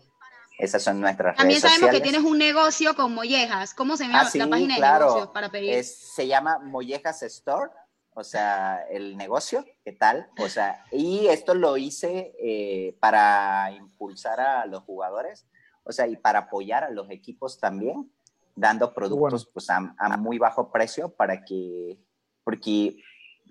Esas 0.58 0.82
son 0.82 1.00
nuestras 1.00 1.36
También 1.36 1.60
redes 1.60 1.74
sabemos 1.74 1.94
que 1.94 2.00
tienes 2.00 2.22
un 2.22 2.38
negocio 2.38 2.94
con 2.94 3.14
Mollejas. 3.14 3.74
¿Cómo 3.74 3.96
se 3.96 4.04
llama 4.04 4.20
ah, 4.22 4.30
la 4.32 4.48
página 4.48 4.74
de 4.76 4.80
negocios 4.80 5.28
para 5.28 5.50
pedir? 5.50 5.84
se 5.84 6.26
llama 6.26 6.58
Mollejas 6.58 7.22
Store 7.22 7.70
o 8.18 8.24
sea, 8.24 8.86
el 8.88 9.14
negocio, 9.18 9.66
¿qué 9.84 9.92
tal? 9.92 10.30
O 10.40 10.48
sea, 10.48 10.86
y 10.90 11.26
esto 11.26 11.54
lo 11.54 11.76
hice 11.76 12.34
eh, 12.40 12.96
para 12.98 13.70
impulsar 13.72 14.40
a 14.40 14.64
los 14.64 14.84
jugadores, 14.84 15.46
o 15.84 15.92
sea, 15.92 16.06
y 16.06 16.16
para 16.16 16.38
apoyar 16.38 16.82
a 16.82 16.90
los 16.90 17.10
equipos 17.10 17.60
también, 17.60 18.10
dando 18.56 18.92
productos 18.92 19.48
pues 19.52 19.68
a, 19.70 19.80
muy 20.18 20.38
bajo 20.38 20.72
precio 20.72 21.14
para 21.14 21.44
que, 21.44 21.98
porque 22.42 22.96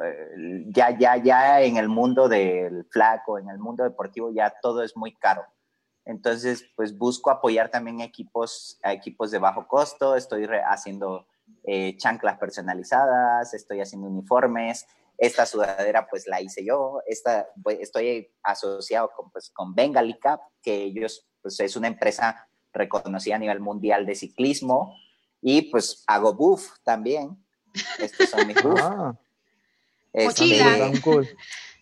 eh, 0.03 0.65
ya, 0.67 0.97
ya, 0.97 1.15
ya 1.17 1.61
en 1.61 1.77
el 1.77 1.87
mundo 1.87 2.27
del 2.27 2.85
flaco, 2.91 3.37
en 3.37 3.49
el 3.49 3.59
mundo 3.59 3.83
deportivo, 3.83 4.31
ya 4.33 4.53
todo 4.61 4.83
es 4.83 4.97
muy 4.97 5.15
caro. 5.15 5.45
Entonces, 6.05 6.69
pues 6.75 6.97
busco 6.97 7.31
apoyar 7.31 7.69
también 7.69 8.01
equipos, 8.01 8.79
a 8.83 8.93
equipos 8.93 9.31
de 9.31 9.39
bajo 9.39 9.67
costo, 9.67 10.15
estoy 10.15 10.47
haciendo 10.67 11.27
eh, 11.63 11.95
chanclas 11.97 12.37
personalizadas, 12.37 13.53
estoy 13.53 13.81
haciendo 13.81 14.07
uniformes, 14.07 14.85
esta 15.17 15.45
sudadera 15.45 16.07
pues 16.07 16.27
la 16.27 16.41
hice 16.41 16.65
yo, 16.65 16.99
esta, 17.07 17.47
pues, 17.63 17.79
estoy 17.79 18.31
asociado 18.43 19.11
con, 19.15 19.31
pues, 19.31 19.49
con 19.51 19.73
Bengali 19.73 20.19
Cup, 20.19 20.41
que 20.61 20.75
ellos 20.75 21.27
pues 21.41 21.59
es 21.59 21.75
una 21.75 21.87
empresa 21.87 22.47
reconocida 22.75 23.35
a 23.35 23.39
nivel 23.39 23.59
mundial 23.59 24.05
de 24.05 24.15
ciclismo, 24.15 24.95
y 25.41 25.63
pues 25.63 26.03
hago 26.07 26.33
buff 26.33 26.77
también, 26.83 27.37
estos 27.99 28.29
son 28.29 28.47
mis 28.47 28.61
buff. 28.61 28.79
Ah. 28.81 29.15
Mochila. 30.13 30.91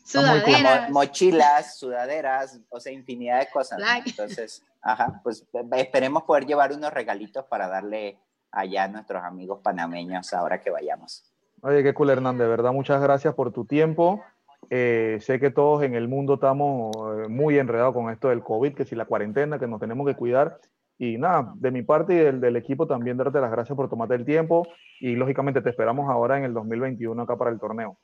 Sudaderas. 0.05 0.89
mochilas, 0.89 1.77
sudaderas, 1.77 2.59
o 2.69 2.79
sea, 2.79 2.91
infinidad 2.91 3.39
de 3.39 3.47
cosas. 3.49 3.79
Entonces, 4.05 4.63
ajá, 4.81 5.21
pues 5.23 5.47
esperemos 5.77 6.23
poder 6.23 6.45
llevar 6.45 6.73
unos 6.73 6.91
regalitos 6.93 7.45
para 7.45 7.67
darle 7.69 8.19
allá 8.51 8.83
a 8.83 8.87
nuestros 8.89 9.23
amigos 9.23 9.59
panameños 9.63 10.33
ahora 10.33 10.59
que 10.61 10.69
vayamos. 10.69 11.23
Oye, 11.61 11.81
qué 11.83 11.93
cool, 11.93 12.09
Hernán, 12.09 12.37
de 12.37 12.47
verdad, 12.47 12.73
muchas 12.73 13.01
gracias 13.01 13.33
por 13.33 13.53
tu 13.53 13.65
tiempo. 13.65 14.21
Eh, 14.69 15.19
sé 15.21 15.39
que 15.39 15.49
todos 15.49 15.83
en 15.83 15.95
el 15.95 16.07
mundo 16.07 16.35
estamos 16.35 16.93
eh, 16.95 17.27
muy 17.29 17.57
enredados 17.57 17.93
con 17.93 18.11
esto 18.11 18.29
del 18.29 18.43
COVID, 18.43 18.73
que 18.73 18.85
si 18.85 18.95
la 18.95 19.05
cuarentena, 19.05 19.57
que 19.57 19.67
nos 19.67 19.79
tenemos 19.79 20.05
que 20.05 20.15
cuidar. 20.15 20.59
Y 20.97 21.17
nada, 21.17 21.53
de 21.55 21.71
mi 21.71 21.81
parte 21.81 22.13
y 22.13 22.17
del, 22.17 22.39
del, 22.39 22.55
equipo 22.55 22.85
también 22.87 23.17
darte 23.17 23.41
las 23.41 23.51
gracias 23.51 23.75
por 23.75 23.89
tomarte 23.89 24.15
el 24.15 24.25
tiempo 24.25 24.67
y 24.99 25.15
lógicamente 25.15 25.61
te 25.61 25.69
esperamos 25.69 26.09
ahora 26.09 26.37
en 26.37 26.43
el 26.43 26.53
2021 26.53 27.21
acá 27.21 27.35
para 27.35 27.51
el 27.51 27.59
torneo. 27.59 27.97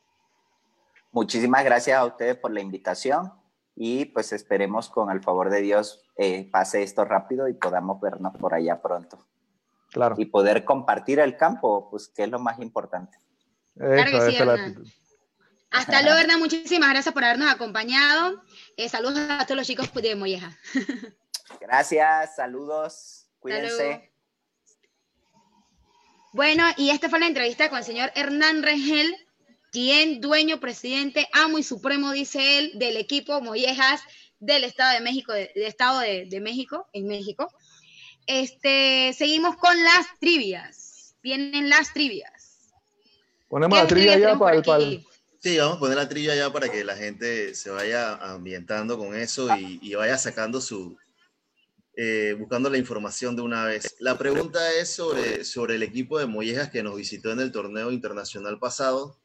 Muchísimas 1.12 1.64
gracias 1.64 1.98
a 1.98 2.06
ustedes 2.06 2.36
por 2.38 2.52
la 2.52 2.62
invitación 2.62 3.32
y 3.76 4.06
pues 4.06 4.34
esperemos 4.34 4.90
con 4.90 5.10
el 5.10 5.22
favor 5.22 5.50
de 5.50 5.62
Dios 5.62 6.04
eh, 6.18 6.50
pase 6.52 6.84
esto 6.84 7.06
rápido 7.06 7.48
y 7.48 7.54
podamos 7.54 8.02
vernos 8.02 8.36
por 8.38 8.54
allá 8.54 8.82
pronto. 8.82 9.26
Claro. 9.92 10.16
Y 10.18 10.26
poder 10.26 10.66
compartir 10.66 11.20
el 11.20 11.38
campo, 11.38 11.90
pues 11.90 12.10
que 12.10 12.24
es 12.24 12.30
lo 12.30 12.40
más 12.40 12.60
importante. 12.60 13.18
Claro 13.76 14.12
que 14.12 14.32
sí, 14.32 14.38
Hasta 15.72 16.02
luego, 16.02 16.20
Hernán. 16.20 16.40
Muchísimas 16.40 16.90
gracias 16.90 17.14
por 17.14 17.24
habernos 17.24 17.50
acompañado. 17.50 18.42
Eh, 18.76 18.90
saludos 18.90 19.18
a 19.30 19.46
todos 19.46 19.58
los 19.58 19.68
chicos 19.68 19.92
de 19.94 20.16
Molleja. 20.16 20.52
Gracias, 21.60 22.36
saludos. 22.36 23.28
Cuídense. 23.40 24.12
Bueno, 26.32 26.64
y 26.78 26.92
esta 26.92 27.10
fue 27.10 27.20
la 27.20 27.28
entrevista 27.28 27.70
con 27.70 27.80
el 27.80 27.84
señor 27.84 28.12
Hernán 28.16 28.62
Rengel, 28.62 29.16
quien 29.72 30.22
dueño, 30.22 30.60
presidente, 30.60 31.28
amo 31.34 31.58
y 31.58 31.64
supremo, 31.64 32.12
dice 32.12 32.60
él, 32.60 32.72
del 32.76 32.98
equipo 32.98 33.42
Mollejas 33.42 34.02
del 34.40 34.64
Estado 34.64 34.94
de 34.94 35.02
México, 35.02 35.34
del 35.34 35.50
Estado 35.56 36.00
de, 36.00 36.26
de, 36.28 36.40
México, 36.40 36.88
en 36.94 37.08
México. 37.08 37.52
Este, 38.28 39.14
seguimos 39.18 39.58
con 39.58 39.76
las 39.84 40.08
trivias. 40.20 41.16
Vienen 41.22 41.70
las 41.70 41.94
trivias. 41.94 42.72
Ponemos 43.50 43.78
la 43.78 43.88
trivia 43.88 44.18
ya 44.18 44.38
para 44.38 44.56
el, 44.56 45.06
Sí, 45.40 45.58
vamos 45.58 45.78
a 45.78 45.80
poner 45.80 45.98
la 45.98 46.08
trivia 46.08 46.36
ya 46.36 46.52
para 46.52 46.70
que 46.70 46.84
la 46.84 46.96
gente 46.96 47.56
se 47.56 47.70
vaya 47.70 48.16
ambientando 48.16 48.98
con 48.98 49.16
eso 49.16 49.56
y, 49.58 49.80
y 49.82 49.96
vaya 49.96 50.18
sacando 50.18 50.62
su, 50.62 50.98
eh, 52.02 52.34
buscando 52.40 52.70
la 52.70 52.78
información 52.78 53.36
de 53.36 53.42
una 53.42 53.66
vez. 53.66 53.98
La 54.00 54.18
pregunta 54.18 54.74
es 54.74 54.88
sobre, 54.88 55.44
sobre 55.44 55.76
el 55.76 55.84
equipo 55.84 56.18
de 56.18 56.28
Mollejas 56.28 56.70
que 56.70 56.82
nos 56.82 56.96
visitó 56.96 57.30
en 57.34 57.42
el 57.42 57.52
torneo 57.52 57.92
internacional 57.92 58.58
pasado. 58.58 59.20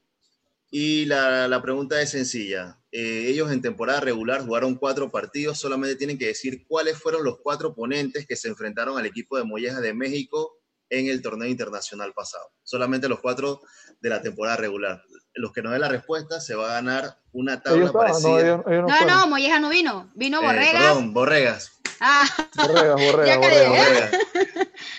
Y 0.73 1.05
la, 1.05 1.47
la 1.47 1.63
pregunta 1.63 2.03
es 2.03 2.11
sencilla. 2.11 2.81
Eh, 2.91 3.27
ellos 3.29 3.53
en 3.53 3.63
temporada 3.63 4.01
regular 4.01 4.45
jugaron 4.45 4.75
cuatro 4.75 5.09
partidos, 5.13 5.57
solamente 5.57 5.95
tienen 5.95 6.19
que 6.19 6.27
decir 6.27 6.67
cuáles 6.67 6.99
fueron 6.99 7.23
los 7.23 7.39
cuatro 7.39 7.69
oponentes 7.69 8.27
que 8.27 8.35
se 8.35 8.49
enfrentaron 8.49 8.99
al 8.99 9.07
equipo 9.07 9.37
de 9.37 9.45
Mollejas 9.45 9.81
de 9.81 9.95
México 9.95 10.59
en 10.91 11.07
el 11.07 11.23
torneo 11.23 11.49
internacional 11.49 12.13
pasado. 12.13 12.45
Solamente 12.65 13.09
los 13.09 13.21
cuatro 13.21 13.61
de 14.01 14.09
la 14.09 14.21
temporada 14.21 14.57
regular. 14.57 15.01
Los 15.35 15.53
que 15.53 15.63
no 15.63 15.71
den 15.71 15.81
la 15.81 15.89
respuesta 15.89 16.41
se 16.41 16.55
va 16.55 16.71
a 16.71 16.75
ganar 16.75 17.19
una 17.33 17.61
tabla 17.61 17.91
parecida. 17.93 18.57
No, 18.59 18.65
no, 18.67 18.87
no, 18.87 19.05
no, 19.07 19.27
Mollejas 19.27 19.61
no 19.61 19.69
vino. 19.69 20.11
Vino 20.15 20.41
eh, 20.41 20.47
Borregas. 20.47 20.83
perdón, 20.83 21.15
Borregas. 21.15 21.73
Ah. 22.01 22.25
Borregas, 22.57 22.95
Borregas, 23.03 23.39
Borregas. 23.39 24.11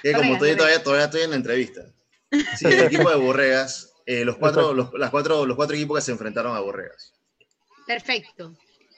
Que 0.02 0.14
como 0.14 0.38
todavía, 0.38 0.84
todavía 0.84 1.06
estoy 1.06 1.22
en 1.22 1.30
la 1.30 1.36
entrevista. 1.38 1.82
Sí, 2.58 2.66
el 2.66 2.84
equipo 2.84 3.10
de 3.10 3.16
Borregas, 3.16 3.94
eh, 4.06 4.26
los, 4.26 4.36
cuatro, 4.38 4.74
los, 4.74 4.94
las 4.94 5.10
cuatro, 5.10 5.46
los 5.46 5.56
cuatro 5.56 5.76
equipos 5.76 5.98
que 5.98 6.06
se 6.06 6.12
enfrentaron 6.12 6.56
a 6.56 6.60
Borregas. 6.60 7.14
Perfecto. 7.88 8.58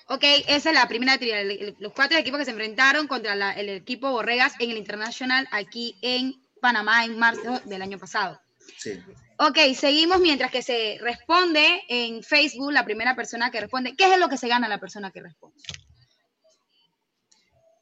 Ok, 0.10 0.24
esa 0.48 0.70
es 0.70 0.76
la 0.76 0.88
primera 0.88 1.18
trivia. 1.18 1.44
Los 1.80 1.94
cuatro 1.94 2.18
equipos 2.18 2.40
que 2.40 2.46
se 2.46 2.52
enfrentaron 2.52 3.08
contra 3.08 3.36
la, 3.36 3.52
el 3.52 3.70
equipo 3.70 4.10
Borregas 4.12 4.54
en 4.60 4.72
el 4.72 4.78
Internacional 4.78 5.48
aquí 5.52 5.98
en 6.02 6.34
Panamá 6.62 7.06
en 7.06 7.20
marzo 7.20 7.62
del 7.66 7.82
año 7.82 8.00
pasado. 8.00 8.40
Sí. 8.78 9.00
Ok, 9.40 9.58
seguimos 9.76 10.20
mientras 10.20 10.52
que 10.52 10.64
se 10.64 10.98
responde 11.00 11.84
en 11.90 12.24
Facebook 12.24 12.72
la 12.72 12.86
primera 12.86 13.16
persona 13.16 13.52
que 13.52 13.62
responde. 13.62 13.96
¿Qué 13.96 14.12
es 14.12 14.20
lo 14.20 14.30
que 14.30 14.38
se 14.38 14.48
gana 14.48 14.68
la 14.68 14.80
persona 14.80 15.12
que 15.12 15.22
responde? 15.22 15.58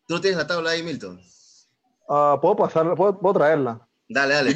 ¿Tú 0.08 0.20
tienes 0.20 0.38
la 0.38 0.48
tabla 0.48 0.72
ahí, 0.72 0.84
Milton? 0.84 1.22
Uh, 2.08 2.40
puedo 2.42 2.58
pasarla, 2.58 2.94
puedo, 2.96 3.18
puedo, 3.20 3.36
traerla. 3.36 3.88
Dale, 4.10 4.34
dale. 4.34 4.54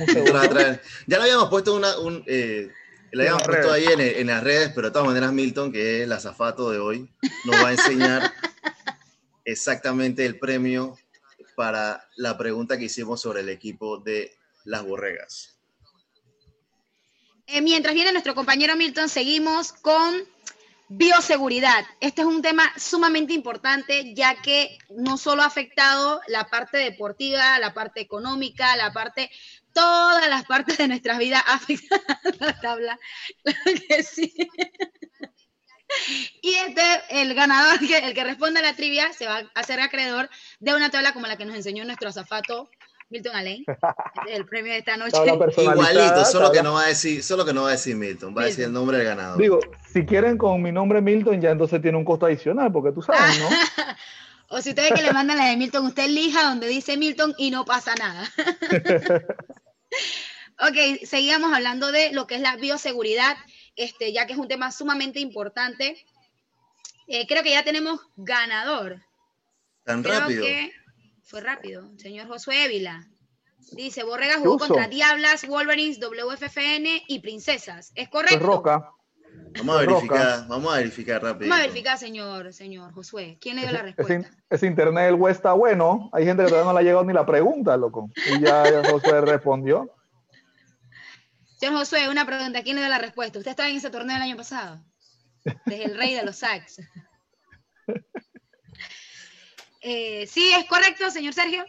traer. 0.50 0.82
Ya 1.08 1.18
la 1.18 1.24
habíamos 1.24 1.50
puesto 1.50 1.74
una, 1.74 1.98
un, 2.00 2.22
eh, 2.28 2.70
la 3.14 3.24
habíamos 3.24 3.44
puesto 3.44 3.72
ahí 3.72 3.86
en, 3.86 4.02
en, 4.02 4.28
las 4.28 4.44
redes, 4.44 4.72
pero 4.76 4.88
de 4.88 4.92
todas 4.92 5.08
maneras 5.08 5.32
Milton, 5.32 5.72
que 5.72 5.98
es 5.98 6.04
el 6.04 6.12
azafato 6.12 6.70
de 6.70 6.80
hoy, 6.80 7.10
nos 7.46 7.56
va 7.56 7.70
a 7.70 7.72
enseñar 7.72 8.32
exactamente 9.46 10.26
el 10.26 10.38
premio 10.38 10.98
para 11.56 12.08
la 12.18 12.38
pregunta 12.38 12.78
que 12.78 12.86
hicimos 12.86 13.22
sobre 13.22 13.40
el 13.40 13.50
equipo 13.50 13.98
de 13.98 14.38
las 14.66 14.86
borregas. 14.86 15.59
Eh, 17.52 17.62
mientras 17.62 17.96
viene 17.96 18.12
nuestro 18.12 18.36
compañero 18.36 18.76
Milton, 18.76 19.10
seguimos 19.10 19.74
con 19.74 20.24
Bioseguridad. 20.88 21.84
Este 22.00 22.22
es 22.22 22.28
un 22.28 22.44
tema 22.44 22.72
sumamente 22.78 23.34
importante 23.34 24.14
ya 24.14 24.40
que 24.42 24.78
no 24.90 25.18
solo 25.18 25.42
ha 25.42 25.48
afectado 25.48 26.22
la 26.28 26.50
parte 26.50 26.78
deportiva, 26.78 27.58
la 27.58 27.74
parte 27.74 28.02
económica, 28.02 28.76
la 28.76 28.94
parte, 28.94 29.32
todas 29.74 30.30
las 30.30 30.46
partes 30.46 30.78
de 30.78 30.88
nuestras 30.88 31.18
vidas 31.18 31.44
afectadas 31.48 32.18
la 32.40 32.60
tabla. 32.60 33.00
Claro 33.44 33.82
que 33.88 34.04
sí. 34.04 34.34
Y 36.42 36.54
este, 36.54 36.84
el 37.10 37.34
ganador, 37.34 37.80
el 37.82 38.14
que 38.14 38.24
responde 38.24 38.60
a 38.60 38.64
la 38.64 38.76
trivia, 38.76 39.12
se 39.14 39.26
va 39.26 39.38
a 39.38 39.60
hacer 39.60 39.80
acreedor 39.80 40.30
de 40.60 40.76
una 40.76 40.92
tabla 40.92 41.14
como 41.14 41.26
la 41.26 41.36
que 41.36 41.46
nos 41.46 41.56
enseñó 41.56 41.84
nuestro 41.84 42.10
azafato 42.10 42.70
Milton 43.10 43.36
Alain, 43.36 43.66
el 44.30 44.46
premio 44.46 44.72
de 44.72 44.80
esta 44.80 44.96
noche. 44.96 45.18
Igualito, 45.58 46.26
solo 46.26 46.52
que 46.52 46.62
no 46.62 46.74
va 46.74 46.84
a 46.84 46.88
decir, 46.88 47.24
solo 47.24 47.44
que 47.44 47.54
no 47.54 47.64
va 47.64 47.70
a 47.70 47.72
decir 47.72 47.96
Milton, 47.96 48.36
va 48.38 48.44
a 48.44 48.46
decir 48.46 48.66
el 48.66 48.74
nombre 48.74 48.98
del 48.98 49.08
ganador. 49.08 49.40
Digo, 49.40 49.60
si 49.92 50.06
quieren 50.06 50.38
con 50.38 50.62
mi 50.62 50.72
nombre 50.72 51.02
Milton, 51.02 51.42
ya 51.42 51.52
entonces 51.52 51.82
tiene 51.82 51.98
un 51.98 52.06
costo 52.06 52.28
adicional, 52.28 52.72
porque 52.72 52.92
tú 52.92 53.02
sabes, 53.02 53.40
¿no? 53.40 53.50
o 54.50 54.62
si 54.62 54.70
ustedes 54.70 54.94
que 54.94 55.02
le 55.02 55.12
mandan 55.12 55.38
la 55.38 55.48
de 55.48 55.58
Milton, 55.58 55.88
usted 55.88 56.06
elija 56.06 56.44
donde 56.44 56.68
dice 56.68 56.98
Milton 56.98 57.34
y 57.38 57.50
no 57.50 57.66
pasa 57.66 57.96
nada. 57.96 58.30
ok, 60.60 61.04
seguíamos 61.04 61.52
hablando 61.52 61.92
de 61.92 62.14
lo 62.14 62.28
que 62.28 62.36
es 62.36 62.42
la 62.42 62.58
bioseguridad, 62.58 63.38
este, 63.76 64.14
ya 64.14 64.28
que 64.28 64.34
es 64.34 64.40
un 64.40 64.48
tema 64.48 64.72
sumamente 64.72 65.20
importante. 65.20 66.06
Eh, 67.08 67.26
creo 67.28 67.42
que 67.42 67.52
ya 67.52 67.64
tenemos 67.64 68.02
ganador. 68.18 69.02
Tan 69.84 70.04
rápido. 70.04 70.46
Fue 71.30 71.42
rápido. 71.42 71.92
Señor 71.98 72.28
Josué 72.28 72.66
Évila. 72.66 73.08
Dice, 73.74 74.04
Borrega 74.04 74.40
jugó 74.40 74.58
contra 74.58 74.88
Diablas, 74.88 75.46
Wolverines, 75.48 76.00
WFFN 76.00 77.04
y 77.08 77.20
Princesas. 77.20 77.92
¿Es 77.94 78.10
correcto? 78.10 78.40
Roca. 78.40 78.92
Vamos 79.60 79.76
a 79.76 79.80
verificar, 79.82 80.48
vamos 80.48 80.74
a 80.74 80.78
verificar 80.78 81.22
rápido. 81.22 81.50
Vamos 81.50 81.58
a 81.60 81.68
verificar, 81.68 82.00
señor, 82.00 82.52
señor 82.52 82.92
Josué. 82.94 83.38
¿Quién 83.40 83.58
le 83.58 83.62
dio 83.62 83.72
la 83.72 83.84
respuesta? 83.84 84.32
Ese, 84.50 84.66
internet 84.66 85.06
del 85.06 85.16
web 85.16 85.32
está 85.32 85.54
bueno. 85.54 86.10
Hay 86.14 86.26
gente 86.26 86.42
que 86.42 86.50
todavía 86.50 86.72
no 86.72 86.74
le 86.74 86.80
ha 86.80 86.84
llegado 86.84 87.06
ni 87.06 87.14
la 87.14 87.28
pregunta, 87.28 87.78
loco. 87.78 88.10
Y 88.16 88.42
ya, 88.42 88.82
Josué 88.90 89.22
respondió. 89.22 89.96
Señor 91.60 91.76
Josué, 91.76 92.10
una 92.10 92.26
pregunta. 92.26 92.64
¿Quién 92.64 92.76
le 92.76 92.82
dio 92.82 92.90
la 92.90 92.98
respuesta? 92.98 93.38
¿Usted 93.38 93.52
estaba 93.52 93.70
en 93.70 93.76
ese 93.76 93.92
torneo 93.92 94.16
el 94.16 94.24
año 94.24 94.36
pasado? 94.36 94.84
Desde 95.68 95.86
el 95.86 95.96
rey 95.96 96.16
de 96.16 96.26
los 96.26 96.38
sacks. 96.38 96.82
Eh, 99.82 100.28
sí, 100.28 100.52
es 100.58 100.66
correcto, 100.66 101.10
señor 101.12 101.34
Sergio. 101.34 101.66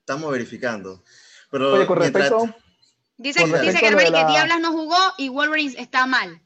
Estamos 0.00 0.30
verificando. 0.32 1.02
Pero 1.50 1.74
Oye, 1.74 1.86
con 1.86 1.98
respecto, 1.98 2.54
Dice, 3.18 3.44
dice 3.44 3.78
que 3.78 3.94
Diablas 3.94 4.60
no 4.60 4.72
jugó 4.72 4.96
y 5.16 5.28
Wolverines 5.28 5.76
está 5.78 6.06
mal. 6.06 6.42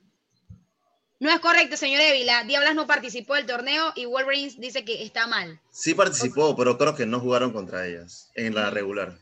No 1.18 1.30
es 1.30 1.40
correcto, 1.40 1.76
señor 1.78 2.02
Évila. 2.02 2.44
Diablas 2.44 2.74
no 2.74 2.86
participó 2.86 3.34
del 3.34 3.46
torneo 3.46 3.92
y 3.94 4.04
Wolverines 4.04 4.60
dice 4.60 4.84
que 4.84 5.02
está 5.02 5.26
mal. 5.26 5.58
Sí 5.70 5.94
participó, 5.94 6.54
pero 6.54 6.76
creo 6.76 6.94
que 6.94 7.06
no 7.06 7.20
jugaron 7.20 7.52
contra 7.52 7.86
ellas 7.86 8.30
en 8.34 8.54
la 8.54 8.68
regular. 8.68 9.16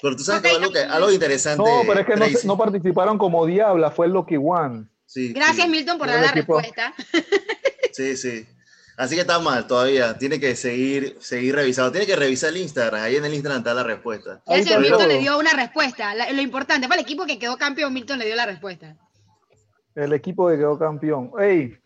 Pero 0.00 0.14
tú 0.14 0.22
sabes 0.22 0.42
que, 0.42 0.56
algo, 0.56 0.70
que 0.70 0.78
algo 0.80 1.10
interesante. 1.10 1.64
No, 1.64 1.80
pero 1.86 2.00
es 2.00 2.06
que 2.06 2.16
no, 2.16 2.26
no, 2.44 2.58
participaron 2.58 3.18
como 3.18 3.44
Diabla, 3.44 3.90
fue 3.90 4.06
el 4.06 4.12
Lucky 4.12 4.36
One. 4.36 4.86
Sí, 5.06 5.32
Gracias, 5.32 5.64
sí. 5.64 5.70
Milton, 5.70 5.98
por 5.98 6.08
dar 6.08 6.20
la 6.20 6.32
respuesta. 6.32 6.94
Sí, 7.92 8.16
sí. 8.16 8.44
Así 8.96 9.14
que 9.14 9.22
está 9.22 9.38
mal 9.38 9.66
todavía. 9.66 10.16
Tiene 10.16 10.38
que 10.38 10.54
seguir, 10.54 11.16
seguir 11.20 11.54
revisando. 11.54 11.90
Tiene 11.90 12.06
que 12.06 12.16
revisar 12.16 12.50
el 12.50 12.58
Instagram. 12.58 13.02
Ahí 13.02 13.16
en 13.16 13.24
el 13.24 13.34
Instagram 13.34 13.58
está 13.58 13.74
la 13.74 13.82
respuesta. 13.82 14.42
Ya 14.46 14.62
señor 14.62 14.80
Milton 14.80 15.08
le 15.08 15.18
dio 15.18 15.38
una 15.38 15.52
respuesta. 15.52 16.14
lo 16.14 16.40
importante, 16.40 16.88
para 16.88 17.00
el 17.00 17.04
equipo 17.04 17.26
que 17.26 17.38
quedó 17.38 17.56
campeón, 17.56 17.92
Milton 17.92 18.18
le 18.18 18.26
dio 18.26 18.36
la 18.36 18.46
respuesta. 18.46 18.96
El 19.94 20.12
equipo 20.12 20.48
que 20.48 20.56
quedó 20.56 20.78
campeón. 20.78 21.30
Hey, 21.38 21.76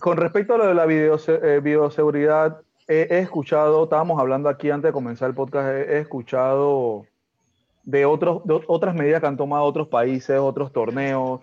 con 0.00 0.16
respecto 0.16 0.54
a 0.54 0.58
lo 0.58 0.66
de 0.66 0.74
la 0.74 0.86
video, 0.86 1.18
eh, 1.26 1.60
bioseguridad, 1.62 2.60
he, 2.86 3.08
he, 3.10 3.18
escuchado, 3.18 3.84
estábamos 3.84 4.20
hablando 4.20 4.48
aquí 4.48 4.70
antes 4.70 4.88
de 4.88 4.92
comenzar 4.92 5.28
el 5.28 5.34
podcast, 5.34 5.68
he, 5.68 5.96
he 5.96 5.98
escuchado 5.98 7.04
de, 7.82 8.04
otros, 8.04 8.42
de 8.44 8.60
otras 8.66 8.94
medidas 8.94 9.20
que 9.20 9.26
han 9.26 9.36
tomado 9.36 9.64
otros 9.64 9.88
países, 9.88 10.38
otros 10.38 10.72
torneos. 10.72 11.40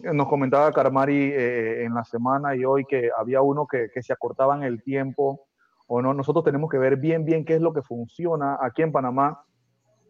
Nos 0.00 0.28
comentaba 0.28 0.72
Carmari 0.72 1.32
eh, 1.32 1.84
en 1.84 1.94
la 1.94 2.04
semana 2.04 2.54
y 2.54 2.64
hoy 2.64 2.84
que 2.84 3.10
había 3.16 3.40
uno 3.42 3.66
que, 3.66 3.88
que 3.92 4.02
se 4.02 4.12
acortaban 4.12 4.62
el 4.62 4.82
tiempo 4.82 5.46
o 5.86 6.02
no. 6.02 6.14
Nosotros 6.14 6.44
tenemos 6.44 6.70
que 6.70 6.78
ver 6.78 6.96
bien, 6.96 7.24
bien 7.24 7.44
qué 7.44 7.54
es 7.54 7.60
lo 7.60 7.72
que 7.72 7.82
funciona 7.82 8.58
aquí 8.60 8.82
en 8.82 8.92
Panamá. 8.92 9.42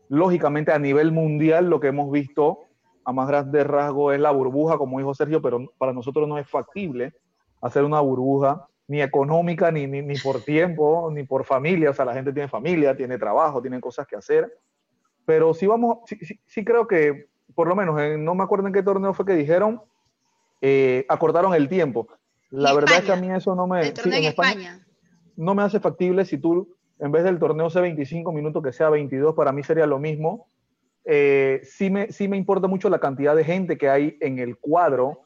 Lógicamente, 0.08 0.72
a 0.72 0.78
nivel 0.78 1.12
mundial, 1.12 1.68
lo 1.68 1.80
que 1.80 1.88
hemos 1.88 2.10
visto 2.10 2.60
a 3.04 3.12
más 3.12 3.28
grande 3.28 3.62
rasgo 3.64 4.12
es 4.12 4.20
la 4.20 4.32
burbuja, 4.32 4.78
como 4.78 4.98
dijo 4.98 5.14
Sergio, 5.14 5.40
pero 5.40 5.64
para 5.78 5.92
nosotros 5.92 6.28
no 6.28 6.38
es 6.38 6.48
factible 6.48 7.14
hacer 7.60 7.84
una 7.84 8.00
burbuja 8.00 8.66
ni 8.88 9.02
económica, 9.02 9.70
ni, 9.72 9.86
ni, 9.86 10.02
ni, 10.02 10.16
por 10.18 10.42
tiempo, 10.42 11.10
ni 11.12 11.24
por 11.24 11.44
familia. 11.44 11.90
O 11.90 11.94
sea, 11.94 12.04
la 12.04 12.14
gente 12.14 12.32
tiene 12.32 12.48
familia, 12.48 12.96
tiene 12.96 13.18
trabajo, 13.18 13.60
tiene 13.60 13.80
cosas 13.80 14.06
que 14.06 14.16
hacer. 14.16 14.52
Pero 15.24 15.54
sí 15.54 15.66
vamos, 15.66 15.98
sí, 16.06 16.16
sí, 16.22 16.38
sí 16.46 16.64
creo 16.64 16.86
que, 16.86 17.26
por 17.56 17.66
lo 17.66 17.74
menos, 17.74 17.96
no 18.18 18.34
me 18.36 18.44
acuerdo 18.44 18.68
en 18.68 18.72
qué 18.72 18.82
torneo 18.82 19.14
fue 19.14 19.26
que 19.26 19.34
dijeron, 19.34 19.82
eh, 20.60 21.04
acortaron 21.08 21.54
el 21.54 21.68
tiempo. 21.68 22.06
La 22.50 22.72
verdad 22.74 22.98
es 22.98 23.04
que 23.04 23.12
a 23.12 23.16
mí 23.16 23.30
eso 23.30 23.56
no 23.56 23.66
me... 23.66 23.90
Torneo 23.90 24.18
en, 24.18 24.24
en 24.24 24.28
España, 24.28 24.52
España, 24.52 24.86
no 25.36 25.54
me 25.54 25.62
hace 25.62 25.80
factible 25.80 26.24
si 26.24 26.38
tú, 26.38 26.76
en 26.98 27.10
vez 27.10 27.24
del 27.24 27.38
torneo 27.38 27.68
sea 27.70 27.82
25 27.82 28.30
minutos, 28.30 28.62
que 28.62 28.72
sea 28.72 28.90
22, 28.90 29.34
para 29.34 29.52
mí 29.52 29.62
sería 29.62 29.86
lo 29.86 29.98
mismo. 29.98 30.48
Eh, 31.04 31.60
sí, 31.64 31.88
me, 31.88 32.12
sí 32.12 32.28
me 32.28 32.36
importa 32.36 32.68
mucho 32.68 32.90
la 32.90 32.98
cantidad 32.98 33.34
de 33.34 33.44
gente 33.44 33.78
que 33.78 33.88
hay 33.88 34.18
en 34.20 34.38
el 34.38 34.58
cuadro, 34.58 35.22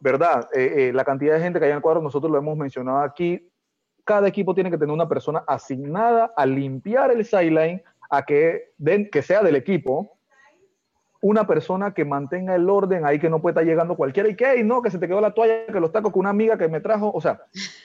¿verdad? 0.00 0.48
Eh, 0.54 0.88
eh, 0.88 0.92
la 0.92 1.04
cantidad 1.04 1.34
de 1.34 1.40
gente 1.40 1.58
que 1.58 1.66
hay 1.66 1.70
en 1.70 1.76
el 1.76 1.82
cuadro, 1.82 2.02
nosotros 2.02 2.30
lo 2.30 2.38
hemos 2.38 2.56
mencionado 2.56 2.98
aquí. 2.98 3.48
Cada 4.04 4.28
equipo 4.28 4.54
tiene 4.54 4.70
que 4.70 4.78
tener 4.78 4.92
una 4.92 5.08
persona 5.08 5.44
asignada 5.46 6.32
a 6.36 6.44
limpiar 6.44 7.12
el 7.12 7.24
sideline, 7.24 7.82
a 8.10 8.24
que, 8.24 8.72
den, 8.76 9.08
que 9.10 9.22
sea 9.22 9.42
del 9.42 9.56
equipo, 9.56 10.18
una 11.22 11.46
persona 11.46 11.92
que 11.92 12.04
mantenga 12.04 12.54
el 12.54 12.68
orden 12.68 13.04
ahí, 13.04 13.18
que 13.18 13.28
no 13.28 13.42
puede 13.42 13.52
estar 13.52 13.64
llegando 13.64 13.96
cualquiera 13.96 14.28
y 14.28 14.36
que, 14.36 14.46
hey, 14.54 14.62
no, 14.64 14.80
que 14.80 14.90
se 14.90 14.98
te 14.98 15.06
quedó 15.06 15.20
la 15.20 15.32
toalla, 15.32 15.66
que 15.66 15.80
los 15.80 15.92
tacos 15.92 16.12
con 16.12 16.20
una 16.20 16.30
amiga 16.30 16.56
que 16.56 16.68
me 16.68 16.80
trajo. 16.80 17.10
O 17.12 17.20
sea, 17.20 17.42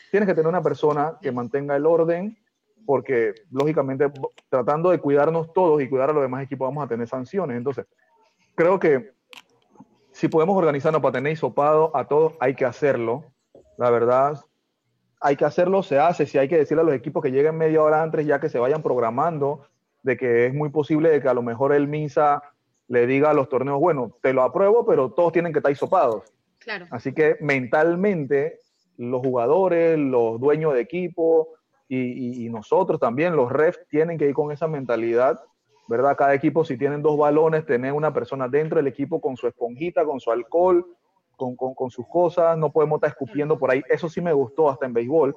tienes 0.10 0.28
que 0.28 0.34
tener 0.34 0.48
una 0.48 0.64
persona 0.64 1.18
que 1.22 1.32
mantenga 1.32 1.76
el 1.76 1.86
orden, 1.86 2.38
porque 2.86 3.34
lógicamente 3.52 4.10
tratando 4.50 4.92
de 4.92 5.00
cuidarnos 5.00 5.52
todos 5.54 5.82
y 5.82 5.90
cuidar 5.90 6.12
a 6.12 6.14
los 6.14 6.22
demás 6.22 6.44
equipos 6.44 6.68
vamos 6.68 6.86
a 6.86 6.88
tener 6.88 7.08
sanciones. 7.08 7.58
Entonces, 7.58 7.86
creo 8.56 8.80
que 8.80 9.12
si 10.12 10.30
podemos 10.30 10.56
organizarnos 10.58 11.02
para 11.02 11.14
tener 11.14 11.34
hisopado 11.34 11.92
a 11.96 12.08
todos, 12.08 12.34
hay 12.40 12.56
que 12.56 12.64
hacerlo. 12.64 13.26
La 13.78 13.90
verdad, 13.90 14.40
hay 15.20 15.36
que 15.36 15.44
hacerlo, 15.44 15.84
se 15.84 16.00
hace. 16.00 16.26
Si 16.26 16.38
hay 16.38 16.48
que 16.48 16.58
decirle 16.58 16.84
a 16.84 16.86
los 16.86 16.96
equipos 16.96 17.22
que 17.22 17.32
lleguen 17.32 17.58
media 17.58 17.84
hora 17.84 18.02
antes, 18.02 18.26
ya 18.26 18.40
que 18.40 18.48
se 18.48 18.60
vayan 18.60 18.82
programando, 18.82 19.66
de 20.04 20.16
que 20.16 20.46
es 20.46 20.54
muy 20.54 20.70
posible 20.70 21.10
de 21.10 21.22
que 21.22 21.28
a 21.28 21.34
lo 21.34 21.42
mejor 21.42 21.74
el 21.74 21.88
MINSA 21.88 22.55
le 22.88 23.08
diga 23.08 23.32
a 23.32 23.34
los 23.34 23.50
torneos, 23.50 23.80
bueno, 23.80 24.16
te 24.22 24.34
lo 24.34 24.44
apruebo, 24.44 24.86
pero 24.86 25.12
todos 25.12 25.34
tienen 25.34 25.52
que 25.52 25.60
estar 25.60 25.72
hisopados. 25.72 26.24
Claro. 26.60 26.88
Así 26.92 27.14
que 27.14 27.38
mentalmente, 27.42 28.60
los 28.98 29.22
jugadores, 29.22 29.98
los 29.98 30.40
dueños 30.40 30.74
de 30.74 30.82
equipo 30.82 31.50
y, 31.88 31.98
y, 31.98 32.46
y, 32.46 32.50
nosotros 32.50 33.00
también, 33.00 33.36
los 33.36 33.52
refs, 33.52 33.80
tienen 33.90 34.18
que 34.18 34.28
ir 34.28 34.34
con 34.34 34.52
esa 34.52 34.68
mentalidad, 34.68 35.40
¿verdad? 35.88 36.16
Cada 36.18 36.34
equipo, 36.34 36.66
si 36.66 36.78
tienen 36.78 37.02
dos 37.02 37.18
balones, 37.18 37.66
tener 37.66 37.94
una 37.94 38.14
persona 38.14 38.48
dentro 38.48 38.78
del 38.78 38.88
equipo 38.88 39.22
con 39.22 39.38
su 39.38 39.48
esponjita, 39.48 40.04
con 40.06 40.20
su 40.20 40.32
alcohol, 40.32 40.86
con, 41.36 41.56
con, 41.56 41.76
con 41.76 41.92
sus 41.92 42.08
cosas, 42.08 42.58
no 42.58 42.72
podemos 42.72 42.98
estar 42.98 43.10
escupiendo 43.10 43.60
por 43.60 43.70
ahí. 43.72 43.84
Eso 43.90 44.10
sí 44.10 44.22
me 44.22 44.34
gustó 44.34 44.70
hasta 44.70 44.86
en 44.86 44.94
béisbol, 44.94 45.36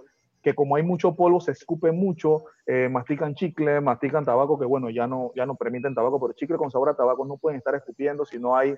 que 0.48 0.54
como 0.54 0.76
hay 0.76 0.82
mucho 0.82 1.14
polvo, 1.14 1.40
se 1.40 1.52
escupe 1.52 1.92
mucho, 1.92 2.44
eh, 2.66 2.88
mastican 2.88 3.34
chicle, 3.34 3.82
mastican 3.82 4.24
tabaco, 4.24 4.58
que 4.58 4.64
bueno, 4.64 4.88
ya 4.88 5.06
no, 5.06 5.30
ya 5.36 5.44
no 5.44 5.56
permiten 5.56 5.94
tabaco, 5.94 6.18
pero 6.18 6.32
chicle 6.32 6.56
con 6.56 6.70
sabor 6.70 6.88
a 6.88 6.94
tabaco 6.94 7.26
no 7.26 7.36
pueden 7.36 7.58
estar 7.58 7.74
escupiendo 7.74 8.24
si 8.24 8.38
no 8.38 8.56
hay 8.56 8.74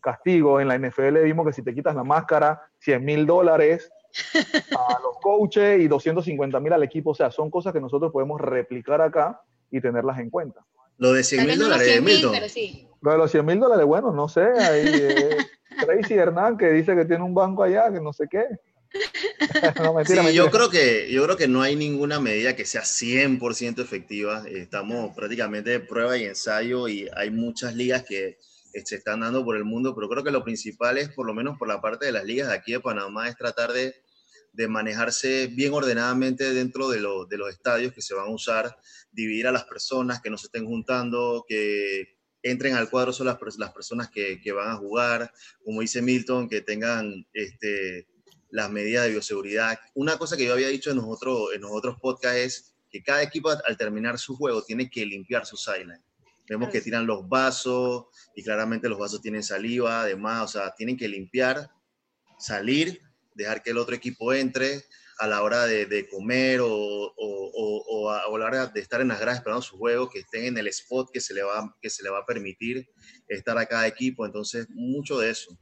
castigo. 0.00 0.60
En 0.60 0.66
la 0.66 0.76
NFL 0.76 1.22
vimos 1.22 1.46
que 1.46 1.52
si 1.52 1.62
te 1.62 1.72
quitas 1.72 1.94
la 1.94 2.02
máscara, 2.02 2.60
100 2.80 3.04
mil 3.04 3.24
dólares 3.24 3.92
a 4.76 5.00
los 5.00 5.16
coaches 5.22 5.80
y 5.80 5.86
250 5.86 6.58
mil 6.58 6.72
al 6.72 6.82
equipo. 6.82 7.10
O 7.10 7.14
sea, 7.14 7.30
son 7.30 7.50
cosas 7.50 7.72
que 7.72 7.80
nosotros 7.80 8.10
podemos 8.10 8.40
replicar 8.40 9.00
acá 9.00 9.40
y 9.70 9.80
tenerlas 9.80 10.18
en 10.18 10.28
cuenta. 10.28 10.64
Lo 10.98 11.12
de 11.12 11.22
100 11.22 11.46
mil 11.46 11.58
dólares, 11.58 11.86
de 11.86 12.00
Milton. 12.00 12.34
Sí. 12.48 12.88
Lo 13.00 13.12
de 13.12 13.18
los 13.18 13.30
100 13.30 13.46
mil 13.46 13.60
dólares, 13.60 13.86
bueno, 13.86 14.10
no 14.12 14.28
sé. 14.28 14.42
Ahí, 14.42 14.86
eh, 14.86 15.36
Tracy 15.86 16.14
Hernán 16.14 16.56
que 16.56 16.70
dice 16.70 16.96
que 16.96 17.04
tiene 17.04 17.22
un 17.22 17.34
banco 17.34 17.62
allá, 17.62 17.92
que 17.92 18.00
no 18.00 18.12
sé 18.12 18.26
qué. 18.28 18.44
no, 19.82 19.94
mentira, 19.94 20.22
sí, 20.22 20.26
mentira. 20.26 20.30
Yo, 20.32 20.50
creo 20.50 20.70
que, 20.70 21.10
yo 21.10 21.24
creo 21.24 21.36
que 21.36 21.48
no 21.48 21.62
hay 21.62 21.76
ninguna 21.76 22.20
medida 22.20 22.56
que 22.56 22.64
sea 22.64 22.82
100% 22.82 23.80
efectiva. 23.80 24.44
Estamos 24.48 25.14
prácticamente 25.14 25.70
de 25.70 25.80
prueba 25.80 26.16
y 26.16 26.24
ensayo 26.24 26.88
y 26.88 27.08
hay 27.14 27.30
muchas 27.30 27.74
ligas 27.74 28.04
que 28.04 28.38
se 28.84 28.96
están 28.96 29.20
dando 29.20 29.44
por 29.44 29.56
el 29.56 29.64
mundo, 29.64 29.94
pero 29.94 30.08
creo 30.08 30.24
que 30.24 30.30
lo 30.30 30.44
principal 30.44 30.98
es, 30.98 31.10
por 31.10 31.26
lo 31.26 31.34
menos 31.34 31.58
por 31.58 31.68
la 31.68 31.80
parte 31.80 32.06
de 32.06 32.12
las 32.12 32.24
ligas 32.24 32.48
de 32.48 32.54
aquí 32.54 32.72
de 32.72 32.80
Panamá, 32.80 33.28
es 33.28 33.36
tratar 33.36 33.72
de, 33.72 33.94
de 34.52 34.68
manejarse 34.68 35.48
bien 35.48 35.72
ordenadamente 35.72 36.54
dentro 36.54 36.88
de, 36.88 37.00
lo, 37.00 37.26
de 37.26 37.36
los 37.36 37.50
estadios 37.50 37.92
que 37.92 38.02
se 38.02 38.14
van 38.14 38.26
a 38.26 38.34
usar, 38.34 38.76
dividir 39.10 39.46
a 39.46 39.52
las 39.52 39.64
personas, 39.64 40.20
que 40.20 40.30
no 40.30 40.38
se 40.38 40.46
estén 40.46 40.66
juntando, 40.66 41.44
que 41.46 42.16
entren 42.42 42.74
al 42.74 42.90
cuadro 42.90 43.12
solo 43.12 43.38
las, 43.40 43.58
las 43.58 43.72
personas 43.72 44.10
que, 44.10 44.40
que, 44.40 44.52
van 44.52 44.70
a 44.70 44.76
jugar, 44.76 45.32
como 45.64 45.80
dice 45.80 46.02
Milton, 46.02 46.48
que 46.48 46.60
tengan 46.60 47.26
este, 47.32 48.08
las 48.52 48.70
medidas 48.70 49.04
de 49.04 49.12
bioseguridad. 49.12 49.78
Una 49.94 50.18
cosa 50.18 50.36
que 50.36 50.44
yo 50.44 50.52
había 50.52 50.68
dicho 50.68 50.90
en 50.90 50.98
nosotros, 50.98 51.48
en 51.54 51.62
nosotros 51.62 51.96
podcasts 52.00 52.38
es 52.38 52.74
que 52.90 53.02
cada 53.02 53.22
equipo 53.22 53.50
al 53.50 53.76
terminar 53.78 54.18
su 54.18 54.36
juego 54.36 54.62
tiene 54.62 54.90
que 54.90 55.04
limpiar 55.06 55.46
su 55.46 55.56
sideline. 55.56 56.04
Vemos 56.48 56.68
que 56.68 56.82
tiran 56.82 57.06
los 57.06 57.26
vasos 57.26 58.06
y 58.36 58.42
claramente 58.42 58.90
los 58.90 58.98
vasos 58.98 59.22
tienen 59.22 59.42
saliva, 59.42 60.02
además, 60.02 60.42
o 60.44 60.48
sea, 60.48 60.74
tienen 60.74 60.98
que 60.98 61.08
limpiar, 61.08 61.70
salir, 62.38 63.00
dejar 63.34 63.62
que 63.62 63.70
el 63.70 63.78
otro 63.78 63.94
equipo 63.94 64.34
entre 64.34 64.84
a 65.18 65.26
la 65.26 65.42
hora 65.42 65.64
de, 65.64 65.86
de 65.86 66.06
comer 66.08 66.60
o, 66.60 66.68
o, 66.68 67.14
o, 67.16 68.10
a, 68.10 68.26
o, 68.26 68.36
a, 68.36 68.38
la 68.38 68.46
hora 68.46 68.66
de 68.66 68.80
estar 68.80 69.00
en 69.00 69.08
las 69.08 69.20
gradas 69.20 69.38
esperando 69.38 69.62
su 69.62 69.78
juego, 69.78 70.10
que 70.10 70.18
estén 70.18 70.44
en 70.44 70.58
el 70.58 70.66
spot 70.66 71.10
que 71.10 71.20
se 71.20 71.32
le 71.32 71.42
va, 71.42 71.74
que 71.80 71.88
se 71.88 72.02
le 72.02 72.10
va 72.10 72.18
a 72.18 72.26
permitir 72.26 72.86
estar 73.28 73.56
a 73.56 73.64
cada 73.64 73.86
equipo. 73.86 74.26
Entonces, 74.26 74.66
mucho 74.68 75.18
de 75.18 75.30
eso 75.30 75.58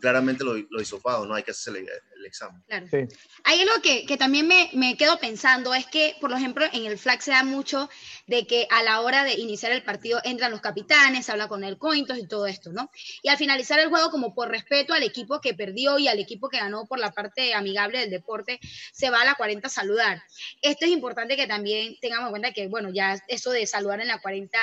claramente 0.00 0.44
lo, 0.44 0.54
lo 0.56 0.80
hisopado, 0.80 1.26
¿no? 1.26 1.34
Hay 1.34 1.42
que 1.42 1.50
hacer 1.50 1.76
el, 1.76 1.86
el 2.26 2.30
examen. 2.30 2.62
Claro. 2.66 2.86
Sí. 2.90 3.16
Hay 3.44 3.60
algo 3.60 3.80
que, 3.82 4.04
que 4.06 4.16
también 4.16 4.46
me, 4.46 4.70
me, 4.72 4.96
quedo 4.96 5.18
pensando, 5.18 5.74
es 5.74 5.86
que, 5.86 6.16
por 6.20 6.32
ejemplo, 6.32 6.64
en 6.72 6.86
el 6.86 6.98
flag 6.98 7.22
se 7.22 7.30
da 7.30 7.44
mucho 7.44 7.88
de 8.26 8.46
que 8.46 8.66
a 8.70 8.82
la 8.82 9.00
hora 9.00 9.24
de 9.24 9.34
iniciar 9.34 9.72
el 9.72 9.82
partido 9.82 10.20
entran 10.24 10.50
los 10.50 10.60
capitanes, 10.60 11.30
habla 11.30 11.48
con 11.48 11.64
el 11.64 11.78
cointos 11.78 12.18
y 12.18 12.26
todo 12.26 12.46
esto, 12.46 12.72
¿no? 12.72 12.90
Y 13.22 13.28
al 13.28 13.36
finalizar 13.36 13.78
el 13.78 13.88
juego, 13.88 14.10
como 14.10 14.34
por 14.34 14.48
respeto 14.48 14.92
al 14.92 15.02
equipo 15.02 15.40
que 15.40 15.54
perdió 15.54 15.98
y 15.98 16.08
al 16.08 16.18
equipo 16.18 16.48
que 16.48 16.58
ganó 16.58 16.86
por 16.86 16.98
la 16.98 17.12
parte 17.12 17.54
amigable 17.54 18.00
del 18.00 18.10
deporte, 18.10 18.60
se 18.92 19.10
va 19.10 19.22
a 19.22 19.24
la 19.24 19.34
40 19.34 19.66
a 19.66 19.70
saludar. 19.70 20.22
Esto 20.62 20.84
es 20.84 20.90
importante 20.90 21.36
que 21.36 21.46
también 21.46 21.96
tengamos 22.00 22.26
en 22.26 22.30
cuenta 22.30 22.52
que, 22.52 22.68
bueno, 22.68 22.90
ya 22.92 23.22
eso 23.28 23.50
de 23.50 23.66
saludar 23.66 24.00
en 24.00 24.08
la 24.08 24.20
40 24.20 24.58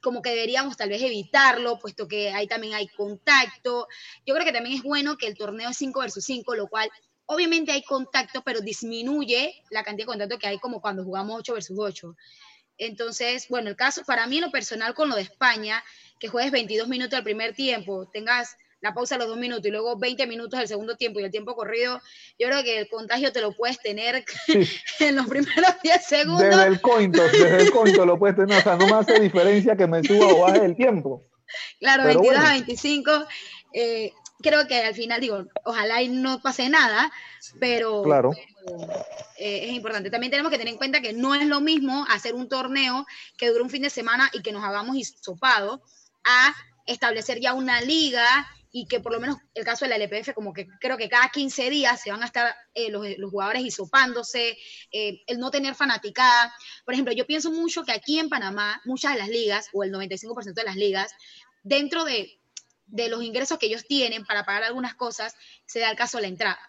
como 0.00 0.22
que 0.22 0.30
deberíamos 0.30 0.76
tal 0.76 0.88
vez 0.88 1.02
evitarlo, 1.02 1.78
puesto 1.78 2.06
que 2.06 2.30
ahí 2.30 2.46
también 2.46 2.74
hay 2.74 2.88
contacto. 2.88 3.88
Yo 4.24 4.34
creo 4.34 4.46
que 4.46 4.52
también 4.52 4.76
es 4.76 4.82
bueno 4.82 5.16
que 5.16 5.26
el 5.26 5.36
torneo 5.36 5.70
es 5.70 5.76
5 5.76 6.00
versus 6.00 6.24
5, 6.24 6.54
lo 6.54 6.68
cual 6.68 6.90
obviamente 7.26 7.72
hay 7.72 7.82
contacto, 7.82 8.42
pero 8.42 8.60
disminuye 8.60 9.62
la 9.70 9.82
cantidad 9.82 10.06
de 10.06 10.12
contacto 10.12 10.38
que 10.38 10.46
hay 10.46 10.58
como 10.58 10.80
cuando 10.80 11.04
jugamos 11.04 11.38
8 11.38 11.54
versus 11.54 11.78
8. 11.78 12.16
Entonces, 12.78 13.48
bueno, 13.48 13.68
el 13.68 13.76
caso 13.76 14.02
para 14.04 14.26
mí 14.26 14.36
en 14.36 14.44
lo 14.44 14.50
personal 14.50 14.94
con 14.94 15.08
lo 15.08 15.16
de 15.16 15.22
España, 15.22 15.82
que 16.20 16.28
juegues 16.28 16.52
22 16.52 16.88
minutos 16.88 17.16
al 17.16 17.24
primer 17.24 17.54
tiempo, 17.54 18.08
tengas 18.12 18.56
la 18.80 18.94
pausa 18.94 19.16
a 19.16 19.18
los 19.18 19.28
dos 19.28 19.38
minutos 19.38 19.66
y 19.66 19.70
luego 19.70 19.98
20 19.98 20.26
minutos 20.26 20.58
del 20.58 20.68
segundo 20.68 20.96
tiempo 20.96 21.20
y 21.20 21.24
el 21.24 21.30
tiempo 21.30 21.54
corrido, 21.54 22.00
yo 22.38 22.48
creo 22.48 22.62
que 22.62 22.78
el 22.78 22.88
contagio 22.88 23.32
te 23.32 23.40
lo 23.40 23.52
puedes 23.52 23.78
tener 23.80 24.24
sí. 24.46 24.68
en 25.00 25.16
los 25.16 25.26
primeros 25.26 25.74
10 25.82 26.04
segundos. 26.04 26.48
Desde 26.48 26.66
el 26.66 26.80
cointo, 26.80 27.22
desde 27.22 27.62
el 27.62 27.70
cointo 27.70 28.06
lo 28.06 28.18
puedes 28.18 28.36
tener, 28.36 28.58
o 28.58 28.62
sea, 28.62 28.76
no 28.76 28.86
me 28.86 28.94
hace 28.94 29.18
diferencia 29.20 29.76
que 29.76 29.86
me 29.86 30.02
suba 30.02 30.26
o 30.26 30.40
baje 30.40 30.64
el 30.64 30.76
tiempo. 30.76 31.24
Claro, 31.80 32.04
Pero 32.04 32.20
22 32.20 32.36
bueno. 32.36 32.48
a 32.48 32.52
25. 32.52 33.10
Eh, 33.72 34.12
creo 34.40 34.66
que 34.66 34.82
al 34.82 34.94
final, 34.94 35.20
digo, 35.20 35.44
ojalá 35.64 36.02
y 36.02 36.08
no 36.08 36.40
pase 36.40 36.68
nada, 36.68 37.10
pero, 37.58 38.02
claro. 38.02 38.32
pero 38.64 38.92
eh, 39.38 39.64
es 39.64 39.70
importante. 39.70 40.10
También 40.10 40.30
tenemos 40.30 40.50
que 40.52 40.58
tener 40.58 40.72
en 40.72 40.78
cuenta 40.78 41.00
que 41.00 41.12
no 41.12 41.34
es 41.34 41.46
lo 41.46 41.60
mismo 41.60 42.06
hacer 42.10 42.34
un 42.34 42.48
torneo 42.48 43.06
que 43.36 43.48
dure 43.48 43.62
un 43.62 43.70
fin 43.70 43.82
de 43.82 43.90
semana 43.90 44.30
y 44.32 44.42
que 44.42 44.52
nos 44.52 44.64
hagamos 44.64 44.96
hisopado 44.96 45.82
a 46.24 46.54
establecer 46.86 47.40
ya 47.40 47.54
una 47.54 47.80
liga 47.80 48.48
y 48.70 48.86
que 48.86 49.00
por 49.00 49.12
lo 49.12 49.20
menos 49.20 49.36
el 49.54 49.64
caso 49.64 49.84
de 49.84 49.90
la 49.90 49.96
LPF, 49.96 50.34
como 50.34 50.52
que 50.52 50.66
creo 50.80 50.96
que 50.96 51.08
cada 51.08 51.28
15 51.28 51.70
días 51.70 52.00
se 52.00 52.10
van 52.10 52.22
a 52.22 52.26
estar 52.26 52.54
eh, 52.74 52.90
los, 52.90 53.06
los, 53.16 53.30
jugadores 53.30 53.62
hisopándose, 53.62 54.58
eh, 54.92 55.22
el 55.26 55.38
no 55.38 55.50
tener 55.50 55.74
fanaticada. 55.74 56.54
Por 56.84 56.94
ejemplo, 56.94 57.14
yo 57.14 57.26
pienso 57.26 57.50
mucho 57.50 57.84
que 57.84 57.92
aquí 57.92 58.18
en 58.18 58.28
Panamá, 58.28 58.80
muchas 58.84 59.14
de 59.14 59.18
las 59.18 59.28
ligas, 59.28 59.68
o 59.72 59.84
el 59.84 59.92
95% 59.92 60.52
de 60.52 60.64
las 60.64 60.76
ligas, 60.76 61.12
dentro 61.62 62.04
de, 62.04 62.40
de, 62.86 63.08
los 63.08 63.22
ingresos 63.22 63.58
que 63.58 63.66
ellos 63.66 63.86
tienen 63.86 64.24
para 64.24 64.44
pagar 64.44 64.64
algunas 64.64 64.94
cosas, 64.94 65.34
se 65.66 65.80
da 65.80 65.90
el 65.90 65.96
caso 65.96 66.18
de 66.18 66.22
la 66.22 66.28
entrada. 66.28 66.60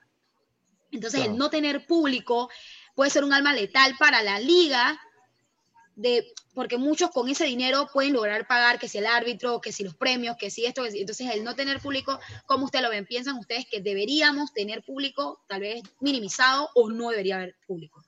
Entonces, 0.91 1.19
claro. 1.19 1.33
el 1.33 1.37
no 1.37 1.49
tener 1.49 1.85
público 1.85 2.49
puede 2.95 3.11
ser 3.11 3.23
un 3.23 3.33
alma 3.33 3.53
letal 3.53 3.95
para 3.99 4.23
la 4.23 4.39
liga 4.39 4.99
de, 5.99 6.25
porque 6.55 6.77
muchos 6.77 7.11
con 7.11 7.27
ese 7.29 7.45
dinero 7.45 7.87
pueden 7.93 8.13
lograr 8.13 8.47
pagar 8.47 8.79
que 8.79 8.87
si 8.87 8.97
el 8.97 9.05
árbitro, 9.05 9.59
que 9.59 9.71
si 9.71 9.83
los 9.83 9.95
premios, 9.95 10.37
que 10.37 10.49
si 10.49 10.65
esto, 10.65 10.83
que 10.83 10.91
si, 10.91 11.01
entonces 11.01 11.29
el 11.33 11.43
no 11.43 11.55
tener 11.55 11.79
público, 11.79 12.19
¿cómo 12.45 12.65
ustedes 12.65 12.83
lo 12.83 12.89
ven? 12.89 13.05
¿Piensan 13.05 13.37
ustedes 13.37 13.65
que 13.69 13.81
deberíamos 13.81 14.53
tener 14.53 14.83
público, 14.83 15.41
tal 15.47 15.61
vez 15.61 15.83
minimizado, 15.99 16.69
o 16.75 16.89
no 16.89 17.09
debería 17.09 17.35
haber 17.35 17.55
público? 17.67 18.01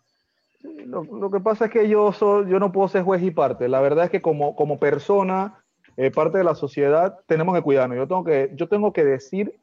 Lo, 0.62 1.04
lo 1.04 1.32
que 1.32 1.40
pasa 1.40 1.66
es 1.66 1.72
que 1.72 1.90
yo, 1.90 2.14
soy, 2.14 2.50
yo 2.50 2.60
no 2.60 2.72
puedo 2.72 2.88
ser 2.88 3.04
juez 3.04 3.22
y 3.24 3.32
parte. 3.32 3.68
La 3.68 3.82
verdad 3.82 4.06
es 4.06 4.12
que 4.12 4.22
como, 4.22 4.56
como 4.56 4.80
persona, 4.80 5.64
eh, 5.98 6.12
parte 6.12 6.38
de 6.38 6.44
la 6.44 6.56
sociedad, 6.56 7.20
tenemos 7.28 7.56
que 7.56 7.62
cuidarnos. 7.62 7.98
Yo 7.98 8.08
tengo 8.08 8.24
que, 8.24 8.52
yo 8.56 8.68
tengo 8.70 8.94
que 8.94 9.04
decir 9.04 9.60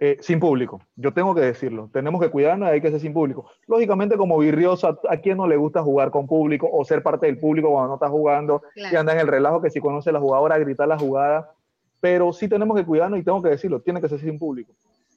eh, 0.00 0.18
sin 0.20 0.40
público. 0.40 0.82
Yo 0.96 1.12
tengo 1.12 1.34
que 1.34 1.40
decirlo. 1.40 1.88
Tenemos 1.92 2.20
que 2.20 2.28
cuidarnos 2.28 2.68
y 2.68 2.72
hay 2.72 2.80
que 2.80 2.90
ser 2.90 3.00
sin 3.00 3.12
público. 3.12 3.48
Lógicamente, 3.66 4.16
como 4.16 4.38
virrioso, 4.38 4.98
a, 5.08 5.16
quien 5.18 5.36
no 5.36 5.46
le 5.46 5.56
gusta 5.56 5.82
jugar 5.82 6.10
con 6.10 6.26
público 6.26 6.68
o 6.70 6.84
ser 6.84 7.02
parte 7.02 7.26
del 7.26 7.38
público 7.38 7.70
cuando 7.70 7.88
no 7.88 7.94
está 7.94 8.08
jugando 8.08 8.62
y 8.74 8.94
anda 8.96 9.12
en 9.12 9.20
el 9.20 9.28
relajo 9.28 9.62
que 9.62 9.70
si 9.70 9.80
conoce 9.80 10.12
la 10.12 10.20
jugadora, 10.20 10.58
gritar 10.58 10.88
la 10.88 10.98
jugada. 10.98 11.52
Pero 12.00 12.32
sí 12.32 12.48
tenemos 12.48 12.76
que 12.76 12.84
cuidarnos 12.84 13.20
y 13.20 13.22
tengo 13.22 13.42
que 13.42 13.50
decirlo. 13.50 13.80
Tiene 13.80 14.00
que 14.00 14.08
ser 14.08 14.20
sin 14.20 14.38
público. 14.38 14.74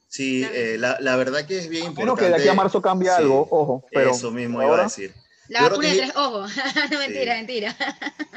Sí, 0.08 0.46
eh, 0.54 0.78
la, 0.80 0.98
la, 1.02 1.18
verdad 1.18 1.46
que 1.46 1.58
es 1.58 1.68
bien 1.68 1.88
importante. 1.88 2.12
Bueno, 2.12 2.16
que 2.16 2.30
de 2.30 2.42
aquí 2.42 2.48
a 2.48 2.54
marzo 2.54 2.82
cambie 2.82 3.10
algo, 3.10 3.46
ojo. 3.50 3.84
Pero 3.92 4.12
eso 4.12 4.32
mismo 4.32 4.62
iba 4.62 4.80
a 4.80 4.84
decir. 4.84 5.14
La 5.50 5.64
vacuna 5.64 5.90
de 5.90 5.98
tres 5.98 6.16
ojos. 6.16 6.52
no, 6.92 7.00
mentira, 7.00 7.36
mentira. 7.36 7.76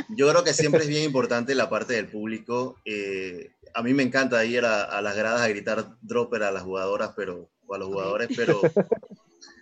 Yo 0.09 0.29
creo 0.31 0.45
que 0.45 0.53
siempre 0.53 0.81
es 0.83 0.89
bien 0.89 1.05
importante 1.05 1.55
la 1.55 1.69
parte 1.69 1.95
del 1.95 2.09
público. 2.09 2.77
Eh, 2.85 3.53
a 3.75 3.83
mí 3.83 3.95
me 3.95 4.03
encanta 4.03 4.45
ir 4.45 4.65
a, 4.65 5.01
las 5.01 5.17
gradas 5.17 5.43
a 5.43 5.49
gritar 5.49 5.97
dropper 6.01 6.43
a 6.43 6.51
las 6.51 6.63
jugadoras, 6.63 7.13
pero, 7.17 7.51
o 7.67 7.75
a 7.75 7.79
los 7.79 7.89
jugadores, 7.89 8.29
pero 8.37 8.61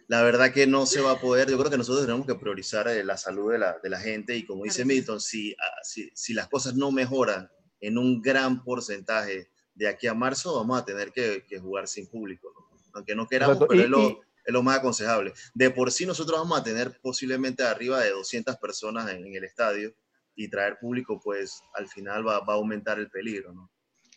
la 0.08 0.22
verdad 0.22 0.52
que 0.52 0.66
no 0.66 0.86
se 0.86 1.00
va 1.00 1.12
a 1.12 1.20
poder. 1.20 1.50
Yo 1.50 1.58
creo 1.58 1.70
que 1.70 1.78
nosotros 1.78 2.04
tenemos 2.04 2.26
que 2.26 2.34
priorizar 2.34 2.88
eh, 2.88 3.04
la 3.04 3.16
salud 3.16 3.52
de 3.52 3.58
la, 3.58 3.78
de 3.82 3.90
la 3.90 4.00
gente 4.00 4.36
y 4.36 4.44
como 4.44 4.64
dice 4.64 4.84
Milton, 4.84 5.20
si, 5.20 5.52
ah, 5.52 5.80
si, 5.82 6.10
si, 6.14 6.34
las 6.34 6.48
cosas 6.48 6.74
no 6.74 6.90
mejoran 6.90 7.50
en 7.80 7.98
un 7.98 8.20
gran 8.20 8.64
porcentaje 8.64 9.50
de 9.74 9.88
aquí 9.88 10.06
a 10.06 10.14
marzo, 10.14 10.56
vamos 10.56 10.80
a 10.80 10.84
tener 10.84 11.12
que, 11.12 11.44
que 11.46 11.60
jugar 11.60 11.86
sin 11.86 12.08
público, 12.08 12.52
aunque 12.94 13.14
no 13.14 13.28
queramos, 13.28 13.58
pero 13.68 13.82
es, 13.82 13.88
lo, 13.88 14.08
es, 14.08 14.52
lo, 14.52 14.62
más 14.62 14.78
aconsejable. 14.78 15.32
De 15.54 15.70
por 15.70 15.92
sí 15.92 16.04
nosotros 16.04 16.40
vamos 16.40 16.58
a 16.58 16.64
tener 16.64 16.98
posiblemente 17.00 17.62
arriba 17.62 18.00
de 18.00 18.10
200 18.10 18.56
personas 18.56 19.10
en, 19.10 19.24
en 19.26 19.36
el 19.36 19.44
estadio 19.44 19.94
y 20.34 20.48
traer 20.48 20.78
público, 20.80 21.20
pues 21.22 21.62
al 21.74 21.88
final 21.88 22.26
va, 22.26 22.40
va 22.40 22.54
a 22.54 22.56
aumentar 22.56 22.98
el 22.98 23.10
peligro, 23.10 23.52
¿no? 23.52 23.70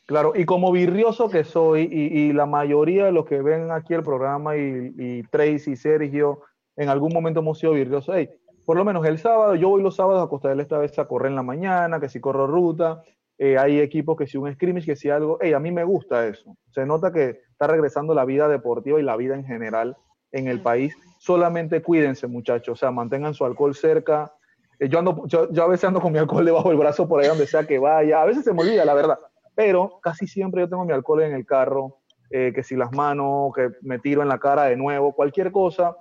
Claro, 0.08 0.34
y 0.36 0.46
como 0.46 0.72
virrioso 0.72 1.30
que 1.30 1.44
soy, 1.44 1.84
y, 1.84 2.34
la 2.34 2.46
mayoría 2.46 3.06
de 3.06 3.12
los 3.12 3.26
que 3.26 3.42
ven 3.42 3.72
aquí 3.72 3.94
el 3.94 4.04
programa, 4.04 4.58
y, 4.58 4.94
y 4.98 5.24
Tracy, 5.24 5.76
Sergio, 5.76 6.42
en 6.76 6.90
algún 6.90 7.14
momento 7.14 7.40
hemos 7.40 7.60
sido 7.60 7.74
virriosos. 7.74 8.14
Hey, 8.18 8.30
por 8.66 8.78
lo 8.78 8.84
menos 8.84 9.06
el 9.06 9.20
sábado, 9.20 9.56
yo 9.56 9.70
voy 9.70 9.82
los 9.82 9.96
sábados 9.96 10.26
a 10.26 10.30
Costa 10.30 10.50
del 10.50 10.60
Este 10.60 11.02
a 11.02 11.06
correr 11.06 11.30
en 11.30 11.36
la 11.36 11.44
mañana, 11.44 12.00
que 12.00 12.10
si 12.10 12.20
corro 12.20 12.48
ruta, 12.48 13.04
eh, 13.38 13.58
hay 13.58 13.80
equipos 13.80 14.18
que 14.18 14.28
si 14.28 14.38
un 14.38 14.52
scrimmage, 14.54 14.86
que 14.86 14.96
si 14.96 15.10
algo, 15.10 15.38
hey, 15.42 15.54
a 15.54 15.60
mí 15.60 15.72
me 15.72 15.84
gusta 15.84 16.28
eso. 16.28 16.56
Se 16.72 16.86
nota 16.86 17.12
que 17.12 17.42
está 17.52 17.68
regresando 17.68 18.14
la 18.14 18.26
vida 18.26 18.48
deportiva 18.48 19.00
y 19.00 19.04
la 19.04 19.16
vida 19.16 19.36
en 19.36 19.46
general 19.46 19.96
en 20.32 20.48
el 20.48 20.62
país. 20.62 20.94
Solamente 21.20 21.82
cuídense, 21.82 22.28
muchachos, 22.28 22.74
o 22.74 22.76
sea, 22.76 22.92
mantengan 22.92 23.34
su 23.34 23.46
alcohol 23.46 23.76
cerca. 23.76 24.34
Eh, 24.80 24.90
yo, 24.90 25.00
ando, 25.00 25.24
yo, 25.28 25.52
yo 25.52 25.64
a 25.64 25.68
veces 25.68 25.86
ando 25.86 26.02
con 26.02 26.12
mi 26.12 26.20
alcohol 26.20 26.46
debajo 26.46 26.70
del 26.70 26.78
brazo 26.78 27.08
por 27.08 27.22
ahí 27.22 27.28
donde 27.28 27.48
sea 27.48 27.66
que 27.66 27.80
vaya. 27.80 28.22
A 28.22 28.26
veces 28.26 28.44
se 28.44 28.54
me 28.54 28.62
olvida, 28.62 28.84
la 28.84 28.94
verdad 28.94 29.20
pero 29.56 30.00
casi 30.02 30.28
siempre 30.28 30.62
yo 30.62 30.70
tengo 30.70 30.86
mi 30.86 30.94
alcohol 30.94 31.24
en 31.24 31.34
el 31.34 31.46
carro, 31.46 31.98
eh, 32.30 32.52
que 32.56 32.64
si 32.64 32.76
las 32.76 32.92
manos, 32.94 33.54
que 33.54 33.70
me 33.82 34.00
tiro 34.00 34.22
en 34.22 34.30
la 34.30 34.40
cara 34.40 34.64
de 34.64 34.78
nuevo, 34.78 35.14
cualquier 35.14 35.52
cosa. 35.52 35.96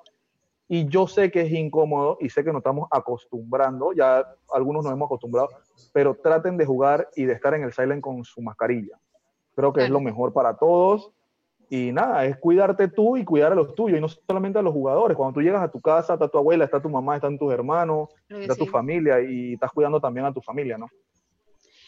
Y 0.68 0.86
yo 0.86 1.08
sé 1.08 1.32
que 1.32 1.40
es 1.40 1.52
incómodo 1.52 2.16
y 2.20 2.30
sé 2.30 2.44
que 2.44 2.52
nos 2.52 2.60
estamos 2.60 2.86
acostumbrando, 2.92 3.92
ya 3.92 4.24
algunos 4.52 4.84
nos 4.84 4.92
hemos 4.92 5.06
acostumbrado, 5.06 5.48
pero 5.92 6.14
traten 6.14 6.56
de 6.56 6.64
jugar 6.64 7.08
y 7.16 7.24
de 7.24 7.32
estar 7.32 7.54
en 7.54 7.64
el 7.64 7.72
silent 7.72 8.00
con 8.00 8.22
su 8.24 8.40
mascarilla. 8.40 8.96
Creo 9.56 9.72
que 9.72 9.82
es 9.82 9.90
lo 9.90 10.00
mejor 10.00 10.32
para 10.32 10.56
todos. 10.56 11.10
Y 11.68 11.92
nada, 11.92 12.24
es 12.24 12.36
cuidarte 12.36 12.88
tú 12.88 13.16
y 13.16 13.24
cuidar 13.24 13.52
a 13.52 13.54
los 13.54 13.76
tuyos, 13.76 13.98
y 13.98 14.00
no 14.00 14.08
solamente 14.08 14.58
a 14.58 14.62
los 14.62 14.72
jugadores. 14.72 15.16
Cuando 15.16 15.34
tú 15.34 15.40
llegas 15.40 15.62
a 15.62 15.70
tu 15.70 15.80
casa, 15.80 16.14
está 16.14 16.26
tu 16.26 16.38
abuela, 16.38 16.64
está 16.64 16.82
tu 16.82 16.88
mamá, 16.88 17.14
están 17.14 17.38
tus 17.38 17.52
hermanos, 17.52 18.08
está 18.28 18.56
tu 18.56 18.66
familia, 18.66 19.20
y 19.20 19.54
estás 19.54 19.70
cuidando 19.70 20.00
también 20.00 20.26
a 20.26 20.32
tu 20.32 20.40
familia, 20.40 20.76
¿no? 20.76 20.88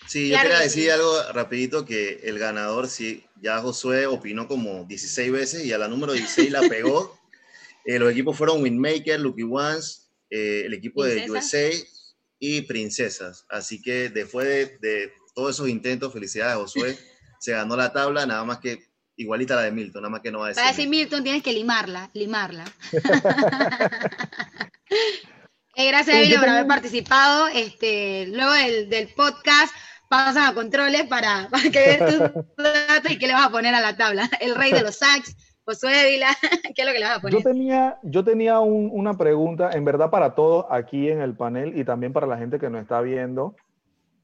Sí, 0.06 0.28
yo 0.28 0.40
quería 0.40 0.60
decir 0.60 0.90
algo 0.90 1.32
rapidito, 1.32 1.84
que 1.84 2.20
el 2.24 2.38
ganador, 2.38 2.88
sí, 2.88 3.24
ya 3.40 3.60
Josué 3.60 4.06
opinó 4.06 4.48
como 4.48 4.84
16 4.84 5.32
veces 5.32 5.64
y 5.64 5.72
a 5.72 5.78
la 5.78 5.88
número 5.88 6.12
16 6.12 6.50
la 6.50 6.60
pegó. 6.68 7.18
Eh, 7.84 7.98
los 7.98 8.12
equipos 8.12 8.38
fueron 8.38 8.62
Winmaker, 8.62 9.18
Lucky 9.18 9.42
Ones, 9.42 10.08
eh, 10.30 10.62
el 10.66 10.72
equipo 10.72 11.02
de 11.02 11.28
USA 11.28 11.68
y 12.38 12.60
Princesas. 12.60 13.44
Así 13.48 13.82
que 13.82 14.08
después 14.08 14.46
de, 14.46 14.78
de, 14.80 15.12
todos 15.34 15.56
esos 15.56 15.68
intentos, 15.68 16.12
felicidades 16.12 16.58
Josué, 16.58 16.96
se 17.40 17.50
ganó 17.50 17.74
la 17.74 17.92
tabla, 17.92 18.24
nada 18.24 18.44
más 18.44 18.58
que 18.58 18.84
igualita 19.16 19.54
a 19.54 19.56
la 19.56 19.62
de 19.64 19.72
Milton, 19.72 20.02
nada 20.02 20.10
más 20.10 20.20
que 20.20 20.30
no 20.30 20.38
va 20.38 20.46
a 20.46 20.48
decir. 20.50 20.62
Para 20.62 20.76
decir 20.76 20.88
Milton 20.88 21.24
tienes 21.24 21.42
que 21.42 21.52
limarla, 21.52 22.08
limarla. 22.14 22.64
eh, 25.74 25.88
gracias 25.88 26.16
Emilio 26.16 26.38
por 26.40 26.48
haber 26.48 26.66
participado. 26.66 27.48
Este, 27.48 28.26
luego 28.28 28.52
del, 28.52 28.88
del 28.88 29.08
podcast 29.08 29.74
pasan 30.12 30.44
a 30.44 30.54
controles 30.54 31.04
para, 31.04 31.48
para 31.50 31.70
que 31.70 31.78
veas 31.78 32.10
tus 32.10 32.18
datos 32.58 33.10
y 33.10 33.18
qué 33.18 33.26
le 33.26 33.32
vas 33.32 33.46
a 33.46 33.50
poner 33.50 33.74
a 33.74 33.80
la 33.80 33.96
tabla. 33.96 34.28
El 34.42 34.54
rey 34.54 34.70
de 34.70 34.82
los 34.82 34.96
sax, 34.96 35.34
Josué 35.64 36.10
Vila, 36.10 36.28
¿qué 36.74 36.82
es 36.82 36.86
lo 36.86 36.92
que 36.92 36.98
le 36.98 37.06
vas 37.06 37.16
a 37.16 37.20
poner? 37.22 37.38
Yo 37.38 37.42
tenía, 37.42 37.98
yo 38.02 38.22
tenía 38.22 38.60
un, 38.60 38.90
una 38.92 39.16
pregunta, 39.16 39.70
en 39.72 39.86
verdad 39.86 40.10
para 40.10 40.34
todos 40.34 40.66
aquí 40.68 41.08
en 41.08 41.22
el 41.22 41.34
panel 41.34 41.78
y 41.78 41.84
también 41.84 42.12
para 42.12 42.26
la 42.26 42.36
gente 42.36 42.58
que 42.58 42.68
nos 42.68 42.82
está 42.82 43.00
viendo. 43.00 43.56